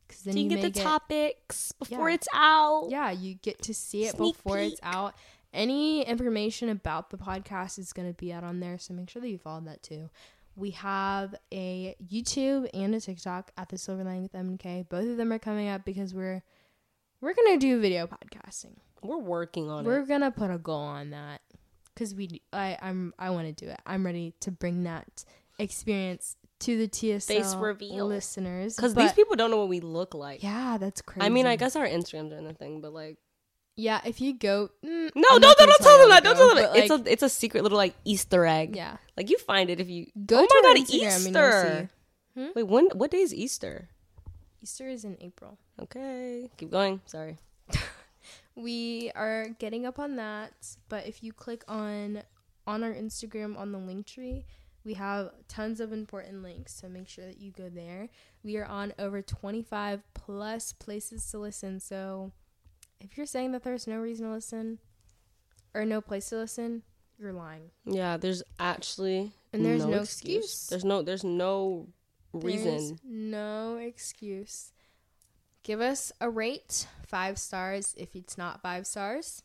because 0.08 0.23
then 0.23 0.36
so 0.36 0.39
you, 0.39 0.45
you, 0.45 0.56
get 0.56 0.73
the 0.73 0.80
topics 0.80 1.73
before 1.73 2.08
Yeah. 2.08 2.15
it's 2.15 2.28
out. 2.34 2.88
Yeah, 2.89 3.12
you 3.12 3.34
get 3.36 3.62
to 3.63 3.73
see 3.73 4.06
it 4.06 4.15
Sneak 4.15 4.36
before 4.38 4.60
it's 4.60 4.80
out. 4.82 5.15
Any 5.54 6.04
information 6.04 6.69
about 6.69 7.10
the 7.10 7.17
podcast 7.17 7.78
is 7.80 7.91
going 7.91 8.08
to 8.08 8.13
be 8.13 8.32
out 8.32 8.45
on 8.45 8.62
there, 8.62 8.78
so 8.78 8.93
make 8.93 9.10
sure 9.10 9.21
that 9.21 9.30
you 9.30 9.38
follow 9.38 9.60
that 9.65 9.84
too. 9.84 10.10
We 10.58 10.72
have 10.72 11.36
a 11.54 11.96
YouTube 12.04 12.67
and 12.74 12.96
a 12.96 13.00
TikTok 13.00 13.52
at 13.58 13.70
the 13.70 13.78
Silver 13.78 14.04
Lining 14.04 14.24
with 14.24 14.34
MK. 14.34 14.89
Both 14.89 15.08
of 15.08 15.15
them 15.17 15.32
are 15.32 15.38
coming 15.38 15.70
up 15.70 15.86
because 15.86 16.15
we're 16.15 16.41
we're 17.22 17.36
gonna 17.36 17.58
do 17.58 17.80
video 17.80 18.08
podcasting. 18.08 18.78
We're 19.04 19.20
working 19.20 19.70
on 19.70 19.86
it. 19.86 19.88
We're 19.88 20.06
gonna 20.06 20.32
put 20.32 20.50
a 20.50 20.58
goal 20.58 20.80
on 20.82 21.12
that 21.12 21.41
because 21.93 22.15
we 22.15 22.41
I 22.52 22.76
I'm 22.82 23.13
I 23.20 23.30
want 23.30 23.56
to 23.56 23.65
do 23.65 23.70
it. 23.70 23.80
I'm 23.86 24.04
ready 24.04 24.34
to 24.41 24.52
bring 24.52 24.84
that 24.86 25.26
experience 25.60 26.36
to 26.62 26.76
the 26.76 26.88
TSL 26.88 27.24
Face 27.28 27.56
reveal. 27.56 28.08
listeners 28.08 28.76
Because 28.76 28.96
these 28.96 29.13
people 29.13 29.36
don't 29.36 29.52
know 29.52 29.58
what 29.58 29.70
we 29.70 29.80
look 29.80 30.15
like. 30.15 30.41
yeah, 30.41 30.80
that's 30.80 31.04
crazy. 31.04 31.24
I 31.24 31.30
mean, 31.30 31.46
I 31.46 31.56
guess 31.56 31.76
our 31.76 31.88
Instagrams 31.88 32.34
are 32.34 32.38
in 32.38 32.46
the 32.46 32.54
thing, 32.54 32.82
but 32.82 32.93
like, 32.93 33.17
yeah. 33.78 34.02
If 34.04 34.20
you 34.20 34.34
go, 34.34 34.70
mm, 34.84 35.10
no, 35.16 35.24
I'm 35.32 35.40
don't, 35.40 35.58
don't, 35.58 35.58
don't 35.58 35.82
tell 35.82 35.98
them 36.00 36.10
that. 36.10 36.24
Don't 36.26 36.36
tell 36.36 36.54
them. 36.56 36.70
It's 36.76 36.92
a, 36.92 37.12
it's 37.12 37.24
a 37.24 37.30
secret 37.30 37.63
little 37.63 37.78
like 37.78 37.96
Easter 38.04 38.46
egg. 38.46 38.76
yeah. 38.76 38.98
Like 39.16 39.30
you 39.30 39.38
find 39.38 39.70
it 39.70 39.80
if 39.80 39.88
you 39.88 40.08
Go 40.26 40.40
Oh 40.40 40.46
to 40.46 40.62
my 40.63 40.74
God, 40.74 40.78
Instagram 40.86 41.28
Easter. 41.28 41.90
you'll. 42.36 42.52
Wait, 42.56 42.63
when? 42.68 42.88
What 42.94 43.12
day 43.12 43.20
is 43.22 43.34
Easter? 43.34 43.88
Easter 44.62 44.88
is 44.90 45.06
in 45.06 45.16
April. 45.22 45.58
Okay, 45.82 46.50
keep 46.58 46.70
going. 46.72 47.00
Sorry. 47.06 47.38
We 48.56 49.12
are 49.13 49.50
getting 49.60 49.86
up 49.86 50.00
on 50.00 50.16
that, 50.16 50.52
but 50.90 51.06
if 51.06 51.24
you 51.24 51.32
click 51.32 51.63
on 51.68 52.24
on 52.66 52.84
our 52.84 52.92
Instagram 52.92 53.56
on 53.58 53.72
the 53.72 53.78
Linktree, 53.78 54.46
we 54.84 54.96
have 54.96 55.30
tons 55.48 55.80
of 55.80 55.94
important 55.94 56.42
links, 56.42 56.74
so 56.74 56.90
make 56.90 57.08
sure 57.08 57.26
that 57.28 57.38
you 57.40 57.52
go 57.52 57.70
there. 57.70 58.10
We 58.44 58.58
are 58.58 58.66
on 58.66 58.94
over 58.98 59.22
25 59.22 60.02
plus 60.16 60.74
places 60.74 61.30
to 61.32 61.38
listen, 61.38 61.80
so 61.80 62.32
if 63.00 63.18
you're 63.18 63.26
saying 63.26 63.52
that 63.52 63.64
there's 63.64 63.88
no 63.88 63.98
reason 63.98 64.26
to 64.28 64.34
listen 64.34 64.80
or 65.74 65.86
no 65.86 66.02
place 66.02 66.30
to 66.30 66.38
listen, 66.38 66.84
you're 67.20 67.34
lying. 67.34 67.72
Yeah, 67.86 68.18
there's 68.18 68.44
actually 68.60 69.32
And 69.54 69.66
there's 69.66 69.86
no 69.86 70.02
excuse. 70.02 70.68
There's 70.68 70.86
no. 70.86 71.02
There's 71.02 71.24
no 71.24 71.88
reason. 72.34 72.64
There's 72.78 72.94
no 73.04 73.78
excuse. 73.78 74.71
Give 75.63 75.82
us 75.82 76.12
a 76.21 76.30
rate, 76.30 76.88
five 77.08 77.38
stars. 77.38 77.94
If 77.98 78.15
it's 78.15 78.38
not 78.38 78.62
five 78.62 78.88
stars, 78.88 79.44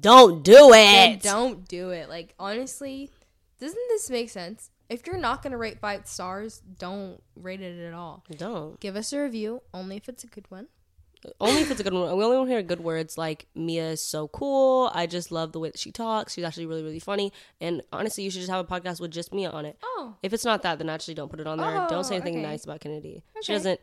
Don't 0.00 0.42
do 0.44 0.70
it. 0.72 1.22
don't 1.22 1.66
do 1.66 1.90
it. 1.90 2.08
Like 2.08 2.34
honestly, 2.38 3.10
doesn't 3.58 3.88
this 3.88 4.08
make 4.10 4.30
sense? 4.30 4.70
If 4.88 5.06
you're 5.06 5.16
not 5.18 5.42
gonna 5.42 5.56
rate 5.58 5.80
five 5.80 6.06
stars, 6.06 6.62
don't 6.78 7.20
rate 7.34 7.62
it 7.62 7.80
at 7.84 7.94
all. 7.94 8.24
Don't. 8.36 8.78
Give 8.78 8.94
us 8.94 9.12
a 9.12 9.20
review, 9.22 9.62
only 9.72 9.96
if 9.96 10.08
it's 10.08 10.22
a 10.22 10.28
good 10.28 10.48
one. 10.50 10.68
Only 11.40 11.62
if 11.62 11.70
it's 11.70 11.80
a 11.80 11.84
good 11.84 11.92
one. 11.92 12.16
We 12.16 12.24
only 12.24 12.36
want 12.36 12.48
to 12.48 12.54
hear 12.54 12.62
good 12.62 12.80
words 12.80 13.16
like 13.16 13.46
Mia 13.54 13.90
is 13.90 14.02
so 14.02 14.28
cool. 14.28 14.90
I 14.94 15.06
just 15.06 15.30
love 15.32 15.52
the 15.52 15.60
way 15.60 15.70
that 15.70 15.78
she 15.78 15.92
talks. 15.92 16.34
She's 16.34 16.44
actually 16.44 16.66
really, 16.66 16.82
really 16.82 16.98
funny. 16.98 17.32
And 17.60 17.82
honestly, 17.92 18.24
you 18.24 18.30
should 18.30 18.40
just 18.40 18.50
have 18.50 18.64
a 18.64 18.68
podcast 18.68 19.00
with 19.00 19.10
just 19.10 19.32
Mia 19.32 19.50
on 19.50 19.66
it. 19.66 19.78
Oh, 19.82 20.16
If 20.22 20.32
it's 20.32 20.44
not 20.44 20.62
that, 20.62 20.78
then 20.78 20.88
actually 20.88 21.14
don't 21.14 21.30
put 21.30 21.40
it 21.40 21.46
on 21.46 21.58
there. 21.58 21.82
Oh, 21.82 21.86
don't 21.88 22.04
say 22.04 22.16
anything 22.16 22.34
okay. 22.34 22.42
nice 22.42 22.64
about 22.64 22.80
Kennedy. 22.80 23.22
She 23.42 23.52
doesn't. 23.52 23.80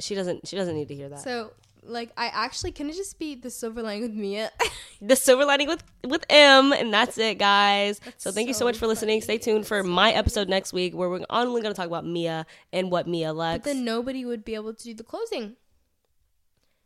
She 0.00 0.14
doesn't. 0.14 0.48
She 0.48 0.56
doesn't 0.56 0.74
need 0.74 0.88
to 0.88 0.94
hear 0.94 1.08
that. 1.08 1.20
so 1.20 1.52
like 1.84 2.12
I 2.16 2.26
actually 2.26 2.72
can 2.72 2.88
it 2.88 2.94
just 2.94 3.18
be 3.18 3.34
the 3.34 3.50
silver 3.50 3.82
lining 3.82 4.02
with 4.02 4.12
Mia? 4.12 4.50
the 5.02 5.16
silver 5.16 5.44
lining 5.44 5.68
with 5.68 5.82
with 6.04 6.24
M, 6.30 6.72
and 6.72 6.92
that's 6.92 7.18
it, 7.18 7.38
guys. 7.38 8.00
so 8.16 8.30
thank 8.30 8.48
you 8.48 8.54
so 8.54 8.60
so 8.60 8.64
much 8.66 8.78
for 8.78 8.86
listening. 8.86 9.20
Stay 9.20 9.38
tuned 9.38 9.66
for 9.66 9.82
my 9.82 10.12
episode 10.12 10.48
next 10.48 10.72
week, 10.72 10.94
where 10.94 11.08
we're 11.10 11.24
only 11.30 11.60
going 11.60 11.74
to 11.74 11.76
talk 11.76 11.86
about 11.88 12.06
Mia 12.06 12.46
and 12.72 12.90
what 12.90 13.08
Mia 13.08 13.32
likes. 13.32 13.58
but 13.58 13.64
then 13.64 13.84
nobody 13.84 14.24
would 14.24 14.44
be 14.44 14.54
able 14.54 14.72
to 14.72 14.84
do 14.84 14.94
the 14.94 15.02
closing. 15.02 15.56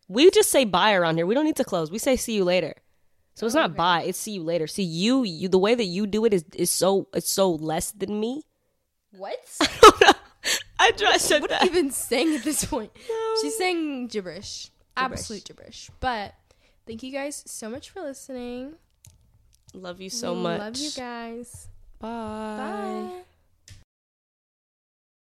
We 0.09 0.31
just 0.31 0.51
say 0.51 0.65
bye 0.65 0.95
around 0.95 1.17
here. 1.17 1.27
We 1.27 1.35
don't 1.35 1.45
need 1.45 1.57
to 1.57 1.65
close. 1.65 1.91
We 1.91 1.99
say 1.99 2.17
see 2.17 2.35
you 2.35 2.45
later. 2.45 2.75
So 3.35 3.45
it's 3.47 3.55
not 3.55 3.71
Okay. 3.71 3.77
bye. 3.77 4.03
It's 4.03 4.19
see 4.19 4.33
you 4.33 4.43
later. 4.43 4.67
See 4.67 4.83
you. 4.83 5.23
You 5.25 5.49
the 5.49 5.59
way 5.59 5.75
that 5.75 5.85
you 5.85 6.07
do 6.07 6.25
it 6.25 6.33
is 6.33 6.45
is 6.55 6.71
so 6.71 7.09
it's 7.13 7.31
so 7.31 7.51
less 7.53 7.91
than 7.93 8.19
me. 8.19 8.43
What? 9.13 9.39
I 9.61 9.67
don't 9.81 10.01
know. 10.01 10.13
I 10.79 10.91
just 10.93 11.27
said 11.27 11.41
what 11.43 11.51
that. 11.51 11.65
even 11.65 11.91
saying 11.91 12.35
at 12.37 12.45
this 12.45 12.65
point? 12.65 12.93
No. 13.09 13.35
She's 13.43 13.57
saying 13.57 14.07
gibberish. 14.09 14.71
Absolute 14.97 15.45
gibberish. 15.45 15.91
But 16.01 16.35
thank 16.87 17.03
you 17.03 17.13
guys 17.13 17.43
so 17.47 17.69
much 17.69 17.91
for 17.91 18.01
listening. 18.01 18.75
Love 19.75 20.01
you 20.01 20.09
so 20.09 20.35
much. 20.35 20.59
Love 20.61 20.77
you 20.79 20.91
guys. 20.97 21.69
Bye. 21.99 22.09
Bye. 22.09 23.21